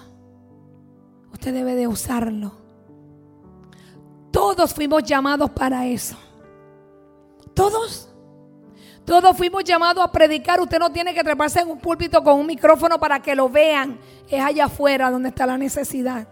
Usted 1.32 1.54
debe 1.54 1.76
de 1.76 1.88
usarlo. 1.88 2.52
Todos 4.32 4.74
fuimos 4.74 5.04
llamados 5.04 5.49
para 5.52 5.88
eso. 5.88 6.16
Todos. 7.54 8.11
Todos 9.06 9.36
fuimos 9.36 9.64
llamados 9.64 10.04
a 10.04 10.12
predicar. 10.12 10.60
Usted 10.60 10.80
no 10.80 10.91
tiene 10.91 11.14
que 11.14 11.24
treparse 11.24 11.60
en 11.60 11.70
un 11.70 11.80
púlpito 11.80 12.24
con 12.24 12.39
un 12.39 12.45
micrófono 12.45 12.99
para 12.99 13.20
que 13.20 13.36
lo 13.36 13.49
vean. 13.49 13.99
Es 14.30 14.41
allá 14.41 14.66
afuera 14.66 15.10
donde 15.10 15.30
está 15.30 15.45
la 15.45 15.58
necesidad. 15.58 16.28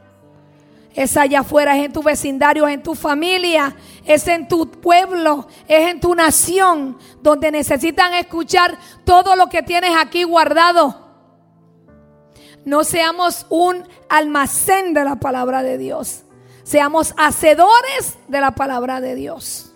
Es 0.93 1.15
allá 1.17 1.41
afuera, 1.41 1.77
es 1.77 1.85
en 1.85 1.93
tu 1.93 2.01
vecindario, 2.01 2.67
es 2.67 2.73
en 2.73 2.83
tu 2.83 2.95
familia, 2.95 3.75
es 4.05 4.27
en 4.27 4.47
tu 4.47 4.69
pueblo, 4.69 5.47
es 5.67 5.87
en 5.87 5.99
tu 5.99 6.15
nación, 6.15 6.97
donde 7.21 7.51
necesitan 7.51 8.13
escuchar 8.15 8.77
todo 9.05 9.35
lo 9.35 9.47
que 9.47 9.61
tienes 9.61 9.91
aquí 9.95 10.23
guardado. 10.23 11.09
No 12.65 12.83
seamos 12.83 13.45
un 13.49 13.87
almacén 14.09 14.93
de 14.93 15.03
la 15.03 15.15
palabra 15.15 15.63
de 15.63 15.77
Dios. 15.77 16.23
Seamos 16.63 17.13
hacedores 17.17 18.17
de 18.27 18.41
la 18.41 18.51
palabra 18.51 18.99
de 18.99 19.15
Dios. 19.15 19.73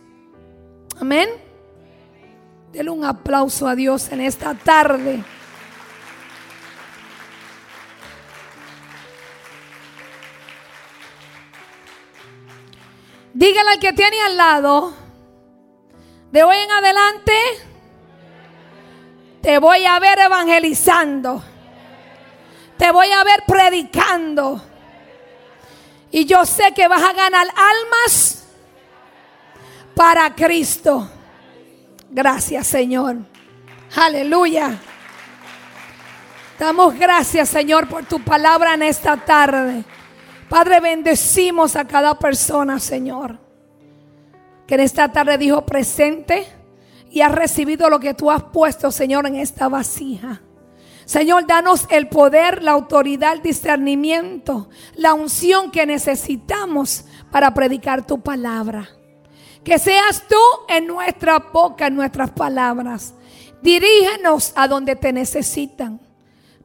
Amén. 1.00 1.30
Denle 2.74 2.90
un 2.90 3.06
aplauso 3.06 3.68
a 3.68 3.76
Dios 3.76 4.12
en 4.12 4.20
esta 4.20 4.56
tarde. 4.56 5.24
Dígale 13.32 13.70
al 13.70 13.80
que 13.80 13.94
tiene 13.94 14.20
al 14.22 14.38
lado, 14.38 14.92
de 16.32 16.42
hoy 16.42 16.58
en 16.58 16.72
adelante, 16.72 17.34
te 19.44 19.60
voy 19.60 19.86
a 19.86 20.00
ver 20.00 20.18
evangelizando. 20.18 21.44
Te 22.76 22.92
voy 22.92 23.12
a 23.12 23.24
ver 23.24 23.44
predicando. 23.46 24.60
Y 26.10 26.26
yo 26.26 26.44
sé 26.44 26.74
que 26.74 26.88
vas 26.88 27.04
a 27.04 27.14
ganar 27.14 27.46
almas 27.56 28.46
para 29.94 30.34
Cristo. 30.34 31.08
Gracias, 32.14 32.68
Señor. 32.68 33.18
Aleluya. 33.96 34.80
Damos 36.60 36.94
gracias, 36.94 37.50
Señor, 37.50 37.88
por 37.88 38.06
tu 38.06 38.20
palabra 38.20 38.76
en 38.76 38.84
esta 38.84 39.18
tarde. 39.18 39.84
Padre, 40.48 40.80
bendecimos 40.80 41.76
a 41.76 41.86
cada 41.86 42.18
persona, 42.20 42.80
Señor, 42.80 43.40
que 44.68 44.76
en 44.76 44.82
esta 44.82 45.12
tarde 45.12 45.40
dijo 45.40 45.66
presente 45.66 46.46
y 47.10 47.22
ha 47.22 47.30
recibido 47.30 47.90
lo 47.90 48.00
que 48.00 48.14
tú 48.14 48.30
has 48.30 48.44
puesto, 48.44 48.92
Señor, 48.92 49.26
en 49.26 49.36
esta 49.36 49.68
vasija. 49.68 50.42
Señor, 51.06 51.48
danos 51.48 51.88
el 51.90 52.10
poder, 52.10 52.62
la 52.62 52.74
autoridad, 52.74 53.34
el 53.34 53.42
discernimiento, 53.42 54.70
la 54.96 55.16
unción 55.16 55.72
que 55.72 55.88
necesitamos 55.88 57.06
para 57.32 57.56
predicar 57.56 58.06
tu 58.06 58.22
palabra. 58.22 58.88
Que 59.64 59.80
seas 59.80 60.24
tú 60.28 60.36
en 60.68 60.88
nuestra 60.88 61.40
boca, 61.40 61.88
en 61.88 61.96
nuestras 61.96 62.32
palabras. 62.32 63.14
Dirígenos 63.62 64.52
a 64.56 64.68
donde 64.68 64.96
te 64.96 65.14
necesitan 65.14 66.02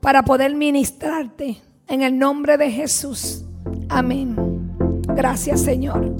para 0.00 0.24
poder 0.24 0.54
ministrarte 0.54 1.62
en 1.86 2.02
el 2.02 2.18
nombre 2.18 2.58
de 2.58 2.70
Jesús. 2.70 3.44
Amén. 3.88 4.36
Gracias 5.14 5.62
Señor. 5.62 6.14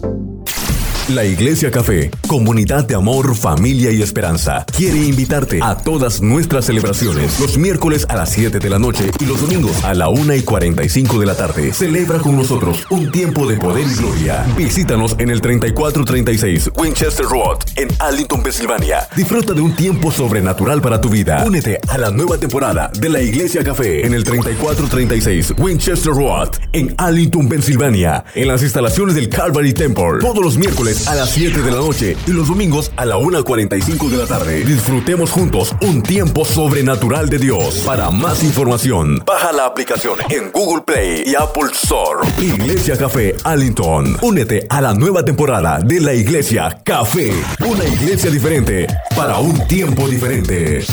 La 1.08 1.24
Iglesia 1.24 1.70
Café, 1.70 2.10
comunidad 2.26 2.84
de 2.84 2.94
amor, 2.94 3.34
familia 3.34 3.90
y 3.90 4.02
esperanza, 4.02 4.66
quiere 4.76 4.98
invitarte 4.98 5.58
a 5.62 5.74
todas 5.74 6.20
nuestras 6.20 6.66
celebraciones 6.66 7.40
los 7.40 7.56
miércoles 7.56 8.04
a 8.10 8.16
las 8.16 8.30
7 8.32 8.58
de 8.58 8.68
la 8.68 8.78
noche 8.78 9.10
y 9.18 9.24
los 9.24 9.40
domingos 9.40 9.82
a 9.84 9.94
la 9.94 10.10
1 10.10 10.34
y 10.34 10.42
45 10.42 11.18
de 11.18 11.24
la 11.24 11.34
tarde. 11.34 11.72
Celebra 11.72 12.18
con 12.18 12.36
nosotros 12.36 12.84
un 12.90 13.10
tiempo 13.10 13.46
de 13.46 13.56
poder 13.56 13.86
y 13.86 13.94
gloria. 13.94 14.44
Visítanos 14.54 15.16
en 15.18 15.30
el 15.30 15.40
3436 15.40 16.72
Winchester 16.76 17.24
Road 17.24 17.60
en 17.76 17.88
Arlington, 18.00 18.42
Pensilvania. 18.42 19.08
Disfruta 19.16 19.54
de 19.54 19.62
un 19.62 19.74
tiempo 19.74 20.12
sobrenatural 20.12 20.82
para 20.82 21.00
tu 21.00 21.08
vida. 21.08 21.42
Únete 21.46 21.80
a 21.88 21.96
la 21.96 22.10
nueva 22.10 22.36
temporada 22.36 22.90
de 23.00 23.08
la 23.08 23.22
Iglesia 23.22 23.64
Café 23.64 24.04
en 24.04 24.12
el 24.12 24.24
3436 24.24 25.54
Winchester 25.56 26.12
Road 26.12 26.50
en 26.74 26.94
Arlington, 26.98 27.48
Pensilvania, 27.48 28.26
en 28.34 28.46
las 28.46 28.62
instalaciones 28.62 29.14
del 29.14 29.30
Calvary 29.30 29.72
Temple. 29.72 30.18
Todos 30.20 30.44
los 30.44 30.58
miércoles 30.58 30.97
a 31.06 31.14
las 31.14 31.30
7 31.30 31.62
de 31.62 31.70
la 31.70 31.76
noche 31.76 32.16
y 32.26 32.32
los 32.32 32.48
domingos 32.48 32.90
a 32.96 33.04
la 33.04 33.16
1.45 33.16 34.08
de 34.08 34.16
la 34.16 34.26
tarde. 34.26 34.64
Disfrutemos 34.64 35.30
juntos 35.30 35.74
un 35.82 36.02
tiempo 36.02 36.44
sobrenatural 36.44 37.28
de 37.28 37.38
Dios. 37.38 37.82
Para 37.86 38.10
más 38.10 38.42
información, 38.42 39.22
baja 39.26 39.52
la 39.52 39.66
aplicación 39.66 40.18
en 40.30 40.50
Google 40.50 40.82
Play 40.86 41.24
y 41.26 41.34
Apple 41.34 41.70
Store. 41.72 42.28
Iglesia 42.38 42.96
Café 42.96 43.36
Allington. 43.44 44.16
Únete 44.22 44.66
a 44.68 44.80
la 44.80 44.94
nueva 44.94 45.24
temporada 45.24 45.78
de 45.78 46.00
la 46.00 46.14
Iglesia 46.14 46.80
Café. 46.84 47.32
Una 47.66 47.84
iglesia 47.84 48.30
diferente 48.30 48.86
para 49.14 49.38
un 49.38 49.66
tiempo 49.68 50.08
diferente. 50.08 50.84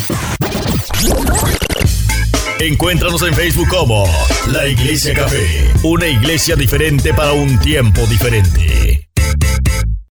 Encuéntranos 2.59 3.21
en 3.21 3.33
Facebook 3.33 3.67
como 3.69 4.05
La 4.51 4.65
Iglesia 4.65 5.13
Café, 5.13 5.45
una 5.83 6.07
iglesia 6.07 6.55
diferente 6.55 7.13
para 7.13 7.33
un 7.33 7.59
tiempo 7.59 8.01
diferente. 8.07 9.09